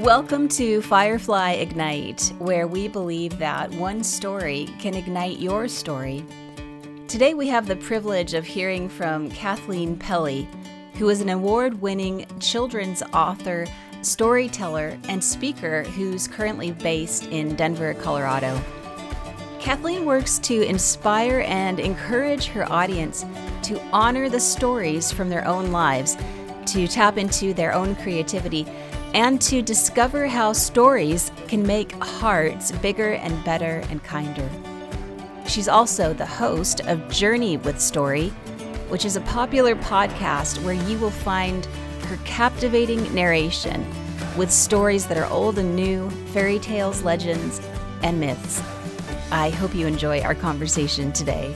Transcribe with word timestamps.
Welcome 0.00 0.48
to 0.48 0.80
Firefly 0.80 1.50
Ignite, 1.56 2.32
where 2.38 2.66
we 2.66 2.88
believe 2.88 3.38
that 3.38 3.70
one 3.72 4.02
story 4.02 4.66
can 4.78 4.94
ignite 4.94 5.40
your 5.40 5.68
story. 5.68 6.24
Today 7.06 7.34
we 7.34 7.48
have 7.48 7.66
the 7.66 7.76
privilege 7.76 8.32
of 8.32 8.46
hearing 8.46 8.88
from 8.88 9.30
Kathleen 9.30 9.98
Pelley, 9.98 10.48
who 10.94 11.10
is 11.10 11.20
an 11.20 11.28
award 11.28 11.82
winning 11.82 12.24
children's 12.40 13.02
author, 13.12 13.66
storyteller, 14.00 14.98
and 15.10 15.22
speaker 15.22 15.82
who's 15.82 16.26
currently 16.26 16.72
based 16.72 17.26
in 17.26 17.54
Denver, 17.54 17.92
Colorado. 17.92 18.58
Kathleen 19.58 20.06
works 20.06 20.38
to 20.38 20.62
inspire 20.62 21.44
and 21.46 21.78
encourage 21.78 22.46
her 22.46 22.66
audience 22.72 23.26
to 23.64 23.78
honor 23.92 24.30
the 24.30 24.40
stories 24.40 25.12
from 25.12 25.28
their 25.28 25.46
own 25.46 25.72
lives, 25.72 26.16
to 26.64 26.88
tap 26.88 27.18
into 27.18 27.52
their 27.52 27.74
own 27.74 27.94
creativity, 27.96 28.66
and 29.14 29.40
to 29.42 29.60
discover 29.60 30.26
how 30.26 30.52
stories 30.52 31.32
can 31.48 31.66
make 31.66 31.92
hearts 32.02 32.70
bigger 32.72 33.12
and 33.12 33.44
better 33.44 33.82
and 33.90 34.02
kinder. 34.04 34.48
She's 35.46 35.66
also 35.66 36.12
the 36.12 36.26
host 36.26 36.80
of 36.82 37.08
Journey 37.10 37.56
with 37.56 37.80
Story, 37.80 38.28
which 38.88 39.04
is 39.04 39.16
a 39.16 39.20
popular 39.22 39.74
podcast 39.74 40.62
where 40.62 40.74
you 40.74 40.96
will 40.98 41.10
find 41.10 41.66
her 42.06 42.16
captivating 42.24 43.12
narration 43.12 43.84
with 44.36 44.50
stories 44.50 45.06
that 45.06 45.18
are 45.18 45.26
old 45.26 45.58
and 45.58 45.74
new, 45.74 46.08
fairy 46.32 46.60
tales, 46.60 47.02
legends, 47.02 47.60
and 48.04 48.20
myths. 48.20 48.62
I 49.32 49.50
hope 49.50 49.74
you 49.74 49.88
enjoy 49.88 50.20
our 50.20 50.36
conversation 50.36 51.12
today. 51.12 51.52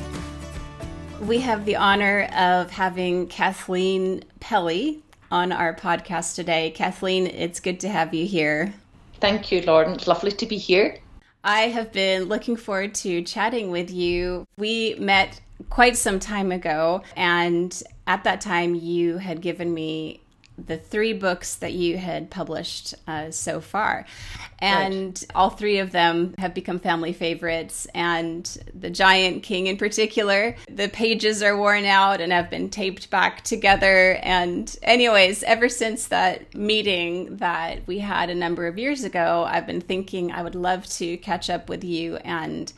We 1.21 1.39
have 1.39 1.65
the 1.65 1.77
honor 1.77 2.25
of 2.37 2.73
having 2.73 3.29
Kathleen 3.29 4.25
Pelley 4.41 5.04
on 5.35 5.51
our 5.51 5.75
podcast 5.75 6.37
today. 6.37 6.71
Kathleen, 6.71 7.27
it's 7.27 7.59
good 7.59 7.81
to 7.81 7.89
have 7.89 8.15
you 8.15 8.25
here. 8.25 8.73
Thank 9.19 9.51
you, 9.51 9.63
Lauren. 9.63 9.95
It's 9.95 10.07
lovely 10.07 10.31
to 10.31 10.47
be 10.47 10.57
here. 10.57 11.01
I 11.43 11.63
have 11.63 11.91
been 11.91 12.27
looking 12.27 12.55
forward 12.55 12.95
to 13.03 13.21
chatting 13.23 13.73
with 13.73 13.91
you. 13.91 14.47
We 14.57 14.95
met 14.97 15.41
quite 15.71 15.97
some 15.97 16.21
time 16.21 16.53
ago, 16.53 17.03
and 17.17 17.83
at 18.07 18.23
that 18.23 18.43
time, 18.43 18.77
you 18.77 19.19
had 19.19 19.41
given 19.41 19.75
me 19.75 20.21
the 20.57 20.77
three 20.77 21.13
books 21.13 21.57
that 21.57 21.73
you 21.73 21.99
had 21.99 22.31
published 22.31 22.95
uh, 23.09 23.31
so 23.31 23.61
far. 23.61 24.07
And 24.61 25.05
right. 25.05 25.25
all 25.35 25.51
three 25.51 25.79
of 25.79 25.91
them 25.91 26.35
have 26.39 26.55
become 26.55 26.79
family 26.79 27.13
favorites. 27.13 27.87
And 27.95 28.45
The 28.73 28.91
Giant 28.91 29.43
King, 29.43 29.67
in 29.67 29.77
particular, 29.77 30.57
the 30.69 30.89
pages 30.89 31.43
are 31.43 31.57
worn 31.57 31.85
out 31.85 32.21
and 32.21 32.33
have 32.33 32.51
been 32.51 32.71
taped 32.71 33.11
back 33.11 33.43
together. 33.43 34.13
And, 34.23 34.75
anyways, 34.83 35.43
ever 35.43 35.69
since 35.69 36.07
that 36.07 36.55
meeting 36.55 37.39
that 37.39 37.87
we 37.87 37.99
had 37.99 38.31
a 38.31 38.35
number 38.35 38.67
of 38.67 38.79
years 38.79 39.05
ago, 39.05 39.45
I've 39.49 39.67
been 39.67 39.81
thinking 39.81 40.31
I 40.31 40.43
would 40.43 40.55
love 40.55 40.87
to 40.99 41.17
catch 41.17 41.51
up 41.51 41.69
with 41.69 41.83
you 41.83 42.17
and 42.19 42.73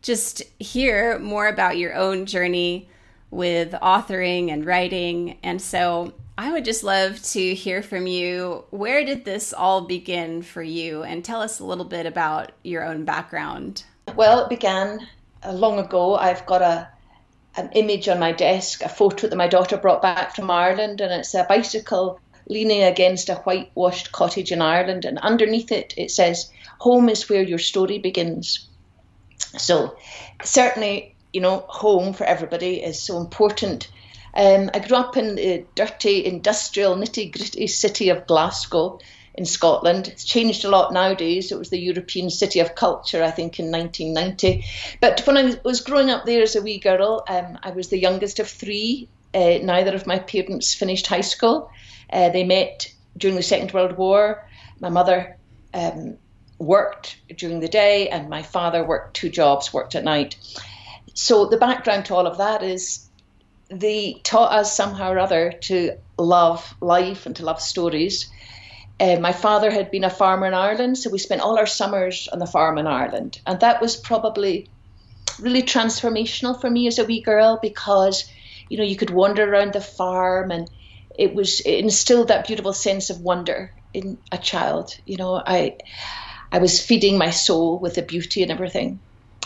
just 0.00 0.42
hear 0.58 1.18
more 1.18 1.48
about 1.48 1.76
your 1.76 1.94
own 1.94 2.24
journey 2.24 2.88
with 3.30 3.72
authoring 3.72 4.50
and 4.50 4.64
writing. 4.64 5.38
And 5.42 5.60
so 5.60 6.14
I 6.38 6.52
would 6.52 6.64
just 6.64 6.84
love 6.84 7.20
to 7.32 7.52
hear 7.52 7.82
from 7.82 8.06
you. 8.06 8.64
Where 8.70 9.04
did 9.04 9.24
this 9.24 9.52
all 9.52 9.80
begin 9.80 10.42
for 10.42 10.62
you? 10.62 11.02
And 11.02 11.24
tell 11.24 11.40
us 11.40 11.58
a 11.58 11.64
little 11.64 11.84
bit 11.84 12.06
about 12.06 12.52
your 12.62 12.84
own 12.86 13.04
background. 13.04 13.82
Well, 14.14 14.44
it 14.44 14.48
began 14.48 15.08
uh, 15.44 15.52
long 15.52 15.80
ago. 15.80 16.14
I've 16.14 16.46
got 16.46 16.62
a 16.62 16.88
an 17.56 17.70
image 17.72 18.06
on 18.06 18.20
my 18.20 18.30
desk, 18.30 18.82
a 18.82 18.88
photo 18.88 19.26
that 19.26 19.34
my 19.34 19.48
daughter 19.48 19.76
brought 19.76 20.00
back 20.00 20.36
from 20.36 20.48
Ireland, 20.48 21.00
and 21.00 21.12
it's 21.12 21.34
a 21.34 21.42
bicycle 21.42 22.20
leaning 22.46 22.84
against 22.84 23.28
a 23.28 23.34
whitewashed 23.34 24.12
cottage 24.12 24.52
in 24.52 24.62
Ireland. 24.62 25.04
And 25.04 25.18
underneath 25.18 25.72
it, 25.72 25.92
it 25.96 26.12
says, 26.12 26.52
Home 26.78 27.08
is 27.08 27.28
where 27.28 27.42
your 27.42 27.58
story 27.58 27.98
begins. 27.98 28.68
So, 29.58 29.96
certainly, 30.44 31.16
you 31.32 31.40
know, 31.40 31.64
home 31.66 32.12
for 32.12 32.22
everybody 32.22 32.80
is 32.80 33.02
so 33.02 33.18
important. 33.18 33.88
Um, 34.38 34.70
I 34.72 34.78
grew 34.78 34.96
up 34.96 35.16
in 35.16 35.34
the 35.34 35.64
dirty, 35.74 36.24
industrial, 36.24 36.94
nitty 36.94 37.32
gritty 37.32 37.66
city 37.66 38.08
of 38.08 38.28
Glasgow 38.28 39.00
in 39.34 39.44
Scotland. 39.44 40.06
It's 40.06 40.24
changed 40.24 40.64
a 40.64 40.68
lot 40.68 40.92
nowadays. 40.92 41.50
It 41.50 41.58
was 41.58 41.70
the 41.70 41.80
European 41.80 42.30
City 42.30 42.60
of 42.60 42.76
Culture, 42.76 43.24
I 43.24 43.32
think, 43.32 43.58
in 43.58 43.72
1990. 43.72 44.64
But 45.00 45.26
when 45.26 45.36
I 45.36 45.56
was 45.64 45.80
growing 45.80 46.10
up 46.10 46.24
there 46.24 46.42
as 46.42 46.54
a 46.54 46.62
wee 46.62 46.78
girl, 46.78 47.24
um, 47.28 47.58
I 47.64 47.70
was 47.70 47.88
the 47.88 47.98
youngest 47.98 48.38
of 48.38 48.48
three. 48.48 49.08
Uh, 49.34 49.58
neither 49.60 49.92
of 49.96 50.06
my 50.06 50.20
parents 50.20 50.72
finished 50.72 51.08
high 51.08 51.22
school. 51.22 51.70
Uh, 52.08 52.28
they 52.28 52.44
met 52.44 52.92
during 53.16 53.36
the 53.36 53.42
Second 53.42 53.72
World 53.72 53.96
War. 53.96 54.48
My 54.78 54.88
mother 54.88 55.36
um, 55.74 56.16
worked 56.60 57.16
during 57.36 57.58
the 57.58 57.68
day, 57.68 58.08
and 58.08 58.28
my 58.28 58.44
father 58.44 58.84
worked 58.84 59.14
two 59.14 59.30
jobs, 59.30 59.72
worked 59.72 59.96
at 59.96 60.04
night. 60.04 60.36
So 61.14 61.46
the 61.46 61.56
background 61.56 62.04
to 62.04 62.14
all 62.14 62.28
of 62.28 62.38
that 62.38 62.62
is 62.62 63.07
they 63.70 64.20
taught 64.22 64.52
us 64.52 64.74
somehow 64.74 65.12
or 65.12 65.18
other 65.18 65.52
to 65.52 65.96
love 66.16 66.74
life 66.80 67.26
and 67.26 67.36
to 67.36 67.44
love 67.44 67.60
stories. 67.60 68.30
Uh, 69.00 69.16
my 69.20 69.32
father 69.32 69.70
had 69.70 69.90
been 69.90 70.04
a 70.04 70.10
farmer 70.10 70.46
in 70.46 70.54
Ireland, 70.54 70.98
so 70.98 71.10
we 71.10 71.18
spent 71.18 71.40
all 71.40 71.58
our 71.58 71.66
summers 71.66 72.28
on 72.32 72.38
the 72.38 72.46
farm 72.46 72.78
in 72.78 72.86
Ireland. 72.86 73.40
And 73.46 73.60
that 73.60 73.80
was 73.80 73.96
probably 73.96 74.68
really 75.38 75.62
transformational 75.62 76.60
for 76.60 76.68
me 76.68 76.88
as 76.88 76.98
a 76.98 77.04
wee 77.04 77.20
girl 77.20 77.58
because, 77.62 78.28
you 78.68 78.78
know, 78.78 78.84
you 78.84 78.96
could 78.96 79.10
wander 79.10 79.48
around 79.48 79.72
the 79.72 79.80
farm 79.80 80.50
and 80.50 80.68
it 81.16 81.34
was 81.34 81.60
it 81.60 81.78
instilled 81.78 82.28
that 82.28 82.46
beautiful 82.46 82.72
sense 82.72 83.10
of 83.10 83.20
wonder 83.20 83.72
in 83.92 84.18
a 84.32 84.38
child. 84.38 84.96
You 85.04 85.16
know, 85.16 85.42
I 85.44 85.76
I 86.50 86.58
was 86.58 86.84
feeding 86.84 87.18
my 87.18 87.30
soul 87.30 87.78
with 87.78 87.94
the 87.94 88.02
beauty 88.02 88.42
and 88.42 88.50
everything. 88.50 89.00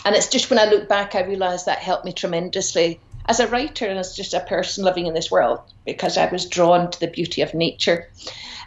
And 0.04 0.14
it's 0.14 0.28
just 0.28 0.50
when 0.50 0.58
I 0.58 0.66
look 0.66 0.88
back, 0.88 1.14
I 1.14 1.22
realise 1.22 1.64
that 1.64 1.78
helped 1.78 2.04
me 2.04 2.12
tremendously 2.12 3.00
as 3.26 3.40
a 3.40 3.48
writer 3.48 3.86
and 3.86 3.98
as 3.98 4.16
just 4.16 4.34
a 4.34 4.40
person 4.40 4.84
living 4.84 5.06
in 5.06 5.14
this 5.14 5.30
world 5.30 5.60
because 5.84 6.16
I 6.16 6.30
was 6.30 6.46
drawn 6.46 6.90
to 6.90 7.00
the 7.00 7.06
beauty 7.06 7.42
of 7.42 7.54
nature. 7.54 8.08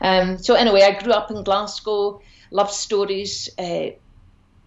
Um, 0.02 0.38
so 0.38 0.56
anyway, 0.56 0.82
I 0.82 1.02
grew 1.02 1.14
up 1.14 1.32
in 1.32 1.44
Glasgow, 1.44 2.22
loved 2.52 2.74
stories, 2.74 3.50
uh, 3.58 3.90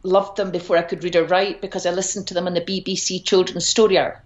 loved 0.03 0.37
them 0.37 0.51
before 0.51 0.77
I 0.77 0.83
could 0.83 1.03
read 1.05 1.17
or 1.17 1.25
write 1.25 1.61
because 1.61 1.87
I 1.87 1.91
listened 1.91 2.29
to 2.29 2.35
them 2.35 2.47
on 2.47 2.55
the 2.55 2.61
BBC 2.61 3.25
Children's 3.25 3.67
Story 3.67 3.99
Hour, 3.99 4.23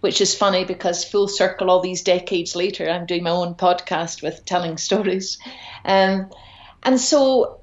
which 0.00 0.20
is 0.20 0.34
funny 0.34 0.64
because 0.64 1.04
full 1.04 1.28
circle 1.28 1.70
all 1.70 1.80
these 1.80 2.02
decades 2.02 2.56
later, 2.56 2.88
I'm 2.88 3.06
doing 3.06 3.22
my 3.22 3.30
own 3.30 3.54
podcast 3.54 4.22
with 4.22 4.44
telling 4.44 4.76
stories. 4.76 5.38
Um, 5.84 6.30
and 6.82 7.00
so 7.00 7.60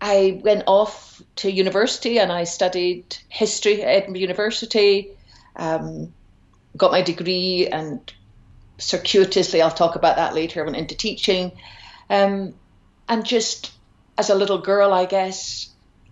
I 0.00 0.40
went 0.42 0.64
off 0.66 1.22
to 1.36 1.50
university 1.50 2.18
and 2.18 2.32
I 2.32 2.44
studied 2.44 3.16
history 3.28 3.82
at 3.82 3.88
Edinburgh 3.88 4.20
University. 4.20 5.10
Um, 5.56 6.12
got 6.76 6.92
my 6.92 7.02
degree 7.02 7.66
and 7.66 8.00
circuitously, 8.78 9.62
I'll 9.62 9.70
talk 9.70 9.96
about 9.96 10.16
that 10.16 10.34
later, 10.34 10.64
went 10.64 10.76
into 10.76 10.96
teaching. 10.96 11.52
Um, 12.08 12.54
and 13.08 13.24
just 13.24 13.72
as 14.16 14.30
a 14.30 14.34
little 14.34 14.58
girl, 14.58 14.92
I 14.92 15.04
guess, 15.04 15.70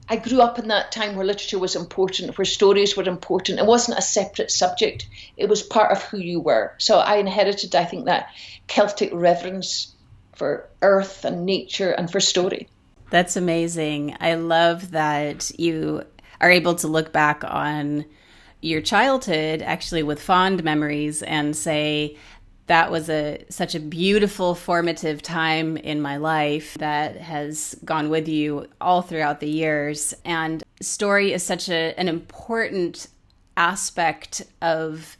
I 0.08 0.16
grew 0.16 0.41
up 0.41 0.58
in 0.58 0.69
that 0.69 0.92
time 0.92 1.16
where 1.16 1.26
literature 1.26 1.58
was 1.58 1.76
important, 1.76 2.36
where 2.38 2.44
stories 2.44 2.96
were 2.96 3.04
important. 3.04 3.58
It 3.58 3.66
wasn't 3.66 3.98
a 3.98 4.02
separate 4.02 4.50
subject, 4.50 5.06
it 5.36 5.48
was 5.48 5.62
part 5.62 5.92
of 5.92 6.02
who 6.02 6.19
you 6.19 6.41
were. 6.41 6.75
So 6.78 6.98
I 6.98 7.16
inherited, 7.16 7.75
I 7.75 7.84
think, 7.84 8.06
that 8.06 8.30
Celtic 8.66 9.10
reverence 9.12 9.94
for 10.34 10.69
earth 10.82 11.25
and 11.25 11.44
nature 11.44 11.90
and 11.90 12.10
for 12.10 12.20
story. 12.20 12.69
That's 13.10 13.36
amazing. 13.36 14.16
I 14.20 14.34
love 14.34 14.92
that 14.92 15.50
you 15.58 16.04
are 16.40 16.50
able 16.50 16.76
to 16.76 16.88
look 16.88 17.12
back 17.12 17.42
on 17.44 18.04
your 18.60 18.80
childhood 18.80 19.62
actually 19.62 20.02
with 20.02 20.20
fond 20.20 20.64
memories 20.64 21.22
and 21.22 21.54
say 21.54 22.16
that 22.66 22.91
was 22.91 23.08
a 23.08 23.44
such 23.48 23.74
a 23.74 23.80
beautiful 23.80 24.54
formative 24.54 25.22
time 25.22 25.76
in 25.78 26.00
my 26.00 26.19
life 26.19 26.75
that 26.75 27.16
has 27.16 27.75
gone 27.84 28.10
with 28.10 28.28
you 28.28 28.66
all 28.81 29.00
throughout 29.00 29.40
the 29.40 29.49
years. 29.49 30.14
And 30.25 30.62
story 30.81 31.32
is 31.32 31.43
such 31.43 31.69
a, 31.69 31.99
an 31.99 32.08
important 32.08 33.08
aspect 33.56 34.43
of 34.60 35.16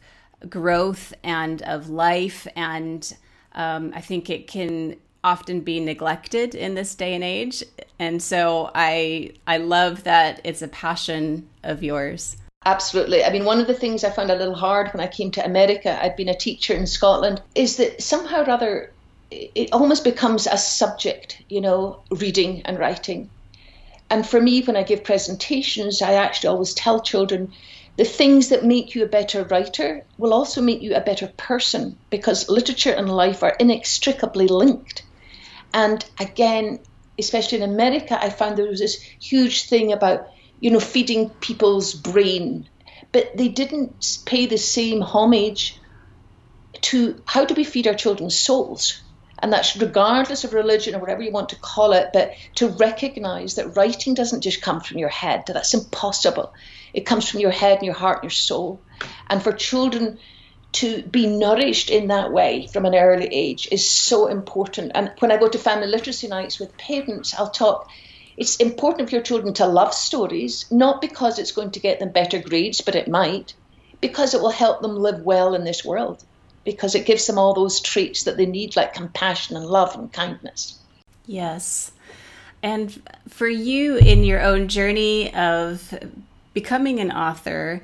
growth 0.47 1.13
and 1.23 1.61
of 1.63 1.89
life. 1.89 2.47
And 2.55 3.11
um, 3.53 3.91
i 3.95 4.01
think 4.01 4.29
it 4.29 4.47
can 4.47 4.95
often 5.23 5.59
be 5.59 5.79
neglected 5.81 6.55
in 6.55 6.75
this 6.75 6.93
day 6.95 7.15
and 7.15 7.23
age. 7.23 7.63
And 7.97 8.21
so 8.21 8.69
i 8.75 9.31
i 9.47 9.57
love 9.57 10.03
that 10.03 10.39
it's 10.43 10.61
a 10.61 10.67
passion 10.67 11.49
of 11.63 11.81
yours 11.81 12.37
Absolutely. 12.69 13.23
I 13.23 13.31
mean, 13.31 13.45
one 13.45 13.59
of 13.59 13.65
the 13.65 13.73
things 13.73 14.03
I 14.03 14.11
found 14.11 14.29
a 14.29 14.35
little 14.35 14.53
hard 14.53 14.93
when 14.93 15.01
I 15.01 15.07
came 15.07 15.31
to 15.31 15.43
America, 15.43 15.97
I'd 16.03 16.15
been 16.15 16.29
a 16.29 16.35
teacher 16.35 16.75
in 16.75 16.85
Scotland, 16.85 17.41
is 17.55 17.77
that 17.77 17.99
somehow 17.99 18.43
or 18.43 18.49
other 18.51 18.91
it 19.31 19.69
almost 19.71 20.03
becomes 20.03 20.45
a 20.45 20.55
subject, 20.55 21.41
you 21.49 21.61
know, 21.61 22.01
reading 22.11 22.61
and 22.65 22.77
writing. 22.77 23.27
And 24.11 24.27
for 24.27 24.39
me, 24.39 24.61
when 24.61 24.77
I 24.77 24.83
give 24.83 25.03
presentations, 25.03 26.03
I 26.03 26.13
actually 26.13 26.49
always 26.49 26.75
tell 26.75 27.01
children 27.01 27.53
the 27.97 28.05
things 28.05 28.49
that 28.49 28.63
make 28.63 28.93
you 28.93 29.03
a 29.03 29.15
better 29.17 29.43
writer 29.45 30.05
will 30.19 30.33
also 30.33 30.61
make 30.61 30.83
you 30.83 30.93
a 30.93 31.01
better 31.01 31.27
person 31.37 31.97
because 32.11 32.49
literature 32.49 32.93
and 32.93 33.09
life 33.09 33.41
are 33.41 33.55
inextricably 33.59 34.47
linked. 34.47 35.01
And 35.73 36.05
again, 36.19 36.79
especially 37.17 37.61
in 37.63 37.69
America, 37.69 38.23
I 38.23 38.29
found 38.29 38.57
there 38.57 38.67
was 38.67 38.79
this 38.79 39.01
huge 39.19 39.63
thing 39.63 39.91
about, 39.91 40.27
you 40.59 40.71
know, 40.71 40.79
feeding 40.79 41.29
people's 41.29 41.93
brain, 41.93 42.67
but 43.11 43.35
they 43.35 43.47
didn't 43.47 44.19
pay 44.25 44.45
the 44.45 44.57
same 44.57 45.01
homage 45.01 45.79
to 46.81 47.21
how 47.25 47.45
do 47.45 47.53
we 47.55 47.63
feed 47.63 47.87
our 47.87 47.93
children's 47.93 48.37
souls? 48.37 49.01
And 49.41 49.53
that's 49.53 49.77
regardless 49.77 50.43
of 50.43 50.53
religion 50.53 50.95
or 50.95 50.99
whatever 50.99 51.21
you 51.21 51.31
want 51.31 51.49
to 51.49 51.55
call 51.55 51.93
it, 51.93 52.09
but 52.11 52.33
to 52.55 52.67
recognize 52.67 53.55
that 53.55 53.77
writing 53.77 54.13
doesn't 54.13 54.41
just 54.41 54.61
come 54.61 54.81
from 54.81 54.97
your 54.97 55.09
head. 55.09 55.43
That's 55.47 55.73
impossible. 55.73 56.53
It 56.93 57.05
comes 57.05 57.29
from 57.29 57.39
your 57.39 57.51
head 57.51 57.77
and 57.77 57.85
your 57.85 57.95
heart 57.95 58.17
and 58.17 58.25
your 58.25 58.31
soul. 58.31 58.81
And 59.29 59.41
for 59.41 59.53
children 59.53 60.19
to 60.71 61.01
be 61.03 61.25
nourished 61.25 61.89
in 61.89 62.07
that 62.07 62.31
way 62.31 62.67
from 62.71 62.85
an 62.85 62.95
early 62.95 63.27
age 63.31 63.67
is 63.71 63.89
so 63.89 64.27
important. 64.27 64.91
And 64.93 65.11
when 65.19 65.31
I 65.31 65.37
go 65.37 65.47
to 65.47 65.57
family 65.57 65.87
literacy 65.87 66.27
nights 66.27 66.59
with 66.59 66.77
parents, 66.77 67.33
I'll 67.33 67.49
talk. 67.49 67.89
It's 68.39 68.55
important 68.55 69.09
for 69.09 69.15
your 69.15 69.23
children 69.23 69.53
to 69.55 69.65
love 69.65 69.93
stories, 69.93 70.65
not 70.71 71.01
because 71.01 71.37
it's 71.37 71.51
going 71.51 71.71
to 71.71 71.79
get 71.81 71.99
them 71.99 72.11
better 72.11 72.39
grades, 72.39 72.79
but 72.79 72.95
it 72.95 73.09
might, 73.09 73.53
because 73.99 74.33
it 74.33 74.39
will 74.39 74.49
help 74.49 74.81
them 74.81 74.95
live 74.95 75.23
well 75.23 75.53
in 75.53 75.65
this 75.65 75.83
world, 75.83 76.23
because 76.63 76.95
it 76.95 77.05
gives 77.05 77.27
them 77.27 77.37
all 77.37 77.53
those 77.53 77.81
traits 77.81 78.23
that 78.23 78.37
they 78.37 78.45
need, 78.45 78.77
like 78.77 78.93
compassion 78.93 79.57
and 79.57 79.65
love 79.65 79.93
and 79.93 80.13
kindness. 80.13 80.79
Yes. 81.25 81.91
And 82.63 83.01
for 83.27 83.47
you 83.47 83.97
in 83.97 84.23
your 84.23 84.41
own 84.41 84.69
journey 84.69 85.33
of 85.33 85.93
becoming 86.53 87.01
an 87.01 87.11
author, 87.11 87.83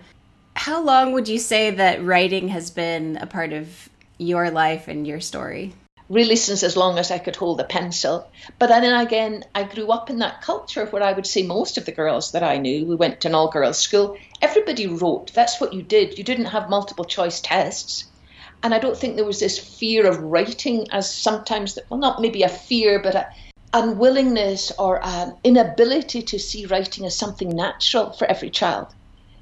how 0.55 0.81
long 0.81 1.11
would 1.11 1.27
you 1.27 1.37
say 1.37 1.69
that 1.71 2.03
writing 2.03 2.47
has 2.47 2.71
been 2.71 3.17
a 3.17 3.27
part 3.27 3.51
of 3.51 3.89
your 4.17 4.49
life 4.51 4.87
and 4.87 5.05
your 5.05 5.19
story? 5.19 5.73
Really, 6.07 6.35
since 6.35 6.61
as 6.61 6.77
long 6.77 6.99
as 6.99 7.09
I 7.09 7.17
could 7.17 7.35
hold 7.35 7.59
a 7.59 7.63
pencil. 7.63 8.29
But 8.59 8.67
then 8.67 8.83
again, 8.83 9.43
I 9.55 9.63
grew 9.63 9.87
up 9.91 10.09
in 10.09 10.19
that 10.19 10.41
culture 10.41 10.85
where 10.85 11.01
I 11.01 11.13
would 11.13 11.25
say 11.25 11.41
most 11.41 11.77
of 11.77 11.85
the 11.85 11.91
girls 11.91 12.31
that 12.31 12.43
I 12.43 12.57
knew, 12.57 12.85
we 12.85 12.95
went 12.95 13.21
to 13.21 13.27
an 13.27 13.35
all 13.35 13.49
girls 13.49 13.79
school, 13.79 14.15
everybody 14.41 14.85
wrote. 14.85 15.33
That's 15.33 15.59
what 15.59 15.73
you 15.73 15.81
did. 15.81 16.17
You 16.17 16.23
didn't 16.23 16.45
have 16.45 16.69
multiple 16.69 17.05
choice 17.05 17.41
tests. 17.41 18.05
And 18.61 18.73
I 18.73 18.79
don't 18.79 18.97
think 18.97 19.15
there 19.15 19.25
was 19.25 19.39
this 19.39 19.57
fear 19.57 20.07
of 20.07 20.19
writing 20.19 20.87
as 20.91 21.11
sometimes, 21.11 21.77
well, 21.89 21.99
not 21.99 22.21
maybe 22.21 22.43
a 22.43 22.49
fear, 22.49 22.99
but 23.01 23.15
a 23.15 23.27
unwillingness 23.73 24.71
or 24.79 25.05
an 25.05 25.35
inability 25.43 26.21
to 26.21 26.39
see 26.39 26.65
writing 26.65 27.05
as 27.05 27.15
something 27.15 27.49
natural 27.49 28.13
for 28.13 28.25
every 28.25 28.49
child. 28.49 28.87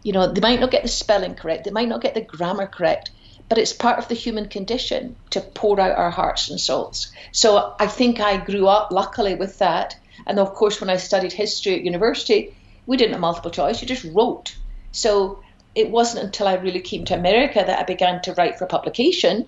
You 0.01 0.11
know, 0.13 0.27
they 0.27 0.41
might 0.41 0.59
not 0.59 0.71
get 0.71 0.81
the 0.81 0.89
spelling 0.89 1.35
correct, 1.35 1.65
they 1.65 1.71
might 1.71 1.87
not 1.87 2.01
get 2.01 2.15
the 2.15 2.21
grammar 2.21 2.67
correct, 2.67 3.11
but 3.53 3.61
it's 3.61 3.71
part 3.71 3.99
of 3.99 4.07
the 4.07 4.15
human 4.15 4.47
condition 4.47 5.15
to 5.29 5.39
pour 5.39 5.79
out 5.79 5.95
our 5.95 6.09
hearts 6.09 6.49
and 6.49 6.59
souls. 6.59 7.11
So 7.31 7.75
I 7.79 7.85
think 7.85 8.19
I 8.19 8.43
grew 8.43 8.67
up 8.67 8.91
luckily 8.91 9.35
with 9.35 9.59
that. 9.59 9.95
And 10.25 10.39
of 10.39 10.55
course, 10.55 10.81
when 10.81 10.89
I 10.89 10.97
studied 10.97 11.33
history 11.33 11.75
at 11.75 11.83
university, 11.83 12.55
we 12.87 12.97
didn't 12.97 13.11
have 13.11 13.21
multiple 13.21 13.51
choice, 13.51 13.79
you 13.79 13.87
just 13.87 14.05
wrote. 14.05 14.55
So 14.91 15.43
it 15.75 15.91
wasn't 15.91 16.25
until 16.25 16.47
I 16.47 16.55
really 16.55 16.79
came 16.79 17.05
to 17.05 17.13
America 17.13 17.63
that 17.63 17.79
I 17.79 17.83
began 17.83 18.23
to 18.23 18.33
write 18.33 18.57
for 18.57 18.65
publication, 18.65 19.45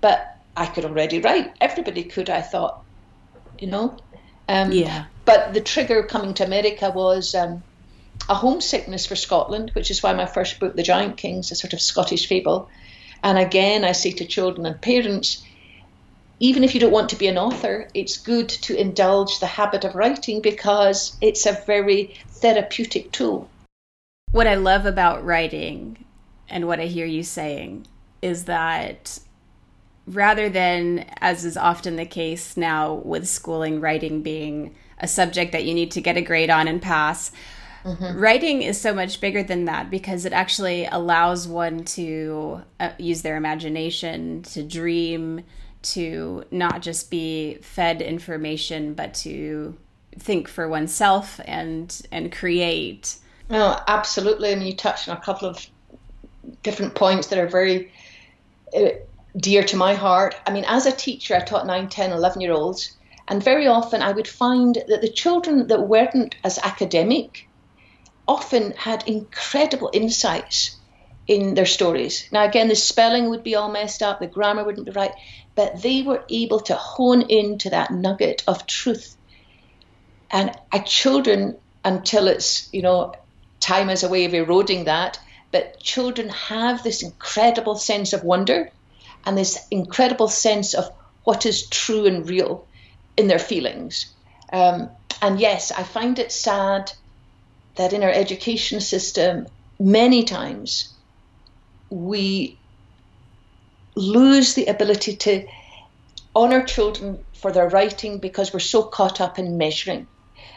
but 0.00 0.38
I 0.56 0.64
could 0.64 0.86
already 0.86 1.20
write. 1.20 1.52
Everybody 1.60 2.04
could, 2.04 2.30
I 2.30 2.40
thought, 2.40 2.82
you 3.58 3.66
know. 3.66 3.98
Um, 4.48 4.72
yeah. 4.72 5.04
But 5.26 5.52
the 5.52 5.60
trigger 5.60 6.04
coming 6.04 6.32
to 6.32 6.44
America 6.46 6.90
was 6.90 7.34
um, 7.34 7.62
a 8.30 8.34
homesickness 8.34 9.04
for 9.04 9.14
Scotland, 9.14 9.72
which 9.74 9.90
is 9.90 10.02
why 10.02 10.14
my 10.14 10.24
first 10.24 10.58
book, 10.58 10.74
The 10.74 10.82
Giant 10.82 11.18
Kings, 11.18 11.52
a 11.52 11.54
sort 11.54 11.74
of 11.74 11.82
Scottish 11.82 12.28
fable. 12.28 12.70
And 13.22 13.38
again, 13.38 13.84
I 13.84 13.92
say 13.92 14.12
to 14.12 14.24
children 14.24 14.66
and 14.66 14.80
parents, 14.80 15.42
even 16.38 16.62
if 16.62 16.74
you 16.74 16.80
don't 16.80 16.92
want 16.92 17.08
to 17.10 17.16
be 17.16 17.28
an 17.28 17.38
author, 17.38 17.88
it's 17.94 18.16
good 18.16 18.48
to 18.48 18.78
indulge 18.78 19.40
the 19.40 19.46
habit 19.46 19.84
of 19.84 19.94
writing 19.94 20.40
because 20.40 21.16
it's 21.20 21.46
a 21.46 21.60
very 21.66 22.14
therapeutic 22.28 23.10
tool. 23.12 23.48
What 24.32 24.46
I 24.46 24.54
love 24.54 24.84
about 24.84 25.24
writing 25.24 26.04
and 26.48 26.66
what 26.66 26.80
I 26.80 26.86
hear 26.86 27.06
you 27.06 27.22
saying 27.22 27.86
is 28.22 28.44
that 28.44 29.18
rather 30.06 30.48
than, 30.48 31.06
as 31.20 31.44
is 31.44 31.56
often 31.56 31.96
the 31.96 32.06
case 32.06 32.56
now 32.56 32.94
with 32.94 33.26
schooling, 33.26 33.80
writing 33.80 34.22
being 34.22 34.74
a 34.98 35.08
subject 35.08 35.52
that 35.52 35.64
you 35.64 35.74
need 35.74 35.90
to 35.92 36.00
get 36.00 36.16
a 36.16 36.22
grade 36.22 36.50
on 36.50 36.68
and 36.68 36.80
pass, 36.80 37.32
Mm-hmm. 37.86 38.18
Writing 38.18 38.62
is 38.62 38.80
so 38.80 38.92
much 38.92 39.20
bigger 39.20 39.44
than 39.44 39.66
that 39.66 39.90
because 39.90 40.24
it 40.24 40.32
actually 40.32 40.86
allows 40.86 41.46
one 41.46 41.84
to 41.84 42.62
uh, 42.80 42.90
use 42.98 43.22
their 43.22 43.36
imagination, 43.36 44.42
to 44.42 44.64
dream, 44.64 45.44
to 45.82 46.44
not 46.50 46.82
just 46.82 47.10
be 47.12 47.58
fed 47.62 48.02
information, 48.02 48.94
but 48.94 49.14
to 49.14 49.76
think 50.18 50.48
for 50.48 50.68
oneself 50.68 51.40
and 51.44 52.02
and 52.10 52.32
create. 52.32 53.18
No, 53.48 53.78
absolutely. 53.86 54.50
I 54.50 54.56
mean, 54.56 54.66
you 54.66 54.74
touched 54.74 55.08
on 55.08 55.16
a 55.16 55.20
couple 55.20 55.48
of 55.48 55.64
different 56.64 56.96
points 56.96 57.28
that 57.28 57.38
are 57.38 57.46
very 57.46 57.92
uh, 58.76 58.88
dear 59.36 59.62
to 59.62 59.76
my 59.76 59.94
heart. 59.94 60.34
I 60.44 60.52
mean, 60.52 60.64
as 60.66 60.86
a 60.86 60.92
teacher, 60.92 61.36
I 61.36 61.40
taught 61.40 61.66
9, 61.66 61.88
10, 61.88 62.10
11 62.10 62.40
year 62.40 62.52
olds, 62.52 62.96
and 63.28 63.44
very 63.44 63.68
often 63.68 64.02
I 64.02 64.10
would 64.10 64.26
find 64.26 64.76
that 64.88 65.02
the 65.02 65.08
children 65.08 65.68
that 65.68 65.86
weren't 65.86 66.34
as 66.42 66.58
academic 66.58 67.45
often 68.28 68.72
had 68.72 69.06
incredible 69.06 69.90
insights 69.92 70.76
in 71.26 71.54
their 71.54 71.66
stories. 71.66 72.28
Now, 72.30 72.44
again, 72.44 72.68
the 72.68 72.76
spelling 72.76 73.30
would 73.30 73.42
be 73.42 73.54
all 73.54 73.70
messed 73.70 74.02
up, 74.02 74.20
the 74.20 74.26
grammar 74.26 74.64
wouldn't 74.64 74.86
be 74.86 74.92
right, 74.92 75.12
but 75.54 75.82
they 75.82 76.02
were 76.02 76.24
able 76.28 76.60
to 76.60 76.74
hone 76.74 77.22
into 77.22 77.70
that 77.70 77.90
nugget 77.90 78.42
of 78.46 78.66
truth. 78.66 79.16
And 80.30 80.56
children, 80.84 81.56
until 81.84 82.28
it's, 82.28 82.68
you 82.72 82.82
know, 82.82 83.14
time 83.60 83.90
is 83.90 84.02
a 84.02 84.08
way 84.08 84.24
of 84.24 84.34
eroding 84.34 84.84
that, 84.84 85.18
but 85.52 85.80
children 85.80 86.28
have 86.28 86.82
this 86.82 87.02
incredible 87.02 87.76
sense 87.76 88.12
of 88.12 88.24
wonder 88.24 88.70
and 89.24 89.36
this 89.36 89.66
incredible 89.70 90.28
sense 90.28 90.74
of 90.74 90.88
what 91.24 91.46
is 91.46 91.68
true 91.68 92.06
and 92.06 92.28
real 92.28 92.66
in 93.16 93.26
their 93.26 93.38
feelings. 93.38 94.14
Um, 94.52 94.90
and 95.22 95.40
yes, 95.40 95.72
I 95.72 95.82
find 95.82 96.18
it 96.18 96.30
sad 96.30 96.92
that 97.76 97.92
in 97.92 98.02
our 98.02 98.10
education 98.10 98.80
system, 98.80 99.46
many 99.78 100.24
times 100.24 100.92
we 101.90 102.58
lose 103.94 104.54
the 104.54 104.66
ability 104.66 105.16
to 105.16 105.46
honour 106.34 106.64
children 106.64 107.24
for 107.34 107.52
their 107.52 107.68
writing 107.68 108.18
because 108.18 108.52
we're 108.52 108.60
so 108.60 108.82
caught 108.82 109.20
up 109.20 109.38
in 109.38 109.56
measuring. 109.56 110.06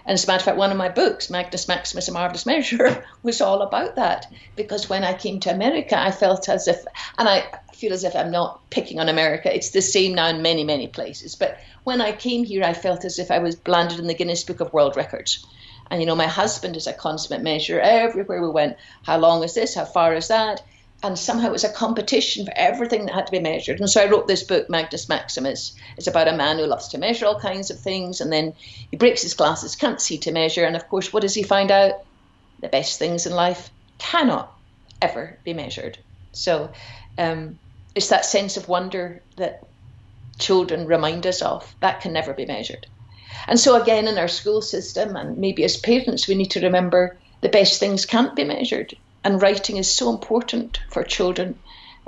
And 0.06 0.16
as 0.16 0.24
a 0.24 0.28
matter 0.28 0.42
of 0.42 0.46
fact, 0.46 0.58
one 0.58 0.72
of 0.72 0.78
my 0.78 0.90
books, 0.90 1.30
Magnus 1.30 1.68
Maximus, 1.68 2.08
A 2.08 2.12
Marvelous 2.12 2.46
Measurer, 2.46 3.06
was 3.24 3.42
all 3.42 3.62
about 3.62 3.96
that. 3.98 4.26
Because 4.56 4.90
when 4.90 5.04
I 5.04 5.14
came 5.14 5.40
to 5.42 5.52
America, 5.52 6.00
I 6.00 6.12
felt 6.12 6.50
as 6.50 6.68
if, 6.68 6.84
and 7.18 7.30
I 7.30 7.46
feel 7.74 7.94
as 7.94 8.04
if 8.04 8.16
I'm 8.16 8.32
not 8.32 8.70
picking 8.70 9.00
on 9.00 9.08
America, 9.08 9.54
it's 9.54 9.70
the 9.70 9.82
same 9.82 10.16
now 10.16 10.28
in 10.28 10.42
many, 10.42 10.64
many 10.64 10.88
places. 10.88 11.36
But 11.36 11.60
when 11.84 12.02
I 12.02 12.12
came 12.12 12.44
here, 12.44 12.64
I 12.64 12.74
felt 12.74 13.06
as 13.06 13.20
if 13.20 13.30
I 13.30 13.40
was 13.40 13.58
landed 13.68 14.00
in 14.00 14.08
the 14.08 14.14
Guinness 14.14 14.44
Book 14.44 14.62
of 14.62 14.74
World 14.74 14.98
Records. 14.98 15.46
And 15.90 16.02
you 16.02 16.06
know, 16.06 16.16
my 16.16 16.28
husband 16.28 16.76
is 16.76 16.88
a 16.88 16.94
consummate 16.94 17.42
measurer. 17.42 17.82
Everywhere 17.82 18.42
we 18.42 18.50
went, 18.50 18.78
how 19.04 19.18
long 19.18 19.44
is 19.44 19.54
this? 19.54 19.76
How 19.76 19.86
far 19.86 20.14
is 20.14 20.28
that? 20.28 20.62
And 21.02 21.18
somehow 21.18 21.48
it 21.48 21.54
was 21.54 21.64
a 21.64 21.72
competition 21.72 22.46
for 22.46 22.54
everything 22.56 23.06
that 23.06 23.16
had 23.16 23.26
to 23.26 23.32
be 23.32 23.40
measured. 23.40 23.80
And 23.80 23.90
so 23.90 24.02
I 24.02 24.10
wrote 24.10 24.28
this 24.28 24.44
book, 24.44 24.70
Magnus 24.70 25.08
Maximus. 25.08 25.74
It's 25.98 26.08
about 26.08 26.28
a 26.28 26.36
man 26.36 26.58
who 26.58 26.66
loves 26.66 26.90
to 26.90 26.98
measure 26.98 27.26
all 27.26 27.40
kinds 27.40 27.72
of 27.72 27.80
things, 27.80 28.20
and 28.20 28.32
then 28.32 28.54
he 28.92 28.98
breaks 28.98 29.22
his 29.22 29.34
glasses, 29.34 29.78
can't 29.78 30.02
see 30.02 30.18
to 30.20 30.32
measure. 30.32 30.66
And 30.66 30.76
of 30.76 30.90
course, 30.90 31.14
what 31.14 31.22
does 31.22 31.34
he 31.34 31.44
find 31.44 31.72
out? 31.72 32.04
The 32.60 32.68
best 32.68 33.00
things 33.00 33.26
in 33.26 33.34
life 33.34 33.70
cannot 33.98 34.54
ever 35.02 35.40
be 35.46 35.54
measured. 35.54 35.98
So 36.34 36.72
um, 37.18 37.58
it's 37.96 38.10
that 38.10 38.26
sense 38.26 38.58
of 38.58 38.68
wonder 38.68 39.22
that 39.38 39.64
children 40.38 40.86
remind 40.86 41.26
us 41.26 41.42
of. 41.42 41.74
That 41.80 42.02
can 42.02 42.12
never 42.12 42.34
be 42.34 42.46
measured. 42.46 42.88
And 43.48 43.60
so, 43.60 43.82
again, 43.82 44.08
in 44.08 44.18
our 44.18 44.28
school 44.28 44.62
system, 44.62 45.16
and 45.16 45.38
maybe 45.38 45.64
as 45.64 45.78
parents, 45.78 46.28
we 46.28 46.36
need 46.36 46.52
to 46.52 46.62
remember 46.62 47.18
the 47.42 47.50
best 47.50 47.80
things 47.80 48.06
can't 48.06 48.36
be 48.36 48.44
measured. 48.44 48.96
And 49.24 49.42
writing 49.42 49.78
is 49.78 49.92
so 49.92 50.10
important 50.10 50.80
for 50.90 51.04
children, 51.04 51.58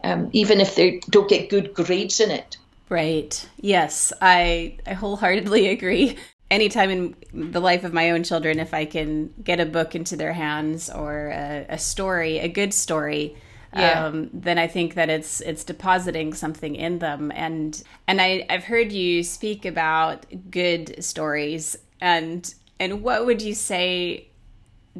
um, 0.03 0.29
even 0.33 0.61
if 0.61 0.75
they 0.75 1.01
don't 1.09 1.29
get 1.29 1.49
good 1.49 1.73
grades 1.73 2.19
in 2.19 2.31
it. 2.31 2.57
Right. 2.89 3.47
Yes, 3.59 4.11
I, 4.21 4.77
I 4.85 4.93
wholeheartedly 4.93 5.67
agree. 5.75 6.17
Anytime 6.49 6.89
in 6.91 7.15
the 7.51 7.61
life 7.61 7.85
of 7.85 7.93
my 7.93 8.11
own 8.11 8.23
children, 8.23 8.59
if 8.59 8.73
I 8.73 8.83
can 8.83 9.33
get 9.41 9.61
a 9.61 9.65
book 9.65 9.95
into 9.95 10.17
their 10.17 10.33
hands 10.33 10.89
or 10.89 11.29
a, 11.29 11.65
a 11.69 11.77
story, 11.77 12.39
a 12.39 12.49
good 12.49 12.73
story, 12.73 13.37
yeah. 13.75 14.05
um, 14.05 14.29
then 14.33 14.57
I 14.57 14.67
think 14.67 14.95
that 14.95 15.09
it's 15.09 15.41
it's 15.41 15.63
depositing 15.63 16.33
something 16.33 16.75
in 16.75 16.99
them. 16.99 17.31
And 17.33 17.81
and 18.07 18.21
I 18.21 18.45
I've 18.49 18.65
heard 18.65 18.91
you 18.91 19.23
speak 19.23 19.65
about 19.65 20.25
good 20.49 21.03
stories 21.03 21.77
and 21.99 22.53
and 22.79 23.03
what 23.03 23.25
would 23.25 23.41
you 23.41 23.53
say 23.53 24.27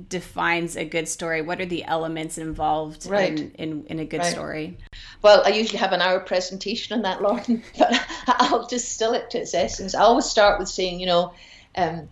defines 0.07 0.77
a 0.77 0.85
good 0.85 1.07
story? 1.07 1.41
What 1.41 1.59
are 1.59 1.65
the 1.65 1.83
elements 1.83 2.37
involved 2.37 3.07
right. 3.07 3.37
in, 3.37 3.51
in, 3.51 3.85
in 3.87 3.99
a 3.99 4.05
good 4.05 4.21
right. 4.21 4.31
story? 4.31 4.77
Well, 5.21 5.43
I 5.45 5.49
usually 5.49 5.79
have 5.79 5.91
an 5.91 6.01
hour 6.01 6.19
presentation 6.21 6.95
on 6.95 7.01
that, 7.01 7.21
Lauren, 7.21 7.61
but 7.77 7.99
I'll 8.27 8.67
distill 8.67 9.13
it 9.13 9.29
to 9.31 9.39
its 9.39 9.53
essence. 9.53 9.93
I 9.95 10.03
always 10.03 10.25
start 10.25 10.59
with 10.59 10.69
saying, 10.69 10.99
you 10.99 11.07
know, 11.07 11.33
Um, 11.75 12.09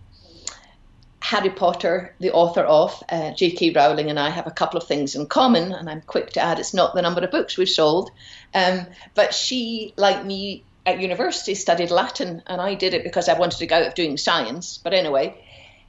Harry 1.22 1.50
Potter, 1.50 2.14
the 2.18 2.32
author 2.32 2.62
of 2.62 3.02
uh, 3.08 3.32
J.K. 3.32 3.70
Rowling, 3.70 4.10
and 4.10 4.18
I 4.18 4.30
have 4.30 4.46
a 4.46 4.50
couple 4.50 4.78
of 4.78 4.86
things 4.86 5.14
in 5.14 5.26
common, 5.26 5.72
and 5.72 5.88
I'm 5.88 6.00
quick 6.00 6.30
to 6.30 6.40
add 6.40 6.58
it's 6.58 6.74
not 6.74 6.94
the 6.94 7.02
number 7.02 7.22
of 7.22 7.30
books 7.30 7.56
we've 7.56 7.68
sold, 7.68 8.10
um, 8.54 8.86
but 9.14 9.34
she, 9.34 9.92
like 9.96 10.24
me, 10.24 10.64
at 10.86 11.00
university 11.00 11.54
studied 11.54 11.90
Latin, 11.90 12.42
and 12.46 12.60
I 12.60 12.74
did 12.74 12.94
it 12.94 13.04
because 13.04 13.28
I 13.28 13.38
wanted 13.38 13.58
to 13.58 13.66
go 13.66 13.76
out 13.76 13.86
of 13.86 13.94
doing 13.94 14.16
science. 14.16 14.78
But 14.78 14.94
anyway, 14.94 15.36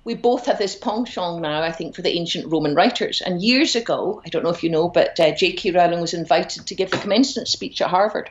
we 0.03 0.15
both 0.15 0.47
have 0.47 0.57
this 0.57 0.75
penchant 0.75 1.41
now, 1.41 1.61
I 1.61 1.71
think, 1.71 1.95
for 1.95 2.01
the 2.01 2.17
ancient 2.17 2.51
Roman 2.51 2.75
writers. 2.75 3.21
And 3.21 3.41
years 3.41 3.75
ago, 3.75 4.21
I 4.25 4.29
don't 4.29 4.43
know 4.43 4.49
if 4.49 4.63
you 4.63 4.69
know, 4.69 4.89
but 4.89 5.19
uh, 5.19 5.31
J.K. 5.31 5.71
Rowling 5.71 6.01
was 6.01 6.13
invited 6.13 6.67
to 6.67 6.75
give 6.75 6.91
the 6.91 6.97
commencement 6.97 7.47
speech 7.47 7.81
at 7.81 7.89
Harvard. 7.89 8.29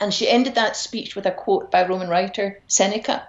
And 0.00 0.12
she 0.12 0.28
ended 0.28 0.54
that 0.54 0.76
speech 0.76 1.14
with 1.16 1.26
a 1.26 1.30
quote 1.30 1.70
by 1.70 1.86
Roman 1.86 2.08
writer 2.08 2.60
Seneca. 2.66 3.26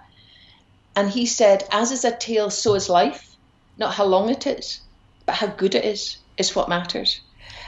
And 0.96 1.10
he 1.10 1.26
said, 1.26 1.64
As 1.70 1.92
is 1.92 2.04
a 2.04 2.16
tale, 2.16 2.50
so 2.50 2.74
is 2.74 2.88
life. 2.88 3.36
Not 3.78 3.94
how 3.94 4.04
long 4.04 4.28
it 4.28 4.46
is, 4.46 4.80
but 5.26 5.36
how 5.36 5.46
good 5.46 5.74
it 5.74 5.84
is, 5.84 6.18
is 6.36 6.54
what 6.54 6.68
matters. 6.68 7.20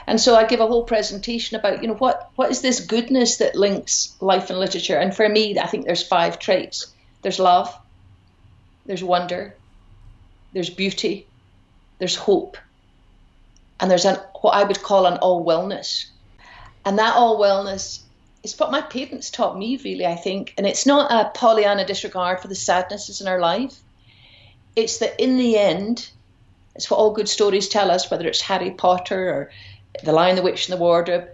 And 0.05 0.19
so 0.19 0.35
I 0.35 0.45
give 0.45 0.59
a 0.59 0.67
whole 0.67 0.83
presentation 0.83 1.57
about, 1.57 1.81
you 1.81 1.87
know, 1.87 1.95
what, 1.95 2.29
what 2.35 2.51
is 2.51 2.61
this 2.61 2.81
goodness 2.81 3.37
that 3.37 3.55
links 3.55 4.15
life 4.19 4.49
and 4.49 4.59
literature? 4.59 4.97
And 4.97 5.15
for 5.15 5.27
me, 5.27 5.57
I 5.57 5.67
think 5.67 5.85
there's 5.85 6.05
five 6.05 6.39
traits 6.39 6.87
there's 7.21 7.39
love, 7.39 7.73
there's 8.85 9.03
wonder, 9.03 9.55
there's 10.51 10.69
beauty, 10.69 11.25
there's 11.99 12.17
hope, 12.17 12.57
and 13.79 13.89
there's 13.89 14.03
an, 14.03 14.17
what 14.41 14.51
I 14.51 14.65
would 14.65 14.81
call 14.81 15.05
an 15.05 15.17
all 15.17 15.45
wellness. 15.45 16.07
And 16.83 16.99
that 16.99 17.15
all 17.15 17.39
wellness 17.39 18.01
is 18.43 18.59
what 18.59 18.71
my 18.71 18.81
parents 18.81 19.31
taught 19.31 19.57
me, 19.57 19.77
really, 19.77 20.05
I 20.05 20.15
think. 20.15 20.53
And 20.57 20.67
it's 20.67 20.85
not 20.85 21.11
a 21.11 21.31
Pollyanna 21.37 21.85
disregard 21.85 22.41
for 22.41 22.49
the 22.49 22.55
sadnesses 22.55 23.21
in 23.21 23.27
our 23.27 23.39
life. 23.39 23.79
It's 24.75 24.97
that 24.99 25.21
in 25.21 25.37
the 25.37 25.57
end, 25.57 26.09
it's 26.75 26.91
what 26.91 26.97
all 26.97 27.13
good 27.13 27.29
stories 27.29 27.69
tell 27.69 27.89
us, 27.89 28.11
whether 28.11 28.27
it's 28.27 28.41
Harry 28.41 28.71
Potter 28.71 29.29
or 29.29 29.51
The 30.03 30.11
Lion, 30.11 30.35
the 30.35 30.41
Witch, 30.41 30.67
and 30.67 30.77
the 30.77 30.81
Wardrobe. 30.81 31.29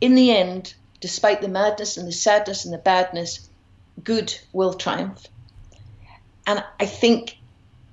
In 0.00 0.14
the 0.14 0.30
end, 0.32 0.74
despite 1.00 1.40
the 1.40 1.48
madness 1.48 1.96
and 1.96 2.06
the 2.06 2.12
sadness 2.12 2.64
and 2.64 2.74
the 2.74 2.78
badness, 2.78 3.48
good 4.02 4.36
will 4.52 4.74
triumph. 4.74 5.26
And 6.46 6.62
I 6.78 6.86
think 6.86 7.38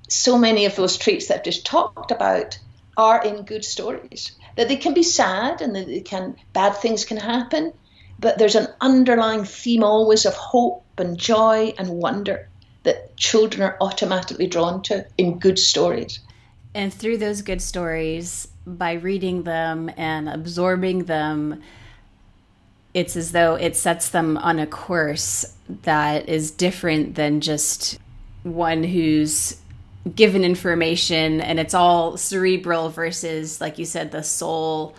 so 0.10 0.38
many 0.38 0.66
of 0.66 0.75
those 0.75 0.98
traits 0.98 1.28
that 1.28 1.38
I've 1.38 1.44
just 1.44 1.66
talked 1.66 2.12
about 2.12 2.58
are 2.98 3.24
in 3.24 3.44
good 3.44 3.63
stories. 3.63 4.32
That 4.56 4.68
they 4.68 4.75
can 4.75 4.94
be 4.94 5.04
sad 5.04 5.62
and 5.62 5.75
that 5.75 5.86
they 5.86 6.01
can 6.01 6.36
bad 6.51 6.75
things 6.75 7.06
can 7.06 7.18
happen, 7.18 7.74
but 8.20 8.38
there's 8.38 8.56
an 8.56 8.68
underlying 8.82 9.46
theme 9.46 9.84
always 9.84 10.26
of 10.26 10.34
hope 10.34 10.84
and 10.98 11.18
joy 11.18 11.74
and 11.78 11.90
wonder 11.90 12.48
that 12.84 13.16
children 13.18 13.62
are 13.62 13.78
automatically 13.82 14.48
drawn 14.48 14.82
to 14.84 15.06
in 15.18 15.40
good 15.40 15.60
stories. 15.60 16.20
And 16.74 16.94
through 16.94 17.18
those 17.18 17.42
good 17.42 17.62
stories, 17.62 18.48
by 18.66 18.94
reading 18.94 19.44
them 19.44 19.90
and 19.98 20.30
absorbing 20.30 21.06
them, 21.06 21.62
it's 22.94 23.16
as 23.16 23.32
though 23.32 23.56
it 23.56 23.76
sets 23.76 24.10
them 24.10 24.38
on 24.38 24.60
a 24.60 24.68
course 24.68 25.56
that 25.84 26.28
is 26.28 26.52
different 26.52 27.16
than 27.16 27.42
just 27.42 28.00
one 28.44 28.84
who's 28.84 29.58
given 30.16 30.44
information 30.44 31.42
and 31.42 31.60
it's 31.60 31.74
all 31.74 32.18
cerebral 32.18 32.90
versus, 32.90 33.62
like 33.62 33.78
you 33.78 33.86
said, 33.86 34.12
the 34.12 34.24
soul 34.24 34.96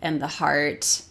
and 0.00 0.20
the 0.20 0.26
heart 0.26 1.02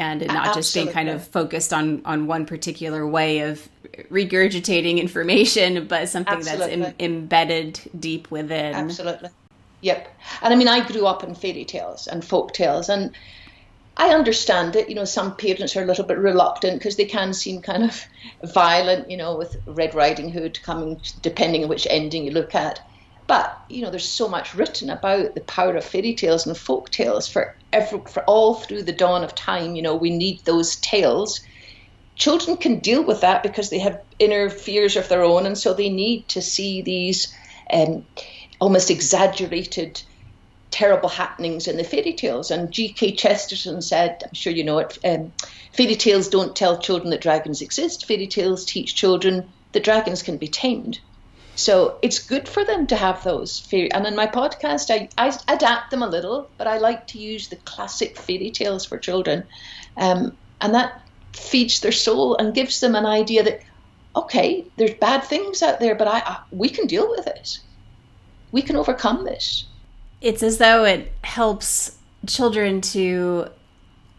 and 0.00 0.26
not 0.26 0.48
Absolutely. 0.48 0.60
just 0.60 0.74
being 0.74 0.88
kind 0.88 1.08
of 1.08 1.26
focused 1.28 1.72
on 1.72 2.02
on 2.04 2.26
one 2.26 2.46
particular 2.46 3.06
way 3.06 3.40
of 3.40 3.68
regurgitating 4.10 4.98
information 4.98 5.86
but 5.86 6.08
something 6.08 6.34
Absolutely. 6.34 6.76
that's 6.76 6.94
Im- 6.98 7.12
embedded 7.14 7.80
deep 7.98 8.30
within 8.30 8.74
Absolutely. 8.74 9.28
Yep. 9.82 10.14
And 10.42 10.54
I 10.54 10.56
mean 10.56 10.68
I 10.68 10.86
grew 10.86 11.06
up 11.06 11.22
in 11.22 11.34
fairy 11.34 11.64
tales 11.64 12.06
and 12.06 12.24
folk 12.24 12.54
tales 12.54 12.88
and 12.88 13.14
I 13.96 14.14
understand 14.14 14.76
it. 14.76 14.88
You 14.88 14.94
know, 14.94 15.04
some 15.04 15.36
parents 15.36 15.76
are 15.76 15.82
a 15.82 15.86
little 15.86 16.06
bit 16.06 16.16
reluctant 16.16 16.78
because 16.78 16.96
they 16.96 17.04
can 17.04 17.34
seem 17.34 17.60
kind 17.60 17.84
of 17.84 18.06
violent, 18.54 19.10
you 19.10 19.16
know, 19.16 19.36
with 19.36 19.56
Red 19.66 19.94
Riding 19.94 20.30
Hood 20.30 20.58
coming, 20.62 20.98
depending 21.20 21.64
on 21.64 21.68
which 21.68 21.86
ending 21.90 22.24
you 22.24 22.30
look 22.30 22.54
at. 22.54 22.80
But 23.30 23.56
you 23.68 23.82
know, 23.82 23.90
there's 23.90 24.08
so 24.08 24.26
much 24.26 24.56
written 24.56 24.90
about 24.90 25.36
the 25.36 25.40
power 25.42 25.76
of 25.76 25.84
fairy 25.84 26.16
tales 26.16 26.48
and 26.48 26.58
folk 26.58 26.90
tales 26.90 27.28
for 27.28 27.54
every, 27.72 28.00
for 28.08 28.24
all 28.24 28.54
through 28.54 28.82
the 28.82 28.92
dawn 28.92 29.22
of 29.22 29.36
time. 29.36 29.76
You 29.76 29.82
know, 29.82 29.94
we 29.94 30.10
need 30.10 30.44
those 30.44 30.74
tales. 30.74 31.40
Children 32.16 32.56
can 32.56 32.80
deal 32.80 33.04
with 33.04 33.20
that 33.20 33.44
because 33.44 33.70
they 33.70 33.78
have 33.78 34.02
inner 34.18 34.50
fears 34.50 34.96
of 34.96 35.08
their 35.08 35.22
own, 35.22 35.46
and 35.46 35.56
so 35.56 35.72
they 35.72 35.90
need 35.90 36.26
to 36.30 36.42
see 36.42 36.82
these 36.82 37.32
um, 37.72 38.04
almost 38.60 38.90
exaggerated 38.90 40.02
terrible 40.72 41.08
happenings 41.08 41.68
in 41.68 41.76
the 41.76 41.84
fairy 41.84 42.14
tales. 42.14 42.50
And 42.50 42.72
G.K. 42.72 43.12
Chesterton 43.12 43.80
said, 43.80 44.24
I'm 44.24 44.34
sure 44.34 44.52
you 44.52 44.64
know 44.64 44.78
it, 44.78 44.98
um, 45.04 45.32
fairy 45.72 45.94
tales 45.94 46.26
don't 46.26 46.56
tell 46.56 46.80
children 46.80 47.10
that 47.10 47.20
dragons 47.20 47.62
exist. 47.62 48.06
Fairy 48.06 48.26
tales 48.26 48.64
teach 48.64 48.96
children 48.96 49.52
that 49.70 49.84
dragons 49.84 50.24
can 50.24 50.36
be 50.36 50.48
tamed. 50.48 50.98
So 51.56 51.98
it's 52.00 52.18
good 52.18 52.48
for 52.48 52.64
them 52.64 52.86
to 52.86 52.96
have 52.96 53.22
those 53.22 53.58
fairy. 53.58 53.92
And 53.92 54.06
in 54.06 54.16
my 54.16 54.26
podcast, 54.26 54.90
I, 54.90 55.08
I 55.18 55.36
adapt 55.52 55.90
them 55.90 56.02
a 56.02 56.08
little, 56.08 56.48
but 56.56 56.66
I 56.66 56.78
like 56.78 57.06
to 57.08 57.18
use 57.18 57.48
the 57.48 57.56
classic 57.56 58.16
fairy 58.16 58.50
tales 58.50 58.86
for 58.86 58.98
children, 58.98 59.44
um, 59.96 60.36
and 60.60 60.74
that 60.74 61.02
feeds 61.34 61.80
their 61.80 61.92
soul 61.92 62.36
and 62.36 62.54
gives 62.54 62.80
them 62.80 62.94
an 62.94 63.06
idea 63.06 63.42
that 63.42 63.60
okay, 64.16 64.64
there's 64.76 64.94
bad 64.94 65.22
things 65.22 65.62
out 65.62 65.80
there, 65.80 65.94
but 65.94 66.08
I, 66.08 66.18
I 66.18 66.40
we 66.50 66.68
can 66.68 66.86
deal 66.86 67.08
with 67.10 67.26
it. 67.26 67.60
We 68.52 68.62
can 68.62 68.76
overcome 68.76 69.24
this. 69.24 69.66
It's 70.20 70.42
as 70.42 70.58
though 70.58 70.84
it 70.84 71.12
helps 71.22 71.96
children 72.26 72.80
to 72.80 73.48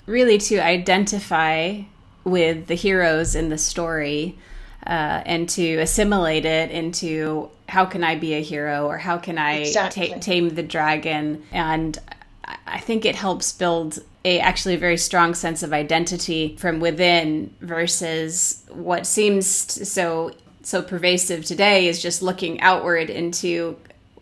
really 0.06 0.38
to 0.38 0.60
identify 0.60 1.82
with 2.24 2.68
the 2.68 2.76
heroes 2.76 3.36
in 3.36 3.50
the 3.50 3.58
story 3.58 4.38
uh, 4.86 5.22
and 5.26 5.48
to 5.50 5.78
assimilate 5.78 6.46
it 6.46 6.72
into 6.72 7.50
how 7.68 7.86
can 7.86 8.04
I 8.04 8.16
be 8.16 8.34
a 8.34 8.42
hero 8.42 8.88
or 8.88 8.98
how 8.98 9.18
can 9.18 9.38
I 9.38 9.60
exactly. 9.60 10.10
ta- 10.10 10.18
tame 10.20 10.50
the 10.50 10.64
dragon. 10.64 11.44
And 11.52 11.98
I 12.68 12.80
think 12.80 13.06
it 13.06 13.16
helps 13.16 13.54
build 13.54 14.00
a 14.26 14.40
actually 14.40 14.76
a 14.76 14.78
very 14.78 14.98
strong 14.98 15.34
sense 15.34 15.64
of 15.64 15.74
identity 15.74 16.56
from 16.60 16.80
within 16.80 17.54
versus 17.62 18.64
what 18.70 19.08
seems 19.08 19.48
so 19.48 20.32
so 20.64 20.82
pervasive 20.82 21.44
today 21.46 21.88
is 21.88 22.02
just 22.02 22.22
looking 22.22 22.62
outward 22.62 23.10
into 23.10 23.78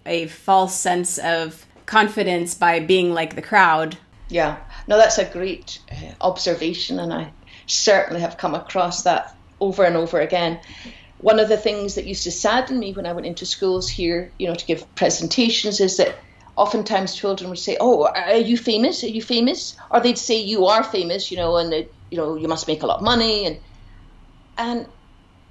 a 0.06 0.28
false 0.28 0.76
sense 0.76 1.18
of 1.18 1.66
confidence 1.86 2.56
by 2.56 2.80
being 2.80 3.14
like 3.14 3.36
the 3.36 3.42
crowd. 3.42 3.98
Yeah, 4.30 4.58
no, 4.88 4.98
that's 4.98 5.18
a 5.18 5.26
great 5.26 5.80
uh, 5.92 6.14
observation, 6.22 7.00
and 7.00 7.12
I 7.14 7.34
certainly 7.66 8.22
have 8.22 8.38
come 8.38 8.56
across 8.56 9.04
that 9.04 9.36
over 9.62 9.84
and 9.84 9.98
over 9.98 10.20
again. 10.20 10.60
One 11.18 11.40
of 11.40 11.50
the 11.50 11.58
things 11.58 11.96
that 11.96 12.06
used 12.06 12.24
to 12.24 12.32
sadden 12.32 12.80
me 12.80 12.94
when 12.94 13.06
I 13.06 13.14
went 13.14 13.28
into 13.28 13.46
schools 13.46 13.90
here, 13.90 14.34
you 14.38 14.48
know, 14.48 14.56
to 14.56 14.66
give 14.66 14.96
presentations 14.96 15.82
is 15.82 15.98
that 15.98 16.16
oftentimes 16.56 17.16
children 17.16 17.50
would 17.50 17.60
say, 17.60 17.78
"Oh, 17.80 18.06
are 18.06 18.38
you 18.38 18.58
famous? 18.58 19.04
Are 19.04 19.08
you 19.08 19.22
famous?" 19.22 19.76
Or 19.92 20.00
they'd 20.00 20.18
say, 20.18 20.38
"You 20.38 20.66
are 20.66 20.84
famous," 20.84 21.32
you 21.32 21.38
know, 21.38 21.58
and 21.58 21.74
you 22.10 22.18
know, 22.18 22.36
you 22.36 22.48
must 22.48 22.68
make 22.68 22.84
a 22.84 22.88
lot 22.88 23.00
of 23.00 23.04
money. 23.04 23.46
And 23.46 23.60
and 24.58 24.88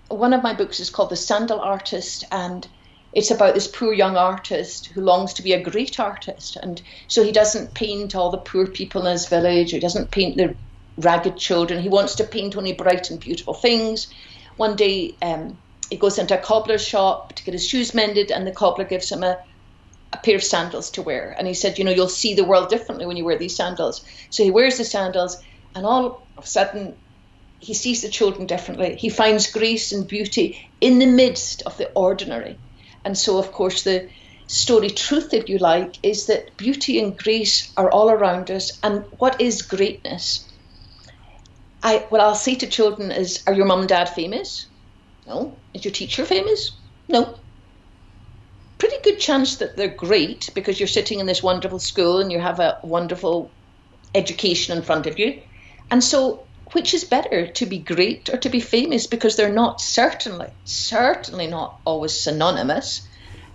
one 0.08 0.32
of 0.32 0.42
my 0.42 0.54
books 0.54 0.80
is 0.80 0.90
called 0.90 1.10
The 1.10 1.16
Sandal 1.16 1.60
Artist, 1.60 2.24
and 2.30 2.66
it's 3.12 3.30
about 3.30 3.54
this 3.54 3.66
poor 3.66 3.92
young 3.92 4.16
artist 4.16 4.86
who 4.94 5.00
longs 5.00 5.34
to 5.34 5.42
be 5.42 5.52
a 5.52 5.62
great 5.62 5.98
artist, 6.00 6.56
and 6.62 6.80
so 7.08 7.22
he 7.22 7.32
doesn't 7.32 7.74
paint 7.74 8.14
all 8.14 8.30
the 8.30 8.38
poor 8.38 8.66
people 8.66 9.06
in 9.06 9.12
his 9.12 9.28
village. 9.28 9.70
He 9.70 9.80
doesn't 9.80 10.10
paint 10.10 10.36
the 10.36 10.54
ragged 10.98 11.38
children. 11.38 11.80
He 11.80 11.88
wants 11.88 12.16
to 12.16 12.24
paint 12.24 12.56
only 12.56 12.72
bright 12.72 13.10
and 13.10 13.20
beautiful 13.20 13.54
things. 13.54 14.08
One 14.56 14.76
day, 14.76 15.14
um, 15.22 15.56
he 15.88 15.96
goes 15.96 16.18
into 16.18 16.38
a 16.38 16.42
cobbler's 16.42 16.86
shop 16.86 17.32
to 17.34 17.44
get 17.44 17.54
his 17.54 17.66
shoes 17.66 17.94
mended, 17.94 18.30
and 18.30 18.46
the 18.46 18.52
cobbler 18.52 18.84
gives 18.84 19.10
him 19.10 19.22
a, 19.22 19.38
a 20.12 20.16
pair 20.18 20.36
of 20.36 20.42
sandals 20.42 20.90
to 20.90 21.02
wear. 21.02 21.34
And 21.38 21.46
he 21.46 21.54
said, 21.54 21.78
You 21.78 21.84
know, 21.84 21.92
you'll 21.92 22.08
see 22.08 22.34
the 22.34 22.44
world 22.44 22.68
differently 22.68 23.06
when 23.06 23.16
you 23.16 23.24
wear 23.24 23.38
these 23.38 23.56
sandals. 23.56 24.04
So 24.30 24.42
he 24.42 24.50
wears 24.50 24.78
the 24.78 24.84
sandals, 24.84 25.42
and 25.74 25.86
all 25.86 26.22
of 26.36 26.44
a 26.44 26.46
sudden, 26.46 26.96
he 27.60 27.74
sees 27.74 28.02
the 28.02 28.08
children 28.08 28.46
differently. 28.46 28.96
He 28.96 29.08
finds 29.08 29.50
grace 29.50 29.92
and 29.92 30.06
beauty 30.06 30.68
in 30.80 30.98
the 30.98 31.06
midst 31.06 31.62
of 31.62 31.76
the 31.76 31.90
ordinary. 31.92 32.58
And 33.04 33.16
so, 33.16 33.38
of 33.38 33.52
course, 33.52 33.82
the 33.82 34.08
story 34.46 34.90
truth, 34.90 35.34
if 35.34 35.48
you 35.48 35.58
like, 35.58 35.96
is 36.02 36.26
that 36.26 36.56
beauty 36.56 37.00
and 37.00 37.16
grace 37.16 37.72
are 37.76 37.90
all 37.90 38.10
around 38.10 38.50
us. 38.50 38.78
And 38.82 39.04
what 39.18 39.40
is 39.40 39.62
greatness? 39.62 40.47
I 41.82 42.06
what 42.08 42.20
I'll 42.20 42.34
say 42.34 42.54
to 42.56 42.66
children 42.66 43.10
is, 43.10 43.42
"Are 43.46 43.52
your 43.52 43.66
mum 43.66 43.80
and 43.80 43.88
dad 43.88 44.08
famous? 44.08 44.66
No. 45.26 45.56
Is 45.74 45.84
your 45.84 45.92
teacher 45.92 46.24
famous? 46.24 46.72
No. 47.08 47.38
Pretty 48.78 48.96
good 49.02 49.18
chance 49.18 49.56
that 49.56 49.76
they're 49.76 49.88
great 49.88 50.50
because 50.54 50.78
you're 50.80 50.86
sitting 50.86 51.20
in 51.20 51.26
this 51.26 51.42
wonderful 51.42 51.78
school 51.78 52.18
and 52.18 52.32
you 52.32 52.40
have 52.40 52.60
a 52.60 52.78
wonderful 52.82 53.50
education 54.14 54.76
in 54.76 54.82
front 54.82 55.06
of 55.06 55.18
you. 55.18 55.42
And 55.90 56.02
so 56.02 56.44
which 56.72 56.92
is 56.92 57.04
better, 57.04 57.46
to 57.46 57.66
be 57.66 57.78
great 57.78 58.28
or 58.28 58.36
to 58.36 58.48
be 58.48 58.60
famous? 58.60 59.06
Because 59.06 59.36
they're 59.36 59.52
not 59.52 59.80
certainly, 59.80 60.48
certainly 60.64 61.46
not 61.46 61.80
always 61.84 62.18
synonymous. 62.18 63.08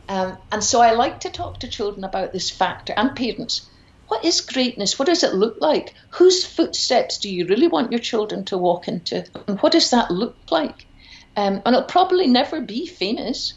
Um, 0.09 0.37
and 0.51 0.63
so 0.63 0.81
I 0.81 0.93
like 0.93 1.21
to 1.21 1.29
talk 1.29 1.59
to 1.59 1.67
children 1.67 2.03
about 2.03 2.33
this 2.33 2.49
factor 2.49 2.93
and 2.95 3.15
parents. 3.15 3.69
What 4.07 4.25
is 4.25 4.41
greatness? 4.41 5.00
What 5.00 5.07
does 5.07 5.24
it 5.24 5.33
look 5.33 5.57
like? 5.60 5.93
Whose 6.12 6.45
footsteps 6.45 7.17
do 7.17 7.29
you 7.29 7.48
really 7.48 7.67
want 7.67 7.91
your 7.91 8.00
children 8.00 8.45
to 8.45 8.57
walk 8.57 8.88
into? 8.88 9.25
And 9.48 9.60
what 9.60 9.72
does 9.72 9.89
that 9.91 10.12
look 10.12 10.36
like? 10.51 10.86
Um, 11.36 11.62
and 11.65 11.75
it'll 11.75 11.83
probably 11.83 12.27
never 12.27 12.62
be 12.62 12.86
famous. 12.86 13.53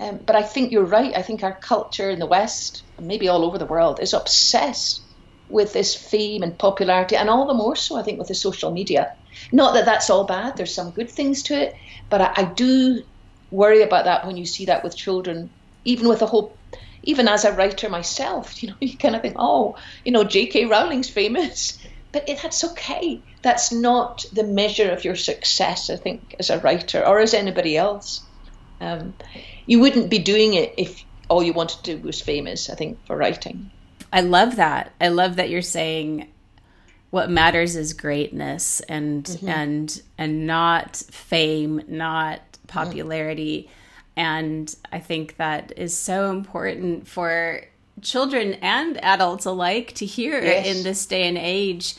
Um, 0.00 0.20
but 0.24 0.36
I 0.36 0.42
think 0.42 0.70
you're 0.70 0.84
right. 0.84 1.16
I 1.16 1.22
think 1.22 1.42
our 1.42 1.54
culture 1.54 2.10
in 2.10 2.20
the 2.20 2.26
West, 2.26 2.84
maybe 3.00 3.28
all 3.28 3.44
over 3.44 3.58
the 3.58 3.66
world, 3.66 3.98
is 4.00 4.12
obsessed 4.12 5.02
with 5.48 5.72
this 5.72 5.94
fame 5.94 6.42
and 6.42 6.58
popularity, 6.58 7.16
and 7.16 7.30
all 7.30 7.46
the 7.46 7.54
more 7.54 7.74
so, 7.74 7.96
I 7.96 8.02
think, 8.02 8.18
with 8.18 8.28
the 8.28 8.34
social 8.34 8.70
media. 8.70 9.12
Not 9.50 9.74
that 9.74 9.86
that's 9.86 10.10
all 10.10 10.24
bad, 10.24 10.56
there's 10.56 10.74
some 10.74 10.90
good 10.90 11.10
things 11.10 11.42
to 11.44 11.54
it, 11.54 11.74
but 12.10 12.20
I, 12.20 12.32
I 12.36 12.44
do 12.44 13.02
worry 13.50 13.82
about 13.82 14.04
that 14.04 14.26
when 14.26 14.36
you 14.36 14.44
see 14.44 14.66
that 14.66 14.84
with 14.84 14.96
children, 14.96 15.50
even 15.84 16.08
with 16.08 16.22
a 16.22 16.26
whole 16.26 16.57
even 17.02 17.28
as 17.28 17.44
a 17.44 17.52
writer 17.52 17.88
myself, 17.88 18.62
you 18.62 18.70
know, 18.70 18.76
you 18.80 18.96
kind 18.96 19.16
of 19.16 19.22
think, 19.22 19.36
oh, 19.38 19.76
you 20.04 20.12
know, 20.12 20.24
J.K. 20.24 20.66
Rowling's 20.66 21.08
famous, 21.08 21.78
but 22.12 22.28
it, 22.28 22.40
that's 22.42 22.64
okay. 22.64 23.20
That's 23.42 23.72
not 23.72 24.24
the 24.32 24.44
measure 24.44 24.90
of 24.90 25.04
your 25.04 25.16
success, 25.16 25.90
I 25.90 25.96
think, 25.96 26.36
as 26.38 26.50
a 26.50 26.58
writer 26.58 27.04
or 27.06 27.20
as 27.20 27.34
anybody 27.34 27.76
else. 27.76 28.22
Um, 28.80 29.14
you 29.66 29.80
wouldn't 29.80 30.08
be 30.08 30.18
doing 30.18 30.54
it 30.54 30.74
if 30.76 31.04
all 31.28 31.42
you 31.42 31.52
wanted 31.52 31.84
to 31.84 31.96
do 31.96 32.02
was 32.02 32.20
famous, 32.20 32.70
I 32.70 32.74
think, 32.74 33.04
for 33.06 33.16
writing. 33.16 33.70
I 34.12 34.22
love 34.22 34.56
that. 34.56 34.92
I 35.00 35.08
love 35.08 35.36
that 35.36 35.50
you're 35.50 35.62
saying 35.62 36.28
what 37.10 37.30
matters 37.30 37.76
is 37.76 37.92
greatness 37.94 38.80
and 38.80 39.24
mm-hmm. 39.24 39.48
and 39.48 40.02
and 40.16 40.46
not 40.46 40.96
fame, 40.96 41.82
not 41.88 42.40
popularity. 42.66 43.62
Mm-hmm. 43.62 43.74
And 44.18 44.74
I 44.90 44.98
think 44.98 45.36
that 45.36 45.72
is 45.76 45.96
so 45.96 46.30
important 46.30 47.06
for 47.06 47.62
children 48.02 48.54
and 48.54 48.98
adults 49.04 49.44
alike 49.44 49.92
to 49.94 50.06
hear 50.06 50.42
yes. 50.42 50.66
in 50.66 50.82
this 50.82 51.06
day 51.06 51.28
and 51.28 51.38
age. 51.38 51.94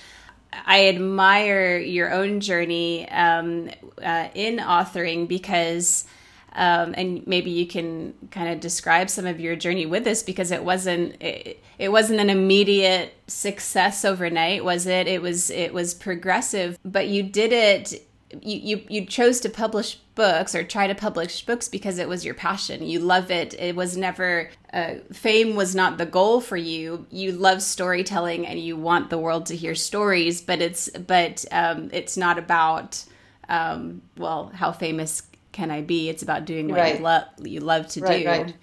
I 0.51 0.89
admire 0.89 1.77
your 1.77 2.11
own 2.11 2.41
journey 2.41 3.09
um, 3.09 3.69
uh, 4.03 4.27
in 4.35 4.57
authoring 4.57 5.29
because 5.29 6.05
um, 6.51 6.93
and 6.97 7.25
maybe 7.25 7.51
you 7.51 7.65
can 7.65 8.13
kind 8.31 8.49
of 8.49 8.59
describe 8.59 9.09
some 9.09 9.25
of 9.25 9.39
your 9.39 9.55
journey 9.55 9.85
with 9.85 10.03
this 10.03 10.21
because 10.21 10.51
it 10.51 10.63
wasn't 10.63 11.15
it, 11.21 11.63
it 11.77 11.89
wasn't 11.89 12.19
an 12.19 12.29
immediate 12.29 13.13
success 13.27 14.03
overnight 14.03 14.65
was 14.65 14.87
it 14.87 15.07
it 15.07 15.21
was 15.21 15.51
it 15.51 15.73
was 15.73 15.93
progressive 15.93 16.77
but 16.83 17.07
you 17.07 17.23
did 17.23 17.53
it 17.53 18.03
you, 18.41 18.59
you 18.77 18.83
you 18.89 19.05
chose 19.05 19.39
to 19.39 19.49
publish 19.49 19.95
books 20.15 20.53
or 20.53 20.63
try 20.63 20.85
to 20.87 20.95
publish 20.95 21.45
books 21.45 21.67
because 21.67 21.97
it 21.97 22.07
was 22.07 22.23
your 22.23 22.35
passion 22.35 22.83
you 22.83 22.99
love 22.99 23.31
it 23.31 23.55
it 23.57 23.75
was 23.75 23.97
never 23.97 24.49
uh, 24.73 24.95
fame 25.11 25.55
was 25.55 25.73
not 25.73 25.97
the 25.97 26.05
goal 26.05 26.39
for 26.39 26.57
you 26.57 27.07
you 27.09 27.31
love 27.31 27.61
storytelling 27.61 28.45
and 28.45 28.59
you 28.59 28.75
want 28.75 29.09
the 29.09 29.17
world 29.17 29.47
to 29.47 29.55
hear 29.55 29.73
stories 29.73 30.41
but 30.41 30.61
it's 30.61 30.89
but 30.89 31.43
um, 31.51 31.89
it's 31.91 32.17
not 32.17 32.37
about 32.37 33.03
um, 33.47 34.01
well 34.17 34.51
how 34.53 34.71
famous 34.71 35.23
can 35.51 35.71
I 35.71 35.81
be? 35.81 36.09
It's 36.09 36.23
about 36.23 36.45
doing 36.45 36.69
what 36.69 36.79
right. 36.79 36.97
you 36.97 37.03
love 37.03 37.23
you 37.43 37.59
love 37.59 37.87
to 37.89 38.01
right, 38.01 38.23
do. 38.23 38.29
Right. 38.29 38.53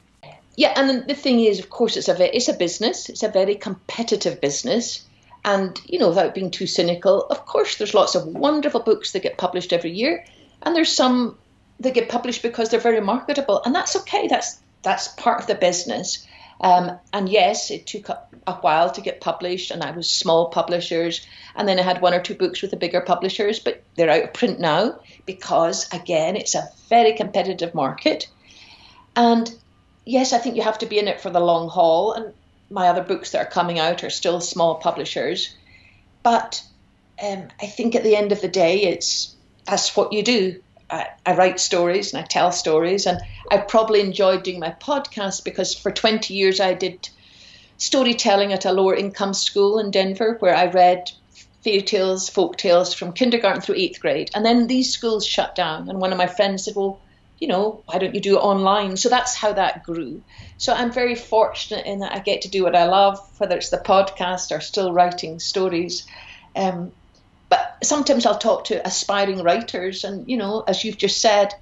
Yeah, 0.56 0.72
and 0.76 1.06
the 1.06 1.14
thing 1.14 1.40
is, 1.40 1.58
of 1.58 1.68
course, 1.68 1.96
it's 1.96 2.08
a 2.08 2.36
it's 2.36 2.48
a 2.48 2.54
business. 2.54 3.08
It's 3.08 3.22
a 3.22 3.28
very 3.28 3.54
competitive 3.54 4.40
business, 4.40 5.04
and 5.46 5.80
you 5.86 5.98
know, 5.98 6.08
without 6.08 6.34
being 6.34 6.50
too 6.50 6.66
cynical, 6.66 7.26
of 7.28 7.46
course, 7.46 7.76
there's 7.76 7.94
lots 7.94 8.16
of 8.16 8.26
wonderful 8.26 8.80
books 8.80 9.12
that 9.12 9.22
get 9.22 9.38
published 9.38 9.72
every 9.72 9.92
year, 9.92 10.26
and 10.62 10.74
there's 10.74 10.92
some 10.94 11.38
that 11.80 11.94
get 11.94 12.08
published 12.08 12.42
because 12.42 12.68
they're 12.68 12.80
very 12.80 13.00
marketable, 13.00 13.62
and 13.64 13.74
that's 13.74 13.96
okay. 13.96 14.26
That's 14.26 14.58
that's 14.82 15.08
part 15.08 15.40
of 15.40 15.46
the 15.46 15.54
business. 15.54 16.26
Um, 16.60 16.98
and 17.12 17.28
yes, 17.28 17.70
it 17.70 17.86
took 17.86 18.08
a, 18.08 18.22
a, 18.46 18.54
while 18.54 18.90
to 18.90 19.00
get 19.00 19.20
published, 19.20 19.70
and 19.70 19.82
I 19.82 19.90
was 19.90 20.10
small 20.10 20.48
publishers, 20.48 21.26
and 21.54 21.68
then 21.68 21.78
I 21.78 21.82
had 21.82 22.00
one 22.00 22.14
or 22.14 22.20
two 22.20 22.34
books 22.34 22.62
with 22.62 22.70
the 22.70 22.78
bigger 22.78 23.02
publishers, 23.02 23.58
but 23.58 23.82
they're 23.94 24.10
out 24.10 24.24
of 24.24 24.32
print 24.32 24.58
now 24.58 24.98
because, 25.26 25.86
again, 25.92 26.34
it's 26.34 26.54
a 26.54 26.70
very 26.88 27.12
competitive 27.12 27.74
market. 27.74 28.28
And 29.14 29.54
yes, 30.06 30.32
I 30.32 30.38
think 30.38 30.56
you 30.56 30.62
have 30.62 30.78
to 30.78 30.86
be 30.86 30.98
in 30.98 31.08
it 31.08 31.20
for 31.20 31.28
the 31.28 31.40
long 31.40 31.68
haul, 31.68 32.14
and 32.14 32.32
my 32.70 32.88
other 32.88 33.02
books 33.02 33.30
that 33.30 33.46
are 33.46 33.50
coming 33.50 33.78
out 33.78 34.04
are 34.04 34.10
still 34.10 34.40
small 34.40 34.76
publishers. 34.76 35.54
But 36.22 36.62
um, 37.22 37.48
I 37.60 37.66
think 37.66 37.94
at 37.94 38.02
the 38.02 38.16
end 38.16 38.32
of 38.32 38.40
the 38.40 38.48
day, 38.48 38.82
it's 38.82 39.34
that's 39.66 39.96
what 39.96 40.12
you 40.12 40.22
do. 40.22 40.62
I, 40.88 41.08
I, 41.24 41.34
write 41.34 41.58
stories 41.58 42.12
and 42.12 42.22
I 42.22 42.26
tell 42.26 42.52
stories, 42.52 43.06
and 43.06 43.20
I 43.50 43.58
probably 43.58 44.00
enjoyed 44.00 44.44
doing 44.44 44.60
my 44.60 44.70
podcast 44.70 45.42
because 45.42 45.74
for 45.74 45.90
20 45.90 46.34
years 46.34 46.60
I 46.60 46.74
did 46.74 47.08
storytelling 47.78 48.52
at 48.52 48.64
a 48.64 48.72
lower 48.72 48.94
income 48.94 49.34
school 49.34 49.78
in 49.78 49.90
Denver 49.90 50.36
where 50.38 50.54
I 50.54 50.66
read 50.66 51.10
fairy 51.62 51.82
tales, 51.82 52.28
folk 52.28 52.56
tales 52.56 52.94
from 52.94 53.12
kindergarten 53.12 53.60
through 53.60 53.74
eighth 53.74 54.00
grade. 54.00 54.30
And 54.34 54.46
then 54.46 54.68
these 54.68 54.92
schools 54.92 55.26
shut 55.26 55.56
down, 55.56 55.88
and 55.88 56.00
one 56.00 56.12
of 56.12 56.18
my 56.18 56.28
friends 56.28 56.64
said, 56.64 56.76
Well, 56.76 57.00
you 57.38 57.48
know, 57.48 57.82
why 57.86 57.98
don't 57.98 58.14
you 58.14 58.20
do 58.20 58.36
it 58.36 58.42
online? 58.42 58.96
So 58.96 59.08
that's 59.08 59.34
how 59.34 59.52
that 59.52 59.84
grew. 59.84 60.22
So 60.56 60.72
I'm 60.72 60.92
very 60.92 61.14
fortunate 61.14 61.84
in 61.86 62.00
that 62.00 62.12
I 62.12 62.18
get 62.20 62.42
to 62.42 62.48
do 62.48 62.62
what 62.62 62.74
I 62.74 62.86
love, 62.86 63.18
whether 63.38 63.56
it's 63.56 63.68
the 63.68 63.78
podcast 63.78 64.56
or 64.56 64.60
still 64.60 64.92
writing 64.92 65.38
stories. 65.38 66.06
Um, 66.54 66.92
but 67.48 67.76
sometimes 67.82 68.24
I'll 68.24 68.38
talk 68.38 68.64
to 68.66 68.86
aspiring 68.86 69.42
writers, 69.42 70.04
and 70.04 70.28
you 70.28 70.36
know, 70.36 70.64
as 70.66 70.84
you've 70.84 70.96
just 70.96 71.20
said, 71.20 71.54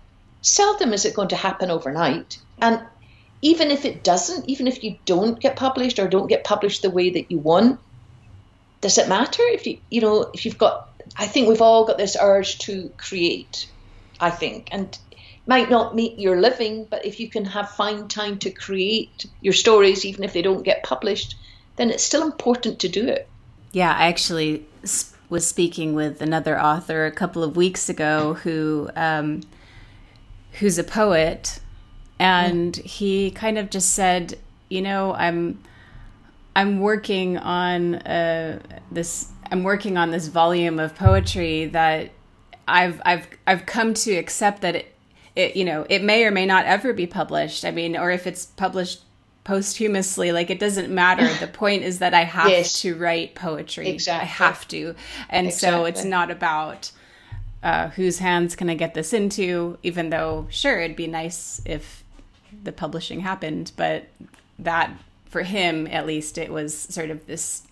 seldom 0.42 0.92
is 0.92 1.04
it 1.04 1.14
going 1.14 1.28
to 1.28 1.36
happen 1.36 1.70
overnight. 1.70 2.38
And 2.60 2.82
even 3.42 3.70
if 3.70 3.84
it 3.84 4.04
doesn't, 4.04 4.48
even 4.48 4.66
if 4.66 4.82
you 4.82 4.96
don't 5.04 5.38
get 5.40 5.56
published 5.56 5.98
or 5.98 6.08
don't 6.08 6.28
get 6.28 6.44
published 6.44 6.82
the 6.82 6.90
way 6.90 7.10
that 7.10 7.30
you 7.30 7.38
want, 7.38 7.80
does 8.80 8.96
it 8.96 9.08
matter 9.08 9.42
if 9.42 9.66
you 9.66 9.78
you 9.90 10.00
know 10.00 10.30
if 10.32 10.46
you've 10.46 10.58
got? 10.58 10.88
I 11.16 11.26
think 11.26 11.48
we've 11.48 11.60
all 11.60 11.84
got 11.84 11.98
this 11.98 12.16
urge 12.18 12.58
to 12.60 12.90
create. 12.96 13.68
I 14.20 14.30
think, 14.30 14.68
and 14.70 14.96
might 15.46 15.70
not 15.70 15.94
meet 15.94 16.18
your 16.18 16.40
living, 16.40 16.86
but 16.90 17.04
if 17.04 17.20
you 17.20 17.28
can 17.28 17.44
have 17.44 17.70
find 17.70 18.10
time 18.10 18.38
to 18.38 18.50
create 18.50 19.26
your 19.42 19.52
stories, 19.52 20.04
even 20.04 20.24
if 20.24 20.32
they 20.32 20.42
don't 20.42 20.62
get 20.62 20.82
published, 20.82 21.36
then 21.76 21.90
it's 21.90 22.04
still 22.04 22.22
important 22.22 22.78
to 22.78 22.88
do 22.88 23.06
it. 23.06 23.28
Yeah, 23.72 23.92
I 23.92 24.06
actually 24.06 24.64
was 25.28 25.46
speaking 25.46 25.94
with 25.94 26.22
another 26.22 26.60
author 26.60 27.06
a 27.06 27.10
couple 27.10 27.42
of 27.42 27.56
weeks 27.56 27.88
ago 27.88 28.34
who 28.34 28.88
um, 28.96 29.42
who's 30.52 30.78
a 30.78 30.84
poet, 30.84 31.60
and 32.18 32.76
he 32.76 33.30
kind 33.32 33.58
of 33.58 33.68
just 33.70 33.92
said, 33.92 34.38
you 34.68 34.80
know, 34.80 35.12
I'm 35.14 35.62
I'm 36.56 36.80
working 36.80 37.36
on 37.38 37.96
uh, 37.96 38.60
this. 38.90 39.28
I'm 39.50 39.62
working 39.62 39.98
on 39.98 40.10
this 40.10 40.28
volume 40.28 40.78
of 40.78 40.94
poetry 40.94 41.66
that 41.66 42.10
I've 42.66 43.02
I've 43.04 43.26
I've 43.46 43.66
come 43.66 43.92
to 43.94 44.12
accept 44.14 44.62
that 44.62 44.76
it, 44.76 44.93
it 45.36 45.56
you 45.56 45.64
know 45.64 45.86
it 45.88 46.02
may 46.02 46.24
or 46.24 46.30
may 46.30 46.46
not 46.46 46.66
ever 46.66 46.92
be 46.92 47.06
published. 47.06 47.64
I 47.64 47.70
mean, 47.70 47.96
or 47.96 48.10
if 48.10 48.26
it's 48.26 48.46
published 48.46 49.02
posthumously 49.44 50.32
like 50.32 50.48
it 50.48 50.58
doesn't 50.58 50.92
matter 50.92 51.32
the 51.34 51.46
point 51.52 51.82
is 51.82 51.98
that 51.98 52.14
i 52.14 52.24
have 52.24 52.48
yes. 52.48 52.80
to 52.80 52.94
write 52.94 53.34
poetry 53.34 53.88
exactly. 53.88 54.22
i 54.22 54.24
have 54.24 54.66
to 54.66 54.94
and 55.28 55.48
exactly. 55.48 55.78
so 55.78 55.84
it's 55.84 56.02
not 56.02 56.30
about 56.30 56.90
uh, 57.62 57.88
whose 57.90 58.18
hands 58.18 58.56
can 58.56 58.70
i 58.70 58.74
get 58.74 58.94
this 58.94 59.12
into 59.12 59.76
even 59.82 60.08
though 60.08 60.46
sure 60.50 60.80
it'd 60.80 60.96
be 60.96 61.06
nice 61.06 61.60
if 61.66 62.02
the 62.62 62.72
publishing 62.72 63.20
happened 63.20 63.70
but 63.76 64.06
that 64.58 64.90
for 65.26 65.42
him 65.42 65.86
at 65.88 66.06
least 66.06 66.38
it 66.38 66.50
was 66.50 66.76
sort 66.76 67.10
of 67.10 67.26
this 67.26 67.64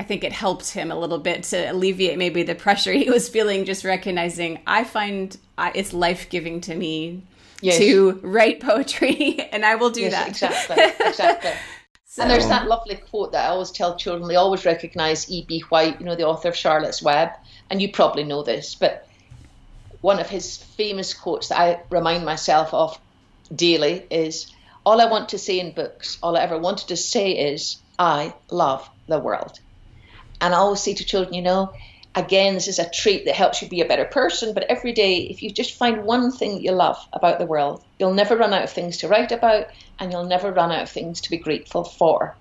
I 0.00 0.02
think 0.02 0.24
it 0.24 0.32
helped 0.32 0.70
him 0.70 0.90
a 0.90 0.98
little 0.98 1.18
bit 1.18 1.42
to 1.42 1.70
alleviate 1.70 2.16
maybe 2.16 2.42
the 2.42 2.54
pressure 2.54 2.90
he 3.04 3.10
was 3.10 3.28
feeling, 3.28 3.66
just 3.66 3.84
recognizing 3.84 4.58
I 4.66 4.82
find 4.82 5.36
I, 5.58 5.72
it's 5.74 5.92
life 5.92 6.30
giving 6.30 6.62
to 6.62 6.74
me 6.74 7.22
yes. 7.60 7.76
to 7.76 8.18
write 8.22 8.60
poetry, 8.60 9.38
and 9.52 9.62
I 9.62 9.74
will 9.74 9.90
do 9.90 10.00
yes, 10.00 10.12
that. 10.12 10.28
Exactly, 10.28 11.06
exactly. 11.06 11.50
so. 12.06 12.22
And 12.22 12.30
there's 12.30 12.48
that 12.48 12.66
lovely 12.66 12.96
quote 12.96 13.32
that 13.32 13.44
I 13.44 13.48
always 13.48 13.70
tell 13.70 13.94
children. 13.98 14.26
They 14.26 14.36
always 14.36 14.64
recognise 14.64 15.30
E.B. 15.30 15.64
White, 15.68 16.00
you 16.00 16.06
know, 16.06 16.16
the 16.16 16.26
author 16.26 16.48
of 16.48 16.56
Charlotte's 16.56 17.02
Web, 17.02 17.32
and 17.68 17.82
you 17.82 17.92
probably 17.92 18.24
know 18.24 18.42
this, 18.42 18.74
but 18.74 19.06
one 20.00 20.18
of 20.18 20.30
his 20.30 20.56
famous 20.56 21.12
quotes 21.12 21.48
that 21.48 21.60
I 21.60 21.82
remind 21.90 22.24
myself 22.24 22.72
of 22.72 22.98
daily 23.54 24.06
is, 24.08 24.50
"All 24.86 24.98
I 24.98 25.10
want 25.10 25.28
to 25.28 25.38
say 25.38 25.60
in 25.60 25.72
books, 25.72 26.16
all 26.22 26.38
I 26.38 26.40
ever 26.40 26.56
wanted 26.56 26.88
to 26.88 26.96
say 26.96 27.32
is, 27.32 27.76
I 27.98 28.32
love 28.50 28.88
the 29.06 29.18
world." 29.18 29.60
And 30.40 30.54
I 30.54 30.58
always 30.58 30.80
say 30.80 30.94
to 30.94 31.04
children, 31.04 31.34
you 31.34 31.42
know, 31.42 31.72
again, 32.14 32.54
this 32.54 32.68
is 32.68 32.78
a 32.78 32.90
trait 32.90 33.24
that 33.26 33.34
helps 33.34 33.62
you 33.62 33.68
be 33.68 33.80
a 33.80 33.88
better 33.88 34.04
person. 34.04 34.54
But 34.54 34.64
every 34.64 34.92
day, 34.92 35.18
if 35.22 35.42
you 35.42 35.50
just 35.50 35.76
find 35.76 36.04
one 36.04 36.32
thing 36.32 36.54
that 36.54 36.62
you 36.62 36.72
love 36.72 36.98
about 37.12 37.38
the 37.38 37.46
world, 37.46 37.82
you'll 37.98 38.14
never 38.14 38.36
run 38.36 38.52
out 38.52 38.64
of 38.64 38.70
things 38.70 38.98
to 38.98 39.08
write 39.08 39.32
about 39.32 39.66
and 39.98 40.10
you'll 40.10 40.24
never 40.24 40.50
run 40.50 40.72
out 40.72 40.82
of 40.82 40.90
things 40.90 41.20
to 41.22 41.30
be 41.30 41.36
grateful 41.36 41.84
for. 41.84 42.36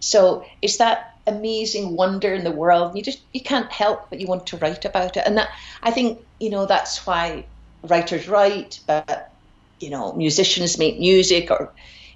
So 0.00 0.46
it's 0.62 0.78
that 0.78 1.14
amazing 1.26 1.96
wonder 1.96 2.32
in 2.32 2.44
the 2.44 2.50
world. 2.50 2.96
You 2.96 3.02
just 3.02 3.20
you 3.32 3.42
can't 3.42 3.70
help 3.70 4.08
but 4.10 4.20
you 4.20 4.26
want 4.26 4.46
to 4.48 4.56
write 4.56 4.84
about 4.84 5.16
it, 5.16 5.24
and 5.26 5.36
that 5.36 5.50
I 5.82 5.90
think 5.90 6.20
you 6.38 6.50
know 6.50 6.66
that's 6.66 7.06
why 7.06 7.44
writers 7.82 8.28
write, 8.28 8.80
but 8.86 9.30
you 9.78 9.90
know 9.90 10.12
musicians 10.12 10.78
make 10.78 10.98
music 10.98 11.50
or 11.50 11.72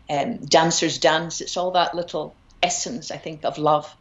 um, 0.08 0.36
dancers 0.38 0.98
dance. 0.98 1.40
It's 1.40 1.56
all 1.56 1.72
that 1.72 1.94
little 1.94 2.34
essence, 2.62 3.10
I 3.10 3.18
think, 3.18 3.44
of 3.44 3.58
love. 3.58 3.94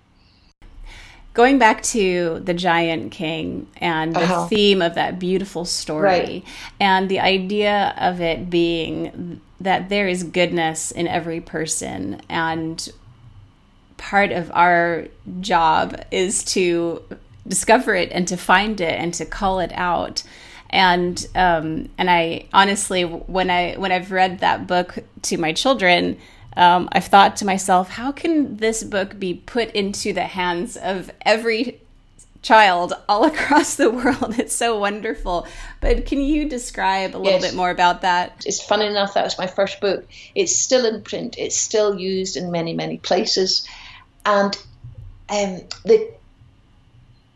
Going 1.34 1.58
back 1.58 1.82
to 1.84 2.42
the 2.44 2.54
Giant 2.54 3.12
King 3.12 3.68
and 3.78 4.16
the 4.16 4.22
uh-huh. 4.22 4.48
theme 4.48 4.82
of 4.82 4.96
that 4.96 5.18
beautiful 5.18 5.66
story, 5.66 6.08
right. 6.08 6.44
and 6.80 7.10
the 7.10 7.20
idea 7.20 7.96
of 7.98 8.22
it 8.22 8.50
being 8.50 9.42
that 9.60 9.90
there 9.90 10.08
is 10.08 10.24
goodness 10.24 10.92
in 10.92 11.08
every 11.08 11.42
person, 11.42 12.22
and 12.30 12.88
part 13.98 14.32
of 14.32 14.52
our 14.54 15.08
job 15.40 16.00
is 16.12 16.44
to 16.44 17.02
discover 17.48 17.96
it 17.96 18.12
and 18.12 18.28
to 18.28 18.38
find 18.38 18.80
it 18.80 19.00
and 19.00 19.14
to 19.16 19.26
call 19.26 19.60
it 19.60 19.72
out 19.74 20.24
and 20.74 21.28
um, 21.36 21.88
and 22.00 22.10
I 22.10 22.48
honestly 22.52 23.04
when 23.04 23.50
I 23.50 23.76
when 23.76 23.92
I've 23.92 24.12
read 24.12 24.40
that 24.40 24.66
book 24.66 24.98
to 25.24 25.38
my 25.38 25.54
children 25.54 26.18
um, 26.56 26.90
I've 26.92 27.06
thought 27.06 27.38
to 27.38 27.46
myself, 27.46 27.90
how 27.90 28.12
can 28.12 28.58
this 28.58 28.84
book 28.84 29.20
be 29.20 29.34
put 29.34 29.72
into 29.72 30.14
the 30.14 30.24
hands 30.24 30.78
of 30.78 31.12
every 31.22 31.80
child 32.42 32.94
all 33.10 33.26
across 33.34 33.76
the 33.76 33.90
world? 33.90 34.36
It's 34.40 34.56
so 34.56 34.78
wonderful. 34.78 35.48
But 35.82 36.06
can 36.06 36.20
you 36.20 36.48
describe 36.48 37.16
a 37.16 37.18
little 37.18 37.40
yes. 37.40 37.52
bit 37.52 37.56
more 37.56 37.72
about 37.72 38.02
that? 38.02 38.44
It's 38.46 38.62
funny 38.62 38.86
enough, 38.86 39.16
that 39.16 39.24
was 39.24 39.38
my 39.38 39.48
first 39.48 39.82
book. 39.82 40.06
It's 40.36 40.56
still 40.56 40.86
in 40.86 41.02
print, 41.02 41.38
it's 41.38 41.58
still 41.58 41.98
used 41.98 42.38
in 42.38 42.52
many, 42.52 42.74
many 42.74 42.98
places. 42.98 43.68
And 44.26 44.56
um, 45.30 45.62
the, 45.84 46.12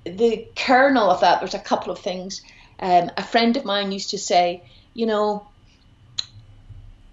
the 0.05 0.47
kernel 0.55 1.09
of 1.09 1.21
that, 1.21 1.39
there's 1.39 1.53
a 1.55 1.59
couple 1.59 1.91
of 1.91 1.99
things. 1.99 2.41
Um, 2.79 3.09
a 3.17 3.23
friend 3.23 3.57
of 3.57 3.65
mine 3.65 3.91
used 3.91 4.11
to 4.11 4.19
say, 4.19 4.61
you 4.93 5.05
know, 5.07 5.46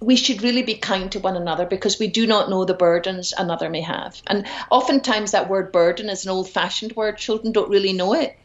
we 0.01 0.17
should 0.17 0.43
really 0.43 0.63
be 0.63 0.75
kind 0.75 1.11
to 1.13 1.21
one 1.21 1.37
another 1.37 1.67
because 1.67 1.99
we 1.99 2.09
do 2.09 2.27
not 2.27 2.51
know 2.51 2.65
the 2.65 2.75
burdens 2.75 3.33
another 3.37 3.71
may 3.71 3.81
have. 3.81 4.21
And 4.27 4.47
oftentimes 4.71 5.33
that 5.33 5.49
word 5.49 5.73
burden 5.73 6.09
is 6.09 6.25
an 6.25 6.31
old 6.31 6.49
fashioned 6.49 6.95
word. 6.97 7.19
Children 7.19 7.53
don't 7.53 7.71
really 7.71 7.93
know 7.93 8.15
it. 8.15 8.37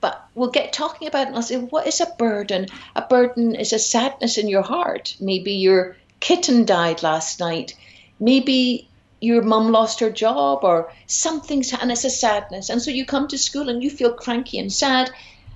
But 0.00 0.22
we'll 0.34 0.50
get 0.50 0.72
talking 0.72 1.08
about 1.08 1.22
it 1.22 1.26
and 1.28 1.36
I'll 1.36 1.42
say, 1.42 1.56
What 1.56 1.86
is 1.86 2.00
a 2.00 2.14
burden? 2.18 2.66
A 2.94 3.02
burden 3.02 3.54
is 3.54 3.72
a 3.72 3.78
sadness 3.78 4.36
in 4.36 4.48
your 4.48 4.62
heart. 4.62 5.16
Maybe 5.20 5.52
your 5.52 5.96
kitten 6.20 6.64
died 6.64 7.02
last 7.02 7.40
night. 7.40 7.74
Maybe 8.20 8.88
your 9.20 9.42
mum 9.42 9.72
lost 9.72 10.00
her 10.00 10.10
job 10.10 10.60
or 10.62 10.92
something's 11.06 11.72
and 11.72 11.90
it's 11.90 12.04
a 12.04 12.10
sadness. 12.10 12.68
And 12.68 12.82
so 12.82 12.90
you 12.90 13.06
come 13.06 13.28
to 13.28 13.38
school 13.38 13.68
and 13.68 13.82
you 13.82 13.90
feel 13.90 14.12
cranky 14.12 14.58
and 14.58 14.72
sad 14.72 15.10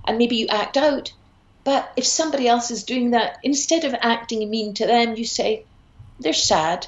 and 0.06 0.16
maybe 0.16 0.36
you 0.36 0.46
act 0.48 0.76
out. 0.76 1.12
But 1.68 1.92
if 1.96 2.06
somebody 2.06 2.48
else 2.48 2.70
is 2.70 2.84
doing 2.84 3.10
that, 3.10 3.40
instead 3.42 3.84
of 3.84 3.94
acting 4.00 4.48
mean 4.48 4.72
to 4.72 4.86
them, 4.86 5.16
you 5.16 5.26
say, 5.26 5.66
they're 6.18 6.32
sad, 6.32 6.86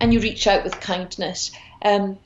and 0.00 0.12
you 0.12 0.18
reach 0.18 0.48
out 0.48 0.64
with 0.64 0.80
kindness. 0.80 1.52
Um, 1.84 2.18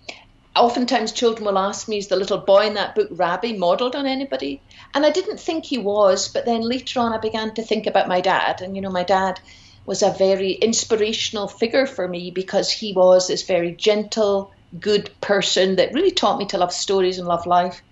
oftentimes, 0.56 1.12
children 1.12 1.44
will 1.44 1.58
ask 1.58 1.88
me, 1.88 1.98
is 1.98 2.08
the 2.08 2.16
little 2.16 2.38
boy 2.38 2.66
in 2.66 2.74
that 2.76 2.94
book, 2.94 3.08
Rabbi, 3.10 3.52
modelled 3.52 3.94
on 3.94 4.06
anybody? 4.06 4.62
And 4.94 5.04
I 5.04 5.10
didn't 5.10 5.38
think 5.38 5.66
he 5.66 5.76
was, 5.76 6.28
but 6.28 6.46
then 6.46 6.62
later 6.62 6.98
on, 6.98 7.12
I 7.12 7.18
began 7.18 7.52
to 7.56 7.62
think 7.62 7.86
about 7.86 8.08
my 8.08 8.22
dad. 8.22 8.62
And, 8.62 8.74
you 8.74 8.80
know, 8.80 8.88
my 8.88 9.04
dad 9.04 9.38
was 9.84 10.00
a 10.02 10.12
very 10.12 10.52
inspirational 10.52 11.46
figure 11.46 11.84
for 11.84 12.08
me 12.08 12.30
because 12.30 12.70
he 12.70 12.94
was 12.94 13.28
this 13.28 13.42
very 13.42 13.72
gentle, 13.72 14.50
good 14.80 15.10
person 15.20 15.76
that 15.76 15.92
really 15.92 16.10
taught 16.10 16.38
me 16.38 16.46
to 16.46 16.56
love 16.56 16.72
stories 16.72 17.18
and 17.18 17.28
love 17.28 17.44
life. 17.44 17.82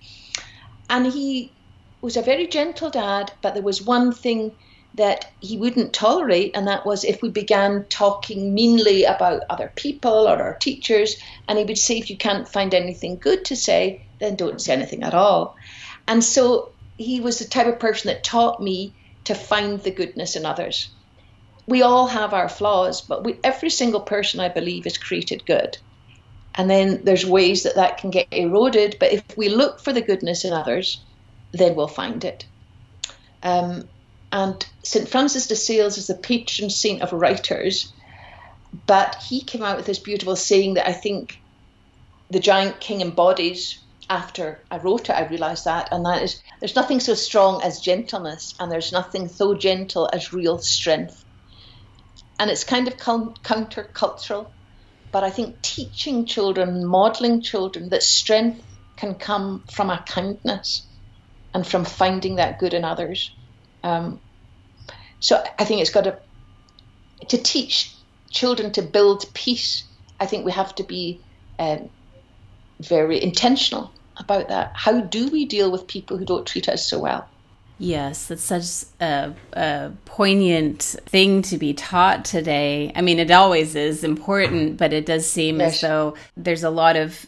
And 0.89 1.05
he 1.07 1.53
was 2.01 2.17
a 2.17 2.23
very 2.23 2.47
gentle 2.47 2.91
dad, 2.91 3.33
but 3.43 3.55
there 3.55 3.63
was 3.63 3.83
one 3.83 4.13
thing 4.13 4.53
that 4.95 5.31
he 5.41 5.57
wouldn't 5.57 5.93
tolerate, 5.93 6.57
and 6.57 6.67
that 6.67 6.85
was 6.85 7.05
if 7.05 7.23
we 7.23 7.29
began 7.29 7.87
talking 7.89 8.53
meanly 8.53 9.05
about 9.05 9.43
other 9.49 9.71
people 9.77 10.27
or 10.27 10.43
our 10.43 10.55
teachers. 10.55 11.17
And 11.47 11.59
he 11.59 11.65
would 11.65 11.79
say, 11.79 11.99
if 11.99 12.11
you 12.11 12.17
can't 12.17 12.49
find 12.49 12.75
anything 12.75 13.17
good 13.17 13.45
to 13.47 13.57
say, 13.57 14.05
then 14.19 14.35
don't 14.35 14.61
say 14.61 14.73
anything 14.73 15.03
at 15.03 15.15
all. 15.15 15.57
And 16.09 16.25
so 16.25 16.73
he 16.97 17.21
was 17.21 17.39
the 17.39 17.45
type 17.45 17.69
of 17.69 17.79
person 17.79 18.09
that 18.09 18.25
taught 18.25 18.61
me 18.61 18.93
to 19.25 19.35
find 19.35 19.81
the 19.81 19.91
goodness 19.93 20.35
in 20.35 20.45
others. 20.45 20.91
We 21.67 21.83
all 21.83 22.09
have 22.09 22.35
our 22.35 22.49
flaws, 22.49 23.01
but 23.01 23.23
we, 23.23 23.39
every 23.45 23.71
single 23.71 24.01
person, 24.01 24.41
I 24.41 24.49
believe, 24.49 24.87
is 24.87 24.99
created 24.99 25.47
good. 25.47 25.79
And 26.57 26.69
then 26.69 27.05
there's 27.05 27.25
ways 27.25 27.63
that 27.63 27.77
that 27.77 27.99
can 27.99 28.11
get 28.11 28.27
eroded. 28.33 28.97
But 28.99 29.13
if 29.13 29.37
we 29.37 29.49
look 29.49 29.79
for 29.79 29.93
the 29.93 30.03
goodness 30.03 30.45
in 30.45 30.53
others, 30.53 31.01
then 31.53 31.75
we'll 31.75 31.89
find 31.89 32.25
it. 32.25 32.47
Um, 33.43 33.89
and 34.33 34.65
St. 34.85 35.09
Francis 35.09 35.47
de 35.49 35.57
Sales 35.57 35.99
is 35.99 36.07
the 36.07 36.15
patron 36.15 36.71
saint 36.71 37.03
of 37.03 37.13
writers, 37.13 37.93
but 38.87 39.17
he 39.17 39.41
came 39.41 39.63
out 39.63 39.77
with 39.77 39.87
this 39.87 39.99
beautiful 39.99 40.37
saying 40.37 40.75
that 40.75 40.89
I 40.89 40.93
think 40.93 41.41
the 42.31 42.39
giant 42.39 42.81
king 42.81 43.01
embodies 43.01 43.81
after 44.09 44.61
I 44.71 44.79
wrote 44.79 45.09
it, 45.09 45.13
I 45.13 45.27
realized 45.27 45.65
that, 45.65 45.89
and 45.93 46.05
that 46.05 46.23
is 46.23 46.41
there's 46.61 46.77
nothing 46.77 47.01
so 47.01 47.15
strong 47.15 47.63
as 47.63 47.81
gentleness, 47.81 48.55
and 48.61 48.71
there's 48.71 48.93
nothing 48.93 49.29
so 49.29 49.55
gentle 49.55 50.09
as 50.13 50.33
real 50.33 50.59
strength. 50.59 51.25
And 52.39 52.51
it's 52.51 52.65
kind 52.65 52.89
of 52.89 52.97
countercultural, 52.97 54.47
but 55.13 55.25
I 55.25 55.31
think 55.31 55.61
teaching 55.63 56.25
children, 56.25 56.85
modeling 56.85 57.43
children 57.43 57.89
that 57.91 58.03
strength 58.03 58.65
can 58.97 59.15
come 59.15 59.65
from 59.71 59.91
a 59.91 60.03
kindness 60.07 60.87
and 61.55 61.67
from 61.67 61.85
finding 61.85 62.37
that 62.37 62.59
good 62.59 62.75
in 62.75 62.85
others. 62.85 63.35
Um, 63.83 64.21
so 65.21 65.43
I 65.59 65.65
think 65.65 65.81
it's 65.81 65.91
got 65.91 66.05
to 66.05 66.19
to 67.29 67.39
teach 67.39 67.95
children 68.31 68.73
to 68.73 68.83
build 68.83 69.27
peace. 69.35 69.85
I 70.19 70.27
think 70.27 70.45
we 70.45 70.53
have 70.53 70.75
to 70.77 70.83
be 70.83 71.21
um, 71.59 71.91
very 72.81 73.23
intentional 73.23 73.93
about 74.17 74.49
that. 74.49 74.73
How 74.75 75.01
do 75.01 75.29
we 75.29 75.45
deal 75.45 75.71
with 75.71 75.87
people 75.87 76.17
who 76.17 76.25
don't 76.25 76.47
treat 76.47 76.69
us 76.69 76.87
so 76.87 76.99
well? 76.99 77.29
Yes, 77.79 78.27
that's 78.27 78.43
such 78.43 78.89
a, 79.01 79.35
a, 79.55 79.91
poignant 80.05 80.83
thing 81.07 81.41
to 81.43 81.57
be 81.57 81.73
taught 81.73 82.27
today. 82.27 82.93
I 82.95 83.01
mean, 83.01 83.19
it 83.19 83.31
always 83.31 83.75
is 83.75 84.05
important, 84.05 84.77
but 84.77 84.93
it 84.93 85.07
does 85.07 85.29
seem 85.29 85.61
yes. 85.61 85.77
as 85.77 85.81
though 85.81 86.15
there's 86.37 86.63
a 86.63 86.69
lot 86.69 86.97
of 86.97 87.25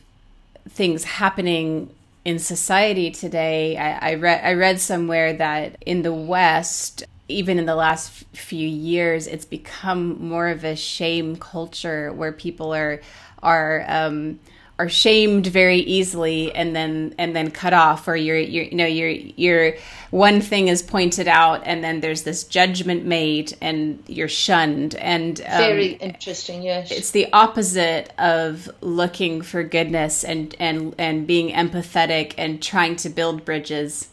things 0.68 1.04
happening 1.04 1.88
in 2.24 2.38
society 2.38 3.10
today. 3.10 3.76
I, 3.76 4.12
I 4.12 4.14
read 4.14 4.44
I 4.44 4.52
read 4.54 4.80
somewhere 4.80 5.32
that 5.34 5.82
in 5.84 6.02
the 6.02 6.12
West, 6.12 7.04
even 7.28 7.58
in 7.58 7.66
the 7.66 7.74
last 7.74 8.24
few 8.32 8.66
years, 8.66 9.26
it's 9.26 9.44
become 9.44 10.22
more 10.24 10.48
of 10.48 10.64
a 10.64 10.76
shame 10.76 11.36
culture 11.36 12.12
where 12.12 12.32
people 12.32 12.74
are 12.74 13.00
are 13.42 13.84
um, 13.88 14.38
are 14.82 14.88
shamed 14.88 15.46
very 15.46 15.78
easily 15.78 16.52
and 16.52 16.74
then 16.74 17.14
and 17.16 17.36
then 17.36 17.52
cut 17.52 17.72
off 17.72 18.08
or 18.08 18.16
you're, 18.16 18.36
you're 18.36 18.64
you 18.64 18.74
know 18.74 18.84
you're 18.84 19.10
you're 19.10 19.76
one 20.10 20.40
thing 20.40 20.66
is 20.66 20.82
pointed 20.82 21.28
out 21.28 21.62
and 21.64 21.84
then 21.84 22.00
there's 22.00 22.24
this 22.24 22.42
judgment 22.42 23.04
made 23.04 23.56
and 23.60 24.02
you're 24.08 24.26
shunned. 24.26 24.96
And 24.96 25.40
um, 25.42 25.58
very 25.58 25.92
interesting 25.92 26.62
yes. 26.64 26.90
it's 26.90 27.12
the 27.12 27.32
opposite 27.32 28.12
of 28.18 28.68
looking 28.80 29.40
for 29.42 29.62
goodness 29.62 30.24
and 30.24 30.56
and 30.58 30.96
and 30.98 31.28
being 31.28 31.54
empathetic 31.54 32.34
and 32.36 32.60
trying 32.60 32.96
to 32.96 33.08
build 33.08 33.44
bridges. 33.44 34.08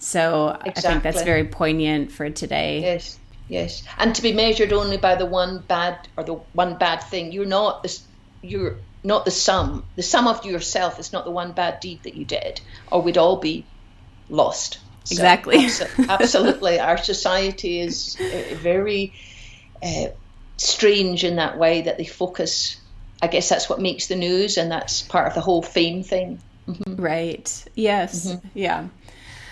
So 0.00 0.48
exactly. 0.48 0.72
i 0.76 0.80
think 0.80 1.02
that's 1.04 1.22
very 1.22 1.44
poignant 1.44 2.10
for 2.10 2.30
today. 2.30 2.80
Yes 2.80 3.20
yes. 3.48 3.84
And 3.98 4.12
to 4.16 4.22
be 4.22 4.32
measured 4.32 4.72
only 4.72 4.96
by 4.96 5.14
the 5.14 5.26
one 5.26 5.60
bad 5.68 6.08
or 6.16 6.24
the 6.24 6.34
one 6.52 6.78
bad 6.78 7.00
thing. 7.04 7.30
You're 7.30 7.46
not 7.46 7.84
this. 7.84 8.02
you're 8.42 8.74
not 9.04 9.24
the 9.24 9.30
sum. 9.30 9.84
The 9.96 10.02
sum 10.02 10.26
of 10.26 10.44
yourself 10.44 10.98
is 10.98 11.12
not 11.12 11.24
the 11.24 11.30
one 11.30 11.52
bad 11.52 11.80
deed 11.80 12.02
that 12.04 12.14
you 12.14 12.24
did, 12.24 12.60
or 12.90 13.02
we'd 13.02 13.18
all 13.18 13.38
be 13.38 13.64
lost. 14.28 14.78
So 15.04 15.12
exactly. 15.12 15.68
absolutely. 16.08 16.80
Our 16.80 16.96
society 16.96 17.80
is 17.80 18.16
uh, 18.18 18.56
very 18.56 19.14
uh, 19.82 20.06
strange 20.56 21.24
in 21.24 21.36
that 21.36 21.58
way 21.58 21.82
that 21.82 21.98
they 21.98 22.06
focus. 22.06 22.80
I 23.20 23.26
guess 23.26 23.48
that's 23.48 23.68
what 23.68 23.80
makes 23.80 24.06
the 24.06 24.16
news, 24.16 24.56
and 24.56 24.70
that's 24.72 25.02
part 25.02 25.28
of 25.28 25.34
the 25.34 25.40
whole 25.42 25.62
fame 25.62 26.02
thing. 26.02 26.42
Mm-hmm. 26.66 26.96
Right. 26.96 27.64
Yes. 27.74 28.26
Mm-hmm. 28.26 28.48
Yeah. 28.54 28.88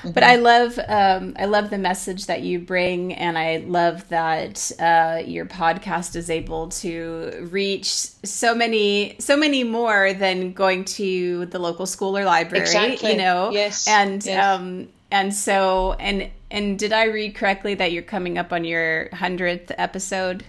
Mm-hmm. 0.02 0.12
But 0.12 0.24
I 0.24 0.36
love 0.36 0.78
um, 0.88 1.36
I 1.38 1.44
love 1.44 1.70
the 1.70 1.78
message 1.78 2.26
that 2.26 2.42
you 2.42 2.58
bring, 2.58 3.14
and 3.14 3.38
I 3.38 3.58
love 3.58 4.08
that 4.08 4.72
uh, 4.80 5.22
your 5.24 5.46
podcast 5.46 6.16
is 6.16 6.28
able 6.28 6.68
to 6.68 7.48
reach 7.50 7.86
so 7.88 8.54
many 8.54 9.14
so 9.20 9.36
many 9.36 9.62
more 9.62 10.12
than 10.12 10.52
going 10.52 10.84
to 10.84 11.46
the 11.46 11.60
local 11.60 11.86
school 11.86 12.18
or 12.18 12.24
library. 12.24 12.62
Exactly. 12.62 13.12
You 13.12 13.18
know. 13.18 13.50
Yes. 13.52 13.86
And 13.86 14.24
yes. 14.24 14.44
um, 14.44 14.88
and 15.12 15.32
so 15.32 15.92
and 15.94 16.30
and 16.50 16.78
did 16.78 16.92
I 16.92 17.04
read 17.04 17.36
correctly 17.36 17.74
that 17.76 17.92
you're 17.92 18.02
coming 18.02 18.38
up 18.38 18.52
on 18.52 18.64
your 18.64 19.08
hundredth 19.12 19.70
episode? 19.78 20.44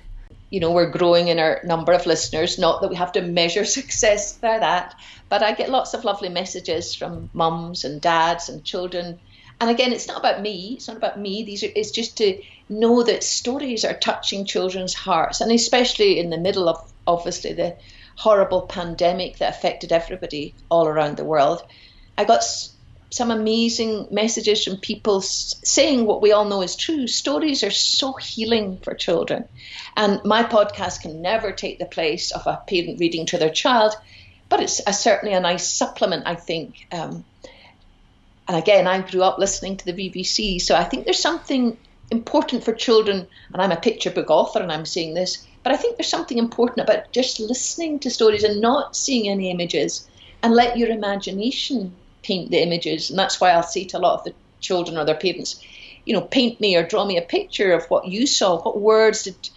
you 0.54 0.60
know, 0.60 0.70
we're 0.70 0.92
growing 0.92 1.30
in 1.30 1.40
our 1.40 1.60
number 1.64 1.94
of 1.94 2.06
listeners. 2.06 2.60
Not 2.60 2.82
that 2.82 2.90
we 2.92 2.96
have 2.96 3.12
to 3.14 3.22
measure 3.24 3.66
success 3.80 4.38
by 4.38 4.60
that, 4.60 4.94
but 5.28 5.42
I 5.42 5.54
get 5.54 5.72
lots 5.72 5.96
of 5.96 6.06
lovely 6.06 6.30
messages 6.30 6.94
from 6.94 7.32
mums 7.34 7.84
and 7.84 8.00
dads 8.00 8.50
and 8.50 8.64
children. 8.64 9.20
And 9.60 9.70
again, 9.70 9.94
it's 9.94 10.08
not 10.08 10.20
about 10.20 10.42
me. 10.42 10.74
It's 10.76 10.88
not 10.88 10.98
about 10.98 11.20
me. 11.20 11.44
These 11.44 11.64
are, 11.64 11.70
it's 11.76 11.92
just 11.92 12.18
to 12.18 12.42
know 12.70 13.04
that 13.04 13.24
stories 13.24 13.86
are 13.86 13.94
touching 13.94 14.46
children's 14.46 14.94
hearts, 14.94 15.42
and 15.42 15.52
especially 15.52 16.20
in 16.20 16.30
the 16.30 16.38
middle 16.38 16.68
of 16.68 16.92
obviously 17.08 17.54
the 17.54 17.76
horrible 18.16 18.62
pandemic 18.62 19.38
that 19.38 19.56
affected 19.56 19.92
everybody 19.92 20.54
all 20.70 20.88
around 20.88 21.18
the 21.18 21.24
world. 21.24 21.64
I 22.18 22.26
got 22.26 22.44
some 23.10 23.30
amazing 23.30 24.08
messages 24.10 24.64
from 24.64 24.78
people 24.78 25.22
saying 25.22 26.06
what 26.06 26.22
we 26.22 26.32
all 26.32 26.46
know 26.46 26.64
is 26.64 26.76
true. 26.76 27.08
Stories 27.08 27.64
are 27.64 27.72
so 27.72 28.14
healing 28.14 28.80
for 28.84 28.96
children. 28.96 29.48
And 29.96 30.24
my 30.26 30.44
podcast 30.44 31.02
can 31.02 31.22
never 31.22 31.52
take 31.52 31.78
the 31.78 31.86
place 31.86 32.32
of 32.32 32.48
a 32.48 32.62
parent 32.68 33.00
reading 33.00 33.28
to 33.28 33.38
their 33.38 33.52
child, 33.52 33.94
but 34.50 34.62
it's 34.62 34.82
a, 34.88 34.94
certainly 34.94 35.36
a 35.36 35.40
nice 35.40 35.68
supplement, 35.68 36.24
I 36.26 36.36
think. 36.36 36.88
Um, 36.92 37.24
and 38.48 38.58
again, 38.58 38.88
I 38.88 39.02
grew 39.02 39.24
up 39.24 39.38
listening 39.38 39.78
to 39.78 39.86
the 39.86 39.94
BBC, 39.94 40.62
so 40.62 40.76
I 40.76 40.84
think 40.84 41.06
there's 41.06 41.20
something 41.20 41.78
important 42.12 42.64
for 42.64 42.74
children. 42.74 43.28
And 43.54 43.62
I'm 43.62 43.72
a 43.72 43.78
picture 43.78 44.12
book 44.12 44.30
author, 44.30 44.60
and 44.60 44.72
I'm 44.72 44.86
saying 44.86 45.14
this, 45.14 45.46
but 45.64 45.72
I 45.72 45.78
think 45.78 45.96
there's 45.96 46.10
something 46.10 46.38
important 46.38 46.82
about 46.82 47.12
just 47.12 47.40
listening 47.40 48.00
to 48.00 48.10
stories 48.10 48.44
and 48.44 48.60
not 48.60 48.96
seeing 48.96 49.30
any 49.30 49.50
images 49.50 50.08
and 50.42 50.54
let 50.54 50.78
your 50.78 50.90
imagination 50.90 51.96
paint 52.22 52.52
the 52.52 52.62
images. 52.62 53.10
And 53.10 53.18
that's 53.18 53.40
why 53.40 53.52
I'll 53.52 53.64
say 53.64 53.86
to 53.86 53.98
a 53.98 54.00
lot 54.00 54.20
of 54.20 54.26
the 54.26 54.34
children 54.60 54.98
or 54.98 55.06
their 55.06 55.16
parents, 55.16 55.62
you 56.06 56.14
know, 56.14 56.22
paint 56.22 56.60
me 56.60 56.76
or 56.76 56.84
draw 56.84 57.06
me 57.06 57.18
a 57.18 57.22
picture 57.22 57.72
of 57.72 57.86
what 57.86 58.08
you 58.08 58.28
saw. 58.28 58.62
What 58.62 58.80
words 58.80 59.24
did, 59.24 59.50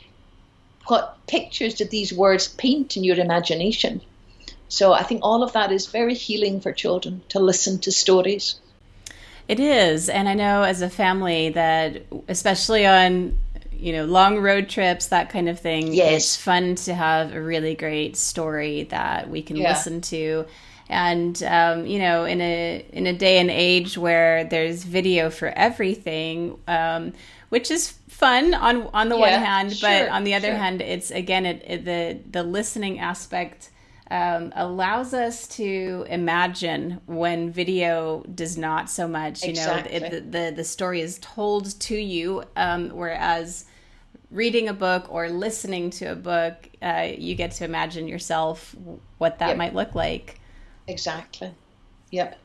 what 0.87 1.19
pictures 1.27 1.75
did 1.75 1.91
these 1.91 2.13
words 2.13 2.47
paint 2.47 2.97
in 2.97 3.03
your 3.03 3.19
imagination? 3.19 4.01
So 4.69 4.93
I 4.93 5.03
think 5.03 5.21
all 5.23 5.43
of 5.43 5.53
that 5.55 5.73
is 5.73 5.87
very 5.87 6.15
healing 6.15 6.61
for 6.61 6.73
children 6.73 7.23
to 7.31 7.41
listen 7.41 7.81
to 7.81 7.93
stories. 7.93 8.61
It 9.49 9.61
is. 9.61 10.09
And 10.09 10.29
I 10.29 10.35
know 10.35 10.63
as 10.63 10.83
a 10.83 10.91
family 10.91 11.51
that, 11.51 12.03
especially 12.29 12.87
on 12.87 13.39
you 13.79 13.93
know 13.93 14.05
long 14.05 14.39
road 14.39 14.69
trips 14.69 15.09
that 15.09 15.31
kind 15.31 15.49
of 15.49 15.61
thing 15.61 15.93
yes. 15.93 16.13
it's 16.13 16.37
fun 16.37 16.75
to 16.75 16.95
have 16.95 17.35
a 17.35 17.41
really 17.41 17.75
great 17.75 18.17
story 18.17 18.85
that 18.85 19.29
we 19.29 19.43
can 19.43 19.57
yeah. 19.57 19.69
listen 19.69 20.01
to 20.01 20.47
and 20.89 21.43
um, 21.43 21.87
you 21.87 21.99
know 21.99 22.25
in 22.25 22.41
a 22.41 22.85
in 22.93 23.07
a 23.07 23.13
day 23.13 23.39
and 23.39 23.51
age 23.51 23.99
where 23.99 24.45
there's 24.45 24.83
video 24.83 25.31
for 25.31 25.49
everything 25.49 26.59
um, 26.69 27.13
which 27.51 27.71
is 27.71 27.93
fun 28.09 28.55
on 28.55 28.89
on 28.95 29.09
the 29.09 29.17
yeah, 29.17 29.21
one 29.21 29.45
hand 29.45 29.77
sure, 29.77 29.89
but 29.89 30.09
on 30.09 30.25
the 30.25 30.35
other 30.35 30.49
sure. 30.49 30.57
hand 30.57 30.81
it's 30.81 31.11
again 31.11 31.45
it, 31.45 31.63
it, 31.67 31.85
the 31.85 32.19
the 32.31 32.43
listening 32.43 32.99
aspect 32.99 33.71
um, 34.11 34.53
allows 34.57 35.15
us 35.15 35.49
to 35.49 36.07
imagine 36.09 37.01
when 37.07 37.51
video 37.51 38.23
does 38.35 38.57
not 38.57 38.89
so 38.89 39.09
much 39.09 39.43
you 39.43 39.51
exactly. 39.51 39.99
know 39.99 40.07
it, 40.07 40.11
the, 40.11 40.21
the, 40.21 40.53
the 40.57 40.65
story 40.65 41.01
is 41.01 41.19
told 41.21 41.79
to 41.81 41.97
you 41.97 42.45
um, 42.57 42.91
whereas 42.91 43.65
reading 44.31 44.69
a 44.69 44.73
book 44.73 45.07
or 45.09 45.29
listening 45.29 45.91
to 45.91 46.07
a 46.07 46.17
book 46.17 46.69
uh, 46.83 47.09
you 47.17 47.35
get 47.35 47.51
to 47.53 47.65
imagine 47.65 48.09
yourself 48.09 48.75
what 49.19 49.39
that 49.39 49.49
yep. 49.49 49.57
might 49.57 49.75
look 49.75 49.95
like 49.95 50.41
Exactly. 50.89 51.53
Yep. 52.11 52.39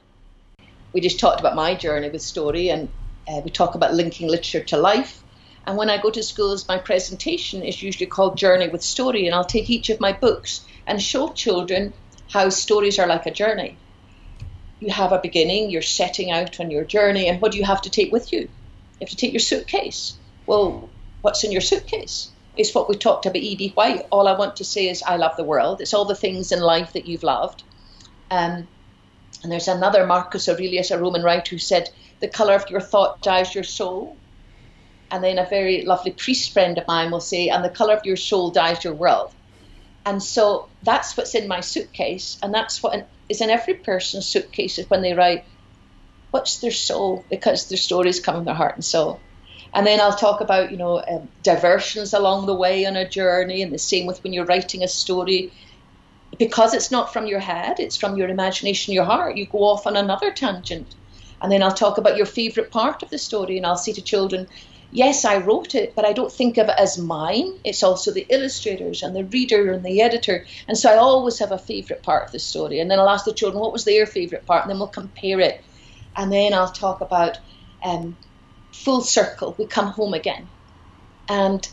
We 0.93 1.01
just 1.01 1.19
talked 1.19 1.39
about 1.39 1.55
my 1.55 1.75
journey 1.75 2.09
with 2.09 2.21
story, 2.21 2.69
and 2.69 2.89
uh, 3.27 3.41
we 3.43 3.51
talk 3.51 3.75
about 3.75 3.93
linking 3.93 4.27
literature 4.27 4.63
to 4.63 4.77
life. 4.77 5.20
And 5.65 5.77
when 5.77 5.89
I 5.89 6.01
go 6.01 6.09
to 6.09 6.23
schools, 6.23 6.67
my 6.67 6.77
presentation 6.77 7.61
is 7.63 7.83
usually 7.83 8.07
called 8.07 8.37
Journey 8.37 8.67
with 8.67 8.83
Story, 8.83 9.25
and 9.25 9.35
I'll 9.35 9.45
take 9.45 9.69
each 9.69 9.89
of 9.89 9.99
my 9.99 10.11
books 10.11 10.65
and 10.87 11.01
show 11.01 11.29
children 11.29 11.93
how 12.29 12.49
stories 12.49 12.97
are 12.97 13.07
like 13.07 13.25
a 13.25 13.31
journey. 13.31 13.77
You 14.79 14.89
have 14.89 15.11
a 15.11 15.19
beginning, 15.19 15.69
you're 15.69 15.81
setting 15.81 16.31
out 16.31 16.59
on 16.59 16.71
your 16.71 16.83
journey, 16.83 17.27
and 17.27 17.39
what 17.41 17.51
do 17.51 17.59
you 17.59 17.65
have 17.65 17.81
to 17.83 17.89
take 17.89 18.11
with 18.11 18.33
you? 18.33 18.39
You 18.39 18.49
have 19.01 19.09
to 19.09 19.15
take 19.15 19.33
your 19.33 19.39
suitcase. 19.39 20.17
Well, 20.47 20.89
what's 21.21 21.43
in 21.43 21.51
your 21.51 21.61
suitcase? 21.61 22.31
It's 22.57 22.73
what 22.73 22.89
we 22.89 22.95
talked 22.95 23.25
about 23.25 23.37
E.B. 23.37 23.71
White. 23.75 24.05
All 24.11 24.27
I 24.27 24.37
want 24.37 24.57
to 24.57 24.63
say 24.63 24.89
is, 24.89 25.03
I 25.03 25.17
love 25.17 25.37
the 25.37 25.43
world. 25.43 25.81
It's 25.81 25.93
all 25.93 26.05
the 26.05 26.15
things 26.15 26.51
in 26.51 26.59
life 26.59 26.93
that 26.93 27.07
you've 27.07 27.23
loved. 27.23 27.63
Um, 28.29 28.67
and 29.43 29.51
there's 29.51 29.67
another 29.67 30.05
Marcus 30.05 30.49
Aurelius, 30.49 30.91
a 30.91 30.99
Roman 30.99 31.23
writer, 31.23 31.51
who 31.51 31.59
said, 31.59 31.89
The 32.19 32.27
colour 32.27 32.55
of 32.55 32.69
your 32.69 32.81
thought 32.81 33.21
dyes 33.21 33.55
your 33.55 33.63
soul. 33.63 34.17
And 35.11 35.23
then 35.23 35.37
a 35.37 35.45
very 35.45 35.83
lovely 35.83 36.11
priest 36.11 36.53
friend 36.53 36.77
of 36.77 36.87
mine 36.87 37.11
will 37.11 37.19
say, 37.19 37.49
And 37.49 37.63
the 37.63 37.69
colour 37.69 37.95
of 37.95 38.05
your 38.05 38.15
soul 38.15 38.49
dyes 38.49 38.83
your 38.83 38.93
world. 38.93 39.33
And 40.05 40.23
so 40.23 40.69
that's 40.81 41.15
what's 41.15 41.35
in 41.35 41.47
my 41.47 41.59
suitcase, 41.59 42.37
and 42.41 42.53
that's 42.53 42.81
what 42.81 43.07
is 43.29 43.41
in 43.41 43.51
every 43.51 43.75
person's 43.75 44.25
suitcase 44.25 44.79
when 44.87 45.01
they 45.01 45.13
write, 45.13 45.45
What's 46.31 46.57
their 46.59 46.71
soul? 46.71 47.25
Because 47.29 47.67
their 47.67 47.77
stories 47.77 48.19
come 48.19 48.35
from 48.35 48.45
their 48.45 48.55
heart 48.55 48.75
and 48.75 48.85
soul. 48.85 49.19
And 49.73 49.85
then 49.85 50.01
I'll 50.01 50.15
talk 50.15 50.41
about, 50.41 50.71
you 50.71 50.77
know, 50.77 51.03
um, 51.07 51.29
diversions 51.43 52.13
along 52.13 52.45
the 52.45 52.55
way 52.55 52.85
on 52.85 52.95
a 52.95 53.07
journey, 53.07 53.61
and 53.61 53.71
the 53.71 53.77
same 53.77 54.05
with 54.05 54.23
when 54.23 54.33
you're 54.33 54.45
writing 54.45 54.83
a 54.83 54.87
story 54.87 55.51
because 56.37 56.73
it's 56.73 56.91
not 56.91 57.11
from 57.11 57.27
your 57.27 57.39
head, 57.39 57.79
it's 57.79 57.97
from 57.97 58.17
your 58.17 58.29
imagination, 58.29 58.93
your 58.93 59.05
heart, 59.05 59.37
you 59.37 59.45
go 59.45 59.59
off 59.59 59.85
on 59.85 59.95
another 59.95 60.31
tangent. 60.31 60.95
And 61.41 61.51
then 61.51 61.63
I'll 61.63 61.73
talk 61.73 61.97
about 61.97 62.17
your 62.17 62.25
favourite 62.25 62.71
part 62.71 63.03
of 63.03 63.09
the 63.09 63.17
story, 63.17 63.57
and 63.57 63.65
I'll 63.65 63.77
say 63.77 63.93
to 63.93 64.01
children, 64.01 64.47
Yes, 64.91 65.25
I 65.25 65.37
wrote 65.37 65.73
it, 65.75 65.95
but 65.95 66.05
I 66.05 66.13
don't 66.13 66.31
think 66.31 66.57
of 66.57 66.67
it 66.69 66.75
as 66.77 66.97
mine. 66.97 67.59
It's 67.63 67.83
also 67.83 68.11
the 68.11 68.27
illustrators 68.29 69.03
and 69.03 69.15
the 69.15 69.25
reader 69.25 69.71
and 69.71 69.85
the 69.85 70.01
editor. 70.01 70.45
And 70.67 70.77
so 70.77 70.91
I 70.91 70.97
always 70.97 71.39
have 71.39 71.51
a 71.53 71.57
favourite 71.57 72.03
part 72.03 72.25
of 72.25 72.31
the 72.31 72.39
story. 72.39 72.79
And 72.79 72.91
then 72.91 72.99
I'll 72.99 73.09
ask 73.09 73.25
the 73.25 73.33
children, 73.33 73.61
What 73.61 73.73
was 73.73 73.85
their 73.85 74.05
favourite 74.05 74.45
part? 74.45 74.63
And 74.63 74.71
then 74.71 74.79
we'll 74.79 74.89
compare 74.89 75.39
it. 75.39 75.63
And 76.15 76.31
then 76.31 76.53
I'll 76.53 76.71
talk 76.71 77.01
about 77.01 77.37
um, 77.83 78.17
full 78.73 79.01
circle, 79.01 79.55
we 79.57 79.67
come 79.67 79.87
home 79.87 80.13
again. 80.13 80.49
And 81.29 81.67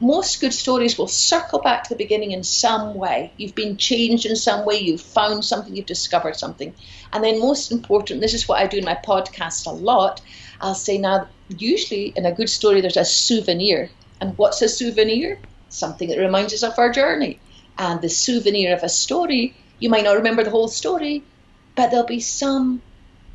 most 0.00 0.40
good 0.40 0.52
stories 0.52 0.98
will 0.98 1.06
circle 1.06 1.60
back 1.60 1.84
to 1.84 1.90
the 1.90 1.96
beginning 1.96 2.32
in 2.32 2.42
some 2.42 2.94
way. 2.94 3.32
You've 3.36 3.54
been 3.54 3.76
changed 3.76 4.26
in 4.26 4.36
some 4.36 4.66
way, 4.66 4.78
you've 4.78 5.00
found 5.00 5.44
something, 5.44 5.74
you've 5.74 5.86
discovered 5.86 6.36
something. 6.36 6.74
And 7.12 7.22
then, 7.22 7.40
most 7.40 7.70
important, 7.70 8.20
this 8.20 8.34
is 8.34 8.48
what 8.48 8.60
I 8.60 8.66
do 8.66 8.78
in 8.78 8.84
my 8.84 8.96
podcast 8.96 9.66
a 9.66 9.70
lot. 9.70 10.20
I'll 10.60 10.74
say 10.74 10.98
now, 10.98 11.28
usually 11.48 12.12
in 12.16 12.26
a 12.26 12.32
good 12.32 12.50
story, 12.50 12.80
there's 12.80 12.96
a 12.96 13.04
souvenir. 13.04 13.88
And 14.20 14.36
what's 14.36 14.62
a 14.62 14.68
souvenir? 14.68 15.38
Something 15.68 16.08
that 16.08 16.18
reminds 16.18 16.52
us 16.52 16.64
of 16.64 16.78
our 16.78 16.90
journey. 16.90 17.38
And 17.78 18.00
the 18.00 18.08
souvenir 18.08 18.74
of 18.74 18.82
a 18.82 18.88
story, 18.88 19.54
you 19.78 19.90
might 19.90 20.04
not 20.04 20.16
remember 20.16 20.42
the 20.42 20.50
whole 20.50 20.68
story, 20.68 21.22
but 21.76 21.90
there'll 21.90 22.06
be 22.06 22.20
some 22.20 22.82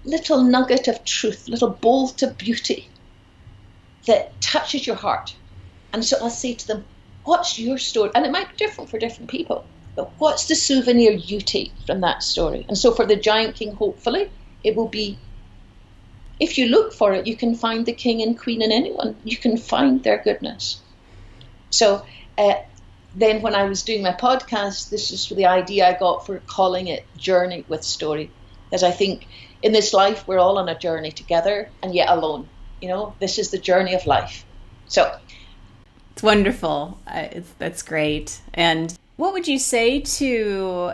little 0.03 0.43
nugget 0.43 0.87
of 0.87 1.03
truth, 1.05 1.47
little 1.47 1.69
bolt 1.69 2.21
of 2.21 2.37
beauty 2.37 2.89
that 4.07 4.39
touches 4.41 4.87
your 4.87 4.95
heart 4.95 5.35
and 5.93 6.03
so 6.03 6.17
I'll 6.21 6.29
say 6.29 6.53
to 6.53 6.67
them, 6.67 6.85
What's 7.23 7.59
your 7.59 7.77
story? 7.77 8.11
And 8.15 8.25
it 8.25 8.31
might 8.31 8.49
be 8.49 8.55
different 8.55 8.89
for 8.89 8.97
different 8.97 9.29
people, 9.29 9.65
but 9.95 10.11
what's 10.17 10.47
the 10.47 10.55
souvenir 10.55 11.11
you 11.11 11.41
take 11.41 11.73
from 11.85 12.01
that 12.01 12.23
story? 12.23 12.65
And 12.67 12.77
so 12.77 12.93
for 12.93 13.05
the 13.05 13.15
Giant 13.15 13.55
King, 13.55 13.73
hopefully, 13.73 14.31
it 14.63 14.75
will 14.75 14.87
be 14.87 15.17
if 16.39 16.57
you 16.57 16.67
look 16.67 16.93
for 16.93 17.13
it, 17.13 17.27
you 17.27 17.35
can 17.35 17.55
find 17.55 17.85
the 17.85 17.93
king 17.93 18.21
and 18.21 18.39
queen 18.39 18.61
in 18.61 18.71
anyone. 18.71 19.17
You 19.23 19.35
can 19.35 19.57
find 19.57 20.01
their 20.03 20.19
goodness. 20.23 20.81
So 21.69 22.05
uh, 22.37 22.55
then, 23.13 23.41
when 23.41 23.55
I 23.55 23.63
was 23.63 23.83
doing 23.83 24.01
my 24.01 24.13
podcast, 24.13 24.89
this 24.89 25.11
is 25.11 25.27
the 25.27 25.47
idea 25.47 25.87
I 25.87 25.99
got 25.99 26.25
for 26.25 26.39
calling 26.39 26.87
it 26.87 27.05
Journey 27.17 27.65
with 27.67 27.83
Story. 27.83 28.31
As 28.71 28.83
I 28.83 28.91
think 28.91 29.27
in 29.61 29.73
this 29.73 29.93
life, 29.93 30.27
we're 30.27 30.39
all 30.39 30.57
on 30.57 30.69
a 30.69 30.79
journey 30.79 31.11
together 31.11 31.69
and 31.83 31.93
yet 31.93 32.09
alone. 32.09 32.47
You 32.81 32.89
know, 32.89 33.15
this 33.19 33.37
is 33.37 33.51
the 33.51 33.57
journey 33.57 33.93
of 33.95 34.05
life. 34.05 34.45
So 34.85 35.11
it's 36.19 36.23
wonderful. 36.23 36.99
Uh, 37.07 37.27
it's, 37.31 37.49
that's 37.59 37.81
great. 37.81 38.41
And 38.53 38.93
what 39.15 39.31
would 39.31 39.47
you 39.47 39.57
say 39.57 40.01
to 40.01 40.93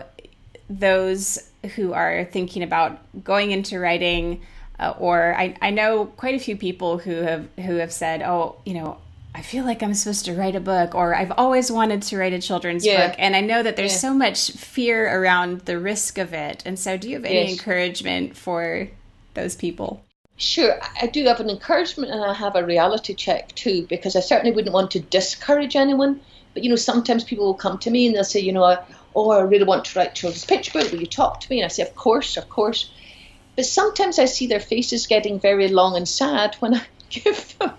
those 0.70 1.50
who 1.76 1.94
are 1.94 2.26
thinking 2.26 2.62
about 2.62 3.00
going 3.24 3.50
into 3.50 3.80
writing? 3.80 4.42
Uh, 4.80 4.94
or 5.00 5.36
I, 5.36 5.56
I 5.64 5.72
know 5.72 6.06
quite 6.06 6.36
a 6.36 6.40
few 6.40 6.56
people 6.56 7.00
who 7.00 7.16
have 7.22 7.48
who 7.56 7.78
have 7.78 7.92
said, 7.92 8.22
"Oh, 8.22 8.58
you 8.66 8.76
know, 8.76 8.98
I 9.34 9.42
feel 9.42 9.66
like 9.66 9.82
I'm 9.82 9.96
supposed 9.96 10.26
to 10.26 10.36
write 10.36 10.56
a 10.56 10.60
book, 10.60 10.94
or 10.94 11.16
I've 11.16 11.32
always 11.32 11.72
wanted 11.72 12.04
to 12.04 12.18
write 12.18 12.34
a 12.34 12.40
children's 12.40 12.86
yeah. 12.86 13.08
book. 13.08 13.16
And 13.18 13.36
I 13.36 13.42
know 13.42 13.64
that 13.64 13.78
there's 13.78 13.94
yeah. 13.94 14.10
so 14.10 14.14
much 14.14 14.52
fear 14.52 15.22
around 15.22 15.62
the 15.62 15.80
risk 15.80 16.20
of 16.20 16.34
it. 16.34 16.62
And 16.68 16.78
so, 16.78 16.98
do 16.98 17.10
you 17.10 17.16
have 17.16 17.26
any 17.26 17.50
yes. 17.50 17.52
encouragement 17.54 18.38
for 18.38 18.90
those 19.34 19.56
people? 19.56 20.06
Sure, 20.38 20.78
I 21.02 21.08
do 21.08 21.24
have 21.26 21.40
an 21.40 21.50
encouragement 21.50 22.12
and 22.12 22.24
I 22.24 22.34
have 22.34 22.56
a 22.56 22.66
reality 22.66 23.14
check 23.14 23.56
too, 23.56 23.86
because 23.88 24.16
I 24.16 24.20
certainly 24.20 24.54
wouldn't 24.54 24.74
want 24.74 24.92
to 24.92 25.00
discourage 25.00 25.76
anyone. 25.76 26.20
But 26.54 26.64
you 26.64 26.70
know, 26.70 26.76
sometimes 26.76 27.24
people 27.24 27.46
will 27.46 27.54
come 27.54 27.78
to 27.80 27.90
me 27.90 28.06
and 28.06 28.16
they'll 28.16 28.24
say, 28.26 28.42
you 28.42 28.52
know, 28.52 28.78
oh, 29.16 29.30
I 29.32 29.42
really 29.42 29.64
want 29.64 29.86
to 29.86 30.00
write 30.00 30.16
children's 30.16 30.46
picture 30.46 30.78
book. 30.78 30.92
Will 30.92 31.00
you 31.00 31.06
talk 31.06 31.40
to 31.40 31.50
me? 31.50 31.60
And 31.62 31.66
I 31.66 31.70
say, 31.70 31.84
of 31.84 31.96
course, 31.96 32.36
of 32.36 32.50
course. 32.50 32.92
But 33.56 33.66
sometimes 33.66 34.20
I 34.20 34.26
see 34.26 34.48
their 34.48 34.60
faces 34.60 35.08
getting 35.08 35.40
very 35.40 35.70
long 35.70 35.96
and 35.96 36.08
sad 36.08 36.56
when 36.60 36.76
I 36.76 36.82
give 37.10 37.58
them 37.58 37.72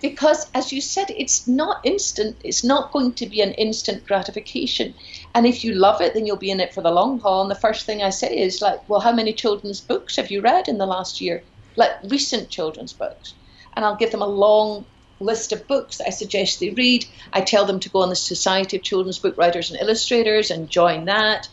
because 0.00 0.48
as 0.54 0.72
you 0.72 0.80
said 0.80 1.06
it's 1.10 1.48
not 1.48 1.80
instant 1.84 2.36
it's 2.44 2.62
not 2.62 2.92
going 2.92 3.12
to 3.12 3.26
be 3.26 3.40
an 3.40 3.52
instant 3.54 4.06
gratification 4.06 4.94
and 5.34 5.46
if 5.46 5.64
you 5.64 5.74
love 5.74 6.00
it 6.00 6.14
then 6.14 6.24
you'll 6.26 6.36
be 6.36 6.50
in 6.50 6.60
it 6.60 6.72
for 6.72 6.82
the 6.82 6.90
long 6.90 7.18
haul 7.18 7.42
and 7.42 7.50
the 7.50 7.54
first 7.56 7.84
thing 7.84 8.02
i 8.02 8.10
say 8.10 8.38
is 8.38 8.62
like 8.62 8.88
well 8.88 9.00
how 9.00 9.12
many 9.12 9.32
children's 9.32 9.80
books 9.80 10.16
have 10.16 10.30
you 10.30 10.40
read 10.40 10.68
in 10.68 10.78
the 10.78 10.86
last 10.86 11.20
year 11.20 11.42
like 11.78 11.92
recent 12.04 12.50
children's 12.50 12.92
books. 12.92 13.34
And 13.74 13.84
i'll 13.84 13.96
give 13.96 14.10
them 14.10 14.22
a 14.22 14.26
long 14.26 14.84
list 15.20 15.52
of 15.52 15.66
books 15.66 16.00
i 16.00 16.10
suggest 16.10 16.60
they 16.60 16.70
read. 16.70 17.06
I 17.32 17.40
tell 17.40 17.64
them 17.64 17.80
to 17.80 17.88
go 17.88 18.02
on 18.02 18.08
the 18.10 18.16
society 18.16 18.76
of 18.76 18.82
children's 18.82 19.18
book 19.18 19.38
writers 19.38 19.70
and 19.70 19.80
illustrators 19.80 20.50
and 20.50 20.68
join 20.68 21.06
that. 21.06 21.48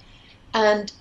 And 0.54 0.92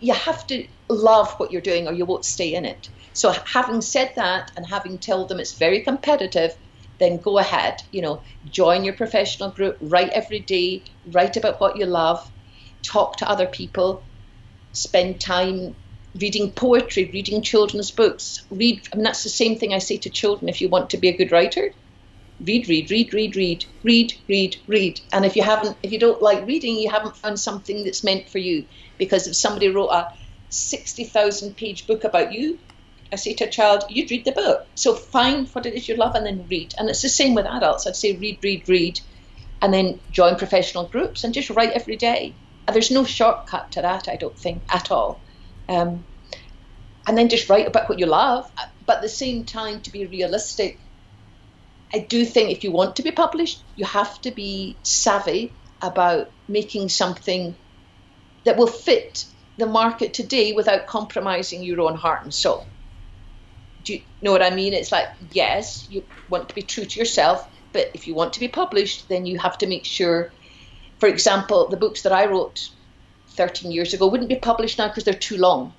you 0.00 0.14
have 0.14 0.46
to 0.48 0.66
love 0.88 1.32
what 1.38 1.52
you're 1.52 1.62
doing 1.62 1.88
or 1.88 1.92
you 1.92 2.04
won't 2.04 2.24
stay 2.24 2.54
in 2.54 2.64
it. 2.64 2.88
So 3.12 3.30
having 3.30 3.80
said 3.80 4.12
that 4.16 4.52
and 4.56 4.66
having 4.66 4.98
told 4.98 5.28
them 5.28 5.40
it's 5.40 5.54
very 5.54 5.80
competitive, 5.80 6.54
then 6.98 7.18
go 7.18 7.38
ahead, 7.38 7.82
you 7.90 8.02
know, 8.02 8.22
join 8.50 8.84
your 8.84 8.94
professional 8.94 9.50
group, 9.50 9.76
write 9.80 10.10
every 10.10 10.40
day, 10.40 10.82
write 11.12 11.36
about 11.36 11.60
what 11.60 11.76
you 11.76 11.86
love, 11.86 12.30
talk 12.82 13.16
to 13.16 13.28
other 13.28 13.46
people, 13.46 14.02
spend 14.72 15.20
time 15.20 15.74
reading 16.20 16.50
poetry, 16.52 17.10
reading 17.12 17.42
children's 17.42 17.90
books. 17.90 18.44
Read, 18.50 18.86
I 18.92 18.96
mean, 18.96 19.04
that's 19.04 19.22
the 19.22 19.28
same 19.28 19.58
thing 19.58 19.74
I 19.74 19.78
say 19.78 19.96
to 19.98 20.10
children 20.10 20.48
if 20.48 20.60
you 20.60 20.68
want 20.68 20.90
to 20.90 20.98
be 20.98 21.08
a 21.08 21.16
good 21.16 21.32
writer. 21.32 21.72
Read, 22.40 22.68
read, 22.68 22.90
read, 22.90 23.12
read, 23.14 23.36
read, 23.36 23.64
read, 23.82 24.14
read, 24.28 24.56
read. 24.66 25.00
And 25.12 25.24
if 25.24 25.36
you 25.36 25.42
haven't, 25.42 25.76
if 25.82 25.92
you 25.92 25.98
don't 25.98 26.20
like 26.20 26.46
reading, 26.46 26.76
you 26.76 26.90
haven't 26.90 27.16
found 27.16 27.40
something 27.40 27.84
that's 27.84 28.04
meant 28.04 28.28
for 28.28 28.38
you. 28.38 28.66
Because 28.98 29.26
if 29.26 29.36
somebody 29.36 29.68
wrote 29.68 29.88
a 29.88 30.12
60,000 30.50 31.56
page 31.56 31.86
book 31.86 32.04
about 32.04 32.32
you, 32.32 32.58
I 33.12 33.16
say 33.16 33.34
to 33.34 33.44
a 33.44 33.50
child, 33.50 33.84
you'd 33.88 34.10
read 34.10 34.24
the 34.24 34.32
book. 34.32 34.66
So 34.74 34.94
find 34.94 35.48
what 35.48 35.66
it 35.66 35.74
is 35.74 35.88
you 35.88 35.96
love 35.96 36.14
and 36.14 36.26
then 36.26 36.46
read. 36.48 36.74
And 36.78 36.90
it's 36.90 37.02
the 37.02 37.08
same 37.08 37.34
with 37.34 37.46
adults. 37.46 37.86
I'd 37.86 37.96
say 37.96 38.16
read, 38.16 38.38
read, 38.42 38.68
read, 38.68 39.00
and 39.62 39.72
then 39.72 40.00
join 40.10 40.36
professional 40.36 40.84
groups 40.88 41.24
and 41.24 41.32
just 41.32 41.50
write 41.50 41.72
every 41.72 41.96
day. 41.96 42.34
And 42.66 42.74
there's 42.74 42.90
no 42.90 43.04
shortcut 43.04 43.72
to 43.72 43.82
that, 43.82 44.08
I 44.08 44.16
don't 44.16 44.38
think, 44.38 44.62
at 44.68 44.90
all. 44.90 45.20
Um, 45.68 46.04
and 47.06 47.16
then 47.16 47.28
just 47.28 47.48
write 47.48 47.66
about 47.66 47.88
what 47.88 47.98
you 47.98 48.06
love. 48.06 48.50
But 48.86 48.96
at 48.96 49.02
the 49.02 49.08
same 49.08 49.44
time, 49.44 49.80
to 49.82 49.90
be 49.90 50.06
realistic, 50.06 50.78
I 51.92 52.00
do 52.00 52.24
think 52.24 52.50
if 52.50 52.64
you 52.64 52.72
want 52.72 52.96
to 52.96 53.02
be 53.02 53.12
published, 53.12 53.62
you 53.76 53.84
have 53.84 54.20
to 54.22 54.30
be 54.30 54.76
savvy 54.82 55.52
about 55.80 56.30
making 56.48 56.88
something 56.88 57.54
that 58.44 58.56
will 58.56 58.66
fit 58.66 59.26
the 59.58 59.66
market 59.66 60.14
today 60.14 60.52
without 60.52 60.86
compromising 60.86 61.62
your 61.62 61.80
own 61.80 61.96
heart 61.96 62.22
and 62.22 62.34
soul. 62.34 62.66
Do 63.84 63.94
you 63.94 64.02
know 64.20 64.32
what 64.32 64.42
I 64.42 64.50
mean? 64.50 64.74
It's 64.74 64.92
like, 64.92 65.08
yes, 65.30 65.86
you 65.88 66.04
want 66.28 66.48
to 66.48 66.54
be 66.54 66.62
true 66.62 66.84
to 66.84 66.98
yourself, 66.98 67.46
but 67.72 67.90
if 67.94 68.06
you 68.06 68.14
want 68.14 68.34
to 68.34 68.40
be 68.40 68.48
published, 68.48 69.08
then 69.08 69.26
you 69.26 69.38
have 69.38 69.58
to 69.58 69.66
make 69.66 69.84
sure, 69.84 70.32
for 70.98 71.08
example, 71.08 71.68
the 71.68 71.76
books 71.76 72.02
that 72.02 72.12
I 72.12 72.26
wrote 72.26 72.68
13 73.36 73.70
years 73.70 73.94
ago 73.94 74.06
wouldn't 74.06 74.28
be 74.28 74.36
published 74.36 74.78
now 74.78 74.88
because 74.88 75.04
they're 75.04 75.14
too 75.14 75.36
long. 75.36 75.72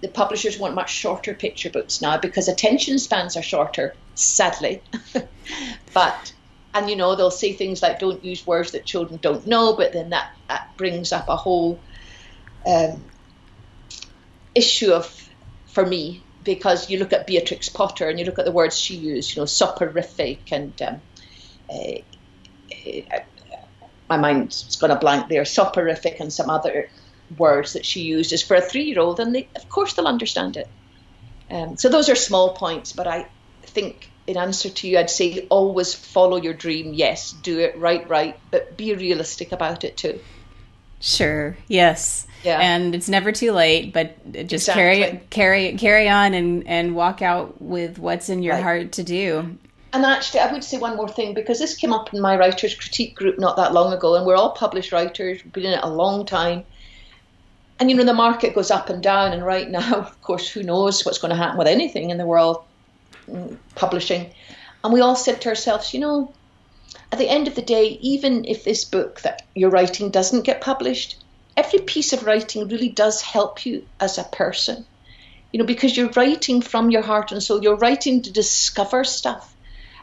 The 0.00 0.08
publishers 0.08 0.58
want 0.58 0.74
much 0.74 0.92
shorter 0.92 1.34
picture 1.34 1.70
books 1.70 2.00
now 2.02 2.18
because 2.18 2.48
attention 2.48 2.98
spans 2.98 3.36
are 3.36 3.42
shorter, 3.42 3.94
sadly. 4.14 4.82
but, 5.94 6.32
and 6.74 6.90
you 6.90 6.96
know, 6.96 7.14
they'll 7.14 7.30
say 7.30 7.52
things 7.52 7.82
like, 7.82 7.98
don't 7.98 8.24
use 8.24 8.46
words 8.46 8.72
that 8.72 8.84
children 8.84 9.18
don't 9.22 9.46
know, 9.46 9.74
but 9.74 9.92
then 9.92 10.10
that, 10.10 10.30
that 10.48 10.76
brings 10.76 11.12
up 11.12 11.28
a 11.28 11.36
whole 11.36 11.80
um, 12.66 13.02
issue 14.54 14.92
of, 14.92 15.28
for 15.66 15.84
me, 15.84 16.22
because 16.42 16.90
you 16.90 16.98
look 16.98 17.12
at 17.12 17.26
Beatrix 17.26 17.68
Potter 17.68 18.08
and 18.08 18.18
you 18.18 18.24
look 18.24 18.38
at 18.38 18.44
the 18.44 18.52
words 18.52 18.78
she 18.78 18.96
used, 18.96 19.34
you 19.34 19.42
know, 19.42 19.46
soporific 19.46 20.52
and 20.52 20.80
um, 20.82 21.00
uh, 21.68 21.98
uh, 22.86 23.18
my 24.08 24.16
mind's 24.16 24.76
gone 24.76 24.90
a 24.90 24.98
blank 24.98 25.28
there, 25.28 25.44
soporific 25.44 26.20
and 26.20 26.32
some 26.32 26.50
other 26.50 26.88
words 27.36 27.72
that 27.72 27.84
she 27.84 28.02
uses 28.02 28.42
for 28.42 28.54
a 28.54 28.60
three-year-old, 28.60 29.18
and 29.20 29.34
they, 29.34 29.48
of 29.56 29.68
course 29.68 29.94
they'll 29.94 30.06
understand 30.06 30.56
it. 30.56 30.68
Um, 31.50 31.76
so 31.76 31.88
those 31.88 32.08
are 32.08 32.14
small 32.14 32.54
points, 32.54 32.92
but 32.92 33.06
I 33.06 33.26
think 33.62 34.10
in 34.26 34.36
answer 34.36 34.68
to 34.68 34.88
you, 34.88 34.98
I'd 34.98 35.10
say 35.10 35.46
always 35.48 35.94
follow 35.94 36.36
your 36.36 36.54
dream. 36.54 36.94
Yes, 36.94 37.32
do 37.32 37.58
it 37.60 37.78
right, 37.78 38.08
right, 38.08 38.38
but 38.50 38.76
be 38.76 38.94
realistic 38.94 39.52
about 39.52 39.84
it 39.84 39.96
too. 39.96 40.18
Sure. 41.00 41.56
Yes. 41.68 42.26
Yeah. 42.42 42.58
And 42.58 42.94
it's 42.94 43.08
never 43.08 43.30
too 43.30 43.52
late, 43.52 43.92
but 43.92 44.32
just 44.32 44.68
exactly. 44.68 44.82
carry 44.82 45.20
carry 45.30 45.72
carry 45.76 46.08
on 46.08 46.32
and 46.34 46.66
and 46.66 46.96
walk 46.96 47.22
out 47.22 47.60
with 47.60 47.98
what's 47.98 48.28
in 48.28 48.42
your 48.42 48.54
right. 48.54 48.62
heart 48.62 48.92
to 48.92 49.02
do. 49.02 49.58
And 49.96 50.04
actually, 50.04 50.40
I 50.40 50.52
would 50.52 50.62
say 50.62 50.76
one 50.76 50.94
more 50.94 51.08
thing 51.08 51.32
because 51.32 51.58
this 51.58 51.74
came 51.74 51.90
up 51.90 52.12
in 52.12 52.20
my 52.20 52.36
writers' 52.36 52.74
critique 52.74 53.16
group 53.16 53.38
not 53.38 53.56
that 53.56 53.72
long 53.72 53.94
ago, 53.94 54.14
and 54.14 54.26
we're 54.26 54.36
all 54.36 54.50
published 54.50 54.92
writers, 54.92 55.42
we've 55.42 55.54
been 55.54 55.64
in 55.64 55.72
it 55.72 55.80
a 55.82 55.88
long 55.88 56.26
time. 56.26 56.66
And 57.80 57.90
you 57.90 57.96
know, 57.96 58.04
the 58.04 58.12
market 58.12 58.54
goes 58.54 58.70
up 58.70 58.90
and 58.90 59.02
down, 59.02 59.32
and 59.32 59.42
right 59.42 59.70
now, 59.80 59.94
of 59.94 60.20
course, 60.20 60.50
who 60.50 60.62
knows 60.62 61.06
what's 61.06 61.16
going 61.16 61.30
to 61.30 61.34
happen 61.34 61.56
with 61.56 61.66
anything 61.66 62.10
in 62.10 62.18
the 62.18 62.26
world 62.26 62.62
mm, 63.26 63.56
publishing. 63.74 64.34
And 64.84 64.92
we 64.92 65.00
all 65.00 65.16
said 65.16 65.40
to 65.40 65.48
ourselves, 65.48 65.94
you 65.94 66.00
know, 66.00 66.30
at 67.10 67.18
the 67.18 67.30
end 67.30 67.48
of 67.48 67.54
the 67.54 67.62
day, 67.62 67.98
even 68.02 68.44
if 68.44 68.64
this 68.64 68.84
book 68.84 69.22
that 69.22 69.46
you're 69.54 69.70
writing 69.70 70.10
doesn't 70.10 70.42
get 70.42 70.60
published, 70.60 71.16
every 71.56 71.78
piece 71.78 72.12
of 72.12 72.26
writing 72.26 72.68
really 72.68 72.90
does 72.90 73.22
help 73.22 73.64
you 73.64 73.86
as 73.98 74.18
a 74.18 74.24
person. 74.24 74.84
You 75.52 75.60
know, 75.60 75.64
because 75.64 75.96
you're 75.96 76.10
writing 76.10 76.60
from 76.60 76.90
your 76.90 77.00
heart 77.00 77.32
and 77.32 77.42
soul, 77.42 77.62
you're 77.62 77.76
writing 77.76 78.20
to 78.20 78.30
discover 78.30 79.02
stuff. 79.02 79.54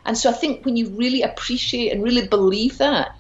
And 0.06 0.18
so 0.18 0.30
I 0.30 0.34
think 0.34 0.66
when 0.66 0.76
you 0.76 0.90
really 0.90 1.22
appreciate 1.22 1.92
and 1.92 2.04
really 2.04 2.28
believe 2.28 2.78
that, 2.80 3.16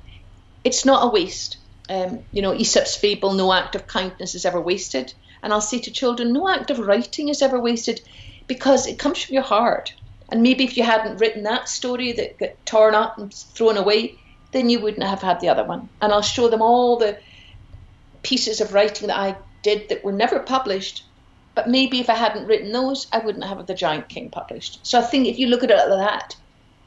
it's 0.63 0.85
not 0.85 1.05
a 1.05 1.09
waste. 1.09 1.57
Um, 1.89 2.23
you 2.31 2.41
know, 2.41 2.53
Aesop's 2.53 2.95
fable, 2.95 3.33
no 3.33 3.53
act 3.53 3.75
of 3.75 3.87
kindness 3.87 4.35
is 4.35 4.45
ever 4.45 4.59
wasted. 4.59 5.13
And 5.41 5.51
I'll 5.51 5.61
say 5.61 5.79
to 5.79 5.91
children, 5.91 6.33
no 6.33 6.47
act 6.47 6.71
of 6.71 6.79
writing 6.79 7.29
is 7.29 7.41
ever 7.41 7.59
wasted 7.59 8.01
because 8.47 8.87
it 8.87 8.99
comes 8.99 9.23
from 9.23 9.33
your 9.33 9.43
heart. 9.43 9.93
And 10.29 10.41
maybe 10.41 10.63
if 10.63 10.77
you 10.77 10.83
hadn't 10.83 11.17
written 11.17 11.43
that 11.43 11.69
story 11.69 12.13
that 12.13 12.39
got 12.39 12.65
torn 12.65 12.95
up 12.95 13.17
and 13.17 13.33
thrown 13.33 13.77
away, 13.77 14.17
then 14.51 14.69
you 14.69 14.79
wouldn't 14.79 15.03
have 15.03 15.21
had 15.21 15.39
the 15.39 15.49
other 15.49 15.63
one. 15.63 15.89
And 16.01 16.13
I'll 16.13 16.21
show 16.21 16.47
them 16.47 16.61
all 16.61 16.97
the 16.97 17.17
pieces 18.23 18.61
of 18.61 18.73
writing 18.73 19.07
that 19.07 19.19
I 19.19 19.35
did 19.61 19.89
that 19.89 20.03
were 20.03 20.11
never 20.11 20.39
published. 20.39 21.03
But 21.55 21.69
maybe 21.69 21.99
if 21.99 22.09
I 22.09 22.15
hadn't 22.15 22.47
written 22.47 22.71
those, 22.71 23.07
I 23.11 23.19
wouldn't 23.19 23.43
have 23.43 23.65
The 23.67 23.75
Giant 23.75 24.09
King 24.09 24.29
published. 24.29 24.79
So 24.85 24.99
I 24.99 25.03
think 25.03 25.27
if 25.27 25.37
you 25.37 25.47
look 25.47 25.63
at 25.63 25.69
it 25.69 25.89
like 25.89 25.99
that, 25.99 26.35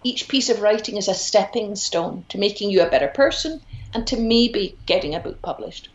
each 0.07 0.29
piece 0.29 0.49
of 0.49 0.61
writing 0.61 0.97
is 0.97 1.09
a 1.09 1.15
stepping 1.15 1.75
stone 1.75 2.25
to 2.29 2.39
making 2.39 2.71
you 2.71 2.81
a 2.81 2.89
better 2.89 3.09
person 3.09 3.61
and 3.93 4.07
to 4.07 4.17
maybe 4.17 4.79
getting 4.87 5.15
a 5.15 5.21
book 5.21 5.43
published. 5.43 5.89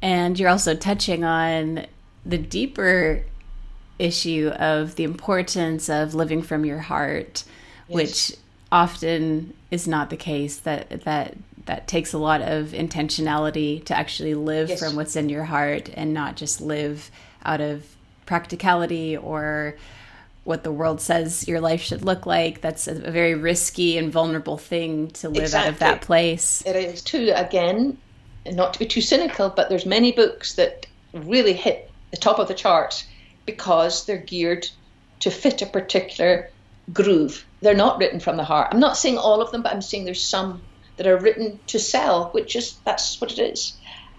And 0.00 0.38
you're 0.38 0.48
also 0.48 0.74
touching 0.74 1.24
on 1.24 1.86
the 2.24 2.38
deeper 2.38 3.24
issue 3.98 4.50
of 4.56 4.94
the 4.94 5.04
importance 5.04 5.90
of 5.90 6.14
living 6.14 6.40
from 6.40 6.64
your 6.64 6.78
heart, 6.78 7.44
yes. 7.88 7.94
which 7.94 8.36
often 8.72 9.52
is 9.70 9.86
not 9.86 10.08
the 10.08 10.16
case. 10.16 10.58
That 10.60 11.02
that 11.04 11.36
that 11.66 11.86
takes 11.86 12.14
a 12.14 12.18
lot 12.18 12.40
of 12.40 12.68
intentionality 12.68 13.84
to 13.84 13.94
actually 13.96 14.34
live 14.34 14.70
yes. 14.70 14.80
from 14.80 14.96
what's 14.96 15.16
in 15.16 15.28
your 15.28 15.44
heart 15.44 15.90
and 15.94 16.14
not 16.14 16.36
just 16.36 16.62
live 16.62 17.10
out 17.44 17.60
of 17.60 17.84
practicality 18.24 19.16
or 19.16 19.74
what 20.48 20.64
the 20.64 20.72
world 20.72 20.98
says 20.98 21.46
your 21.46 21.60
life 21.60 21.82
should 21.82 22.02
look 22.02 22.24
like. 22.24 22.62
That's 22.62 22.88
a 22.88 22.94
very 22.94 23.34
risky 23.34 23.98
and 23.98 24.10
vulnerable 24.10 24.56
thing 24.56 25.08
to 25.10 25.28
live 25.28 25.42
exactly. 25.42 25.68
out 25.68 25.72
of 25.74 25.78
that 25.80 26.00
place. 26.00 26.62
It 26.64 26.74
is 26.74 27.02
too. 27.02 27.30
Again, 27.36 27.98
not 28.46 28.72
to 28.72 28.78
be 28.78 28.86
too 28.86 29.02
cynical, 29.02 29.50
but 29.50 29.68
there's 29.68 29.84
many 29.84 30.10
books 30.10 30.54
that 30.54 30.86
really 31.12 31.52
hit 31.52 31.90
the 32.10 32.16
top 32.16 32.38
of 32.38 32.48
the 32.48 32.54
charts 32.54 33.06
because 33.44 34.06
they're 34.06 34.16
geared 34.16 34.66
to 35.20 35.30
fit 35.30 35.60
a 35.60 35.66
particular 35.66 36.50
groove. 36.94 37.44
They're 37.60 37.74
not 37.74 37.98
written 37.98 38.18
from 38.18 38.38
the 38.38 38.44
heart. 38.44 38.68
I'm 38.72 38.80
not 38.80 38.96
saying 38.96 39.18
all 39.18 39.42
of 39.42 39.50
them, 39.52 39.60
but 39.62 39.72
I'm 39.74 39.82
saying 39.82 40.06
there's 40.06 40.22
some 40.22 40.62
that 40.96 41.06
are 41.06 41.18
written 41.18 41.60
to 41.66 41.78
sell, 41.78 42.30
which 42.30 42.56
is 42.56 42.76
that's 42.86 43.20
what 43.20 43.32
it 43.32 43.38
is. 43.38 43.74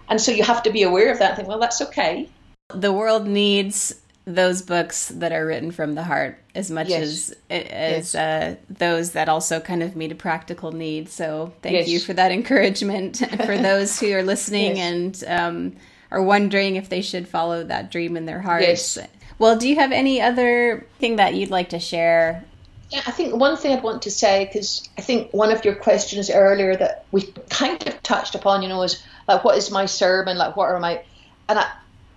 And 0.08 0.20
so 0.20 0.30
you 0.30 0.44
have 0.44 0.62
to 0.62 0.70
be 0.70 0.84
aware 0.84 1.10
of 1.10 1.18
that 1.18 1.30
and 1.30 1.36
think, 1.38 1.48
well, 1.48 1.58
that's 1.58 1.82
okay. 1.82 2.28
The 2.72 2.92
world 2.92 3.26
needs 3.26 4.00
those 4.34 4.62
books 4.62 5.08
that 5.08 5.32
are 5.32 5.44
written 5.44 5.70
from 5.70 5.94
the 5.94 6.02
heart 6.02 6.38
as 6.54 6.70
much 6.70 6.88
yes. 6.88 7.02
as 7.02 7.36
as 7.50 8.14
yes. 8.14 8.14
uh, 8.14 8.56
those 8.68 9.12
that 9.12 9.28
also 9.28 9.60
kind 9.60 9.82
of 9.82 9.96
meet 9.96 10.12
a 10.12 10.14
practical 10.14 10.72
need. 10.72 11.08
So 11.08 11.52
thank 11.62 11.74
yes. 11.74 11.88
you 11.88 12.00
for 12.00 12.12
that 12.14 12.32
encouragement 12.32 13.18
for 13.44 13.58
those 13.58 13.98
who 14.00 14.12
are 14.12 14.22
listening 14.22 14.78
and 14.78 15.24
um, 15.26 15.76
are 16.10 16.22
wondering 16.22 16.76
if 16.76 16.88
they 16.88 17.02
should 17.02 17.28
follow 17.28 17.64
that 17.64 17.90
dream 17.90 18.16
in 18.16 18.26
their 18.26 18.40
hearts. 18.40 18.98
Well, 19.38 19.56
do 19.56 19.68
you 19.68 19.76
have 19.76 19.92
any 19.92 20.20
other 20.20 20.86
thing 20.98 21.16
that 21.16 21.34
you'd 21.34 21.50
like 21.50 21.70
to 21.70 21.78
share? 21.78 22.44
Yeah, 22.90 23.02
I 23.06 23.12
think 23.12 23.34
one 23.36 23.56
thing 23.56 23.72
I'd 23.72 23.82
want 23.82 24.02
to 24.02 24.10
say, 24.10 24.44
because 24.44 24.88
I 24.98 25.00
think 25.00 25.32
one 25.32 25.52
of 25.52 25.64
your 25.64 25.76
questions 25.76 26.28
earlier 26.28 26.76
that 26.76 27.06
we 27.12 27.22
kind 27.48 27.86
of 27.86 28.02
touched 28.02 28.34
upon, 28.34 28.62
you 28.62 28.68
know, 28.68 28.82
is 28.82 29.02
like, 29.28 29.44
what 29.44 29.56
is 29.56 29.70
my 29.70 29.86
sermon? 29.86 30.36
Like, 30.36 30.56
what 30.56 30.68
are 30.68 30.78
my. 30.80 31.02
And 31.48 31.58
I, 31.58 31.70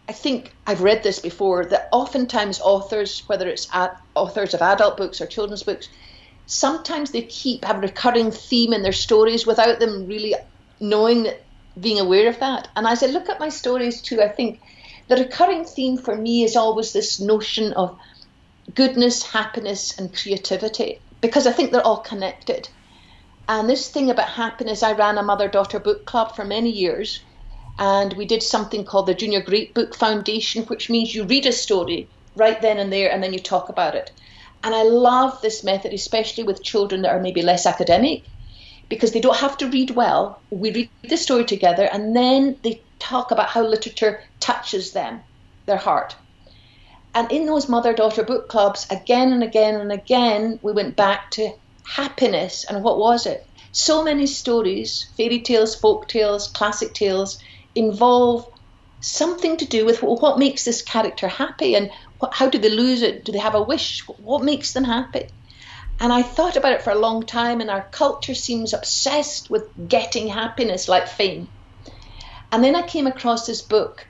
I 0.08 0.12
think 0.12 0.54
I've 0.68 0.82
read 0.82 1.04
this 1.04 1.20
before 1.20 1.66
that 1.66 1.88
oftentimes 1.92 2.60
authors, 2.60 3.24
whether 3.28 3.48
it's 3.48 3.70
authors 4.16 4.54
of 4.54 4.62
adult 4.62 4.98
books 4.98 5.22
or 5.22 5.26
children's 5.26 5.64
books, 5.64 5.88
sometimes 6.46 7.12
they 7.12 7.22
keep 7.22 7.68
a 7.68 7.78
recurring 7.78 8.32
theme 8.32 8.74
in 8.74 8.84
their 8.84 8.92
stories 8.92 9.48
without 9.48 9.80
them 9.80 10.06
really 10.08 10.36
knowing 10.80 11.24
that 11.24 11.42
being 11.80 12.00
aware 12.00 12.28
of 12.28 12.40
that. 12.40 12.68
And 12.76 12.86
as 12.86 13.02
I 13.02 13.08
look 13.08 13.30
at 13.30 13.40
my 13.40 13.50
stories 13.50 14.02
too, 14.02 14.22
I 14.22 14.28
think 14.28 14.60
the 15.08 15.16
recurring 15.16 15.66
theme 15.66 15.98
for 15.98 16.16
me 16.16 16.44
is 16.44 16.56
always 16.56 16.92
this 16.92 17.20
notion 17.20 17.74
of 17.74 17.98
goodness, 18.76 19.24
happiness, 19.24 19.98
and 19.98 20.16
creativity 20.16 21.00
because 21.22 21.48
I 21.48 21.52
think 21.52 21.72
they're 21.72 21.86
all 21.86 22.02
connected. 22.02 22.68
And 23.48 23.70
this 23.70 23.90
thing 23.90 24.10
about 24.10 24.30
happiness, 24.30 24.84
I 24.84 24.94
ran 24.94 25.18
a 25.18 25.24
mother 25.24 25.48
daughter 25.48 25.80
book 25.80 26.06
club 26.06 26.36
for 26.36 26.46
many 26.46 26.70
years, 26.70 27.22
and 27.78 28.14
we 28.14 28.26
did 28.26 28.44
something 28.44 28.86
called 28.86 29.08
the 29.08 29.14
Junior 29.14 29.42
Great 29.42 29.74
Book 29.74 29.96
Foundation, 29.96 30.64
which 30.64 30.90
means 30.90 31.14
you 31.14 31.24
read 31.24 31.46
a 31.46 31.52
story 31.52 32.08
right 32.36 32.62
then 32.62 32.78
and 32.78 32.92
there 32.92 33.12
and 33.12 33.24
then 33.24 33.34
you 33.34 33.40
talk 33.40 33.70
about 33.70 33.96
it. 33.96 34.12
And 34.64 34.74
I 34.74 34.84
love 34.84 35.42
this 35.42 35.64
method, 35.64 35.94
especially 35.94 36.44
with 36.44 36.64
children 36.64 37.02
that 37.02 37.12
are 37.12 37.20
maybe 37.20 37.42
less 37.42 37.66
academic, 37.66 38.24
because 38.90 39.12
they 39.12 39.20
don't 39.20 39.38
have 39.38 39.58
to 39.58 39.70
read 39.70 39.92
well. 39.92 40.40
We 40.50 40.72
read 40.72 40.90
the 41.04 41.18
story 41.18 41.46
together 41.46 41.90
and 41.92 42.16
then 42.16 42.58
they 42.64 42.82
talk 43.00 43.32
about 43.32 43.50
how 43.50 43.64
literature 43.64 44.22
touches 44.40 44.94
them, 44.94 45.22
their 45.66 45.78
heart. 45.78 46.16
And 47.16 47.32
in 47.32 47.46
those 47.46 47.70
mother 47.70 47.94
daughter 47.94 48.24
book 48.24 48.50
clubs, 48.50 48.88
again 48.90 49.34
and 49.34 49.44
again 49.44 49.76
and 49.76 49.92
again, 49.92 50.60
we 50.62 50.72
went 50.72 50.96
back 50.96 51.30
to 51.32 51.52
happiness. 51.86 52.66
And 52.68 52.84
what 52.84 52.98
was 52.98 53.26
it? 53.26 53.46
So 53.72 54.04
many 54.04 54.28
stories, 54.28 55.10
fairy 55.18 55.42
tales, 55.42 55.76
folk 55.76 56.08
tales, 56.08 56.48
classic 56.48 56.94
tales, 56.94 57.40
involve 57.76 58.48
something 59.02 59.58
to 59.58 59.66
do 59.66 59.86
with 59.86 60.02
what 60.02 60.40
makes 60.40 60.64
this 60.64 60.82
character 60.82 61.28
happy 61.28 61.76
and 61.76 61.92
what, 62.20 62.34
how 62.34 62.50
do 62.50 62.58
they 62.58 62.70
lose 62.70 63.02
it? 63.02 63.26
Do 63.26 63.32
they 63.32 63.40
have 63.40 63.56
a 63.56 63.62
wish? 63.62 64.02
What 64.08 64.44
makes 64.44 64.74
them 64.74 64.84
happy? 64.84 65.28
And 66.00 66.12
I 66.12 66.22
thought 66.24 66.58
about 66.58 66.74
it 66.74 66.82
for 66.82 66.92
a 66.92 67.00
long 67.00 67.24
time, 67.24 67.62
and 67.62 67.70
our 67.70 67.84
culture 67.92 68.34
seems 68.34 68.74
obsessed 68.74 69.50
with 69.50 69.70
getting 69.88 70.28
happiness 70.28 70.88
like 70.88 71.08
fame. 71.08 71.48
And 72.52 72.64
then 72.64 72.76
I 72.76 72.82
came 72.82 73.08
across 73.08 73.46
this 73.46 73.62
book, 73.62 74.08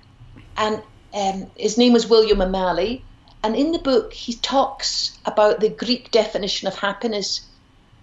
and 0.56 0.82
um, 1.14 1.52
his 1.58 1.78
name 1.78 1.94
was 1.94 2.08
William 2.08 2.42
O'Malley. 2.42 3.04
And 3.44 3.56
in 3.56 3.74
the 3.74 3.80
book, 3.80 4.14
he 4.14 4.34
talks 4.34 5.18
about 5.26 5.60
the 5.60 5.70
Greek 5.70 6.10
definition 6.12 6.68
of 6.68 6.76
happiness 6.76 7.42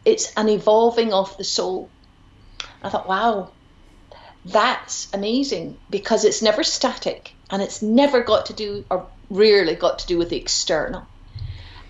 it's 0.05 0.33
an 0.37 0.49
evolving 0.49 1.13
of 1.13 1.37
the 1.37 1.45
soul. 1.45 1.91
I 2.83 2.89
thought, 2.89 3.09
wow, 3.09 3.51
that's 4.45 5.09
amazing 5.13 5.79
because 5.91 6.25
it's 6.25 6.43
never 6.43 6.65
static 6.65 7.35
and 7.51 7.63
it's 7.63 7.83
never 7.83 8.23
got 8.23 8.47
to 8.47 8.53
do, 8.53 8.85
or 8.91 9.07
rarely 9.29 9.75
got 9.75 10.01
to 10.01 10.07
do 10.07 10.19
with 10.19 10.31
the 10.31 10.37
external. 10.37 11.07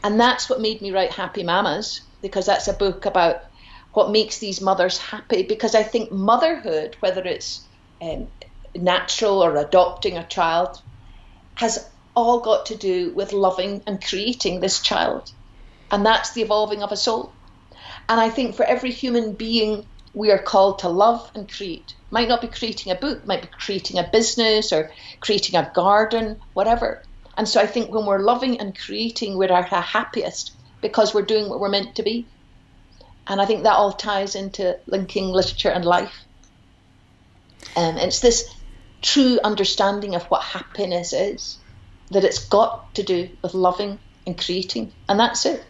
And 0.03 0.19
that's 0.19 0.49
what 0.49 0.61
made 0.61 0.81
me 0.81 0.93
write 0.93 1.13
Happy 1.13 1.43
Mamas 1.43 2.01
because 2.23 2.47
that's 2.47 2.69
a 2.69 2.73
book 2.73 3.07
about 3.07 3.45
what 3.93 4.11
makes 4.11 4.39
these 4.39 4.61
mothers 4.61 4.99
happy. 4.99 5.43
Because 5.43 5.75
I 5.75 5.83
think 5.83 6.11
motherhood, 6.11 6.97
whether 7.01 7.23
it's 7.23 7.63
um, 8.01 8.29
natural 8.75 9.45
or 9.45 9.57
adopting 9.57 10.17
a 10.17 10.27
child, 10.27 10.81
has 11.55 11.89
all 12.17 12.41
got 12.41 12.67
to 12.67 12.77
do 12.77 13.13
with 13.15 13.33
loving 13.33 13.83
and 13.87 14.05
creating 14.05 14.61
this 14.61 14.81
child. 14.81 15.33
And 15.91 16.05
that's 16.07 16.33
the 16.33 16.43
evolving 16.43 16.83
of 16.83 16.93
a 16.93 16.97
soul. 16.97 17.33
And 18.09 18.21
I 18.21 18.31
think 18.31 18.55
for 18.55 18.65
every 18.65 18.91
human 18.91 19.35
being, 19.35 19.87
we 20.15 20.31
are 20.31 20.39
called 20.39 20.81
to 20.81 20.89
love 20.89 21.31
and 21.35 21.51
create. 21.51 21.95
Might 22.11 22.29
not 22.29 22.41
be 22.41 22.49
creating 22.49 22.93
a 22.93 22.97
book, 22.97 23.27
might 23.27 23.43
be 23.43 23.49
creating 23.49 23.99
a 23.99 24.09
business 24.11 24.73
or 24.73 24.91
creating 25.21 25.57
a 25.57 25.71
garden, 25.75 26.41
whatever. 26.55 27.03
And 27.37 27.49
so 27.49 27.61
I 27.61 27.67
think 27.67 27.91
when 27.91 28.07
we're 28.07 28.19
loving 28.19 28.61
and 28.61 28.77
creating, 28.77 29.37
we're 29.37 29.53
at 29.53 29.73
our 29.73 29.83
happiest 29.83 30.53
because 30.81 31.15
we're 31.15 31.23
doing 31.23 31.49
what 31.49 31.61
we're 31.61 31.69
meant 31.69 31.97
to 31.97 32.03
be. 32.03 32.27
And 33.27 33.41
I 33.41 33.47
think 33.47 33.63
that 33.63 33.75
all 33.75 33.93
ties 33.93 34.35
into 34.35 34.79
linking 34.87 35.29
literature 35.29 35.71
and 35.71 35.85
life. 35.85 36.25
And 37.77 37.99
um, 37.99 38.05
it's 38.05 38.21
this 38.21 38.53
true 39.03 39.39
understanding 39.45 40.15
of 40.15 40.25
what 40.25 40.43
happiness 40.43 41.13
is, 41.13 41.59
that 42.11 42.25
it's 42.25 42.45
got 42.47 42.95
to 42.97 43.03
do 43.03 43.29
with 43.43 43.55
loving 43.55 43.99
and 44.27 44.37
creating. 44.37 44.93
And 45.09 45.21
that's 45.21 45.47
it. 45.47 45.65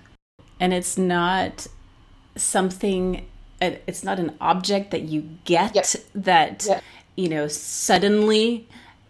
And 0.58 0.72
it's 0.72 0.96
not 0.96 1.66
something, 2.36 3.26
it's 3.60 4.02
not 4.02 4.18
an 4.18 4.36
object 4.40 4.90
that 4.90 5.02
you 5.02 5.28
get 5.44 5.74
yep. 5.74 5.86
that, 6.14 6.64
yep. 6.66 6.82
you 7.16 7.28
know, 7.28 7.48
suddenly 7.48 8.66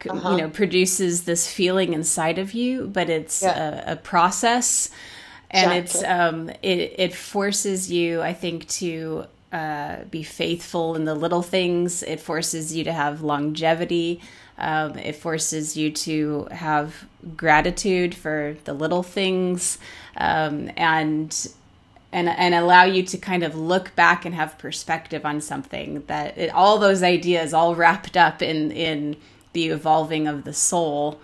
uh-huh. 0.08 0.30
you 0.30 0.36
know 0.38 0.48
produces 0.48 1.24
this 1.24 1.50
feeling 1.50 1.92
inside 1.92 2.38
of 2.38 2.54
you 2.54 2.86
but 2.86 3.10
it's 3.10 3.42
yeah. 3.42 3.84
a, 3.86 3.92
a, 3.92 3.96
process 3.96 4.90
and 5.50 5.72
exactly. 5.72 6.00
it's 6.00 6.04
um 6.04 6.48
it, 6.62 6.94
it 6.96 7.14
forces 7.14 7.90
you 7.90 8.22
i 8.22 8.32
think 8.32 8.66
to 8.68 9.24
uh, 9.52 10.04
be 10.10 10.22
faithful 10.22 10.94
in 10.94 11.04
the 11.04 11.14
little 11.14 11.42
things 11.42 12.04
it 12.04 12.20
forces 12.20 12.74
you 12.74 12.84
to 12.84 12.92
have 12.92 13.22
longevity 13.22 14.20
um, 14.58 14.96
it 14.98 15.16
forces 15.16 15.76
you 15.76 15.90
to 15.90 16.46
have 16.52 17.04
gratitude 17.36 18.14
for 18.14 18.56
the 18.64 18.72
little 18.72 19.02
things 19.02 19.78
um, 20.18 20.70
and 20.76 21.48
and 22.12 22.28
and 22.28 22.54
allow 22.54 22.84
you 22.84 23.02
to 23.04 23.18
kind 23.18 23.42
of 23.42 23.54
look 23.54 23.94
back 23.94 24.24
and 24.24 24.34
have 24.34 24.58
perspective 24.58 25.24
on 25.24 25.40
something 25.40 26.02
that 26.06 26.36
it, 26.36 26.50
all 26.50 26.78
those 26.78 27.02
ideas 27.02 27.54
all 27.54 27.74
wrapped 27.74 28.16
up 28.16 28.42
in 28.42 28.70
in 28.72 29.16
the 29.52 29.68
evolving 29.68 30.26
of 30.28 30.44
the 30.44 30.52
soul, 30.52 31.20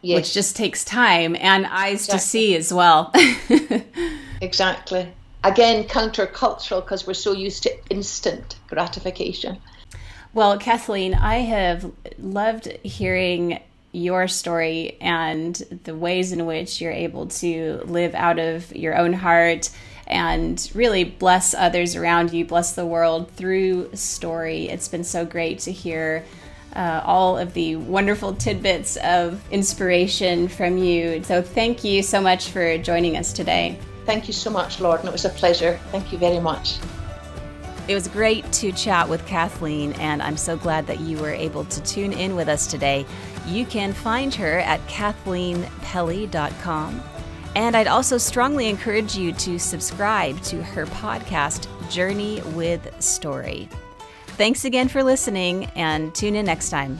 yes. 0.00 0.16
which 0.16 0.34
just 0.34 0.56
takes 0.56 0.84
time 0.84 1.36
and 1.36 1.66
eyes 1.66 2.04
exactly. 2.04 2.18
to 2.18 2.24
see 2.24 2.56
as 2.56 2.72
well. 2.72 3.12
exactly. 4.40 5.12
Again, 5.44 5.84
countercultural 5.84 6.82
because 6.82 7.06
we're 7.06 7.14
so 7.14 7.32
used 7.32 7.64
to 7.64 7.88
instant 7.90 8.56
gratification. 8.68 9.58
Well, 10.34 10.58
Kathleen, 10.58 11.14
I 11.14 11.36
have 11.36 11.90
loved 12.18 12.66
hearing 12.82 13.60
your 13.92 14.28
story 14.28 14.96
and 15.00 15.54
the 15.84 15.94
ways 15.94 16.32
in 16.32 16.46
which 16.46 16.80
you're 16.80 16.92
able 16.92 17.26
to 17.26 17.82
live 17.84 18.14
out 18.14 18.38
of 18.38 18.74
your 18.74 18.96
own 18.96 19.12
heart 19.12 19.68
and 20.12 20.70
really 20.74 21.04
bless 21.04 21.54
others 21.54 21.96
around 21.96 22.32
you, 22.32 22.44
bless 22.44 22.72
the 22.72 22.86
world 22.86 23.30
through 23.32 23.90
story. 23.94 24.68
It's 24.68 24.88
been 24.88 25.04
so 25.04 25.24
great 25.24 25.60
to 25.60 25.72
hear 25.72 26.24
uh, 26.76 27.02
all 27.04 27.36
of 27.36 27.54
the 27.54 27.76
wonderful 27.76 28.34
tidbits 28.34 28.96
of 28.98 29.42
inspiration 29.50 30.48
from 30.48 30.78
you. 30.78 31.22
So, 31.24 31.42
thank 31.42 31.84
you 31.84 32.02
so 32.02 32.20
much 32.20 32.50
for 32.50 32.78
joining 32.78 33.16
us 33.16 33.32
today. 33.32 33.78
Thank 34.06 34.26
you 34.26 34.32
so 34.32 34.50
much, 34.50 34.80
Lord, 34.80 35.00
and 35.00 35.08
it 35.08 35.12
was 35.12 35.24
a 35.24 35.30
pleasure. 35.30 35.78
Thank 35.90 36.12
you 36.12 36.18
very 36.18 36.40
much. 36.40 36.78
It 37.88 37.94
was 37.94 38.06
great 38.08 38.50
to 38.52 38.70
chat 38.72 39.08
with 39.08 39.26
Kathleen, 39.26 39.92
and 39.94 40.22
I'm 40.22 40.36
so 40.36 40.56
glad 40.56 40.86
that 40.86 41.00
you 41.00 41.18
were 41.18 41.32
able 41.32 41.64
to 41.64 41.82
tune 41.82 42.12
in 42.12 42.36
with 42.36 42.48
us 42.48 42.68
today. 42.68 43.04
You 43.46 43.66
can 43.66 43.92
find 43.92 44.32
her 44.34 44.60
at 44.60 44.80
kathleenpelley.com. 44.86 47.02
And 47.54 47.76
I'd 47.76 47.86
also 47.86 48.18
strongly 48.18 48.68
encourage 48.68 49.14
you 49.16 49.32
to 49.34 49.58
subscribe 49.58 50.40
to 50.42 50.62
her 50.62 50.86
podcast, 50.86 51.68
Journey 51.90 52.40
with 52.54 53.02
Story. 53.02 53.68
Thanks 54.26 54.64
again 54.64 54.88
for 54.88 55.02
listening 55.02 55.66
and 55.76 56.14
tune 56.14 56.34
in 56.34 56.46
next 56.46 56.70
time. 56.70 56.98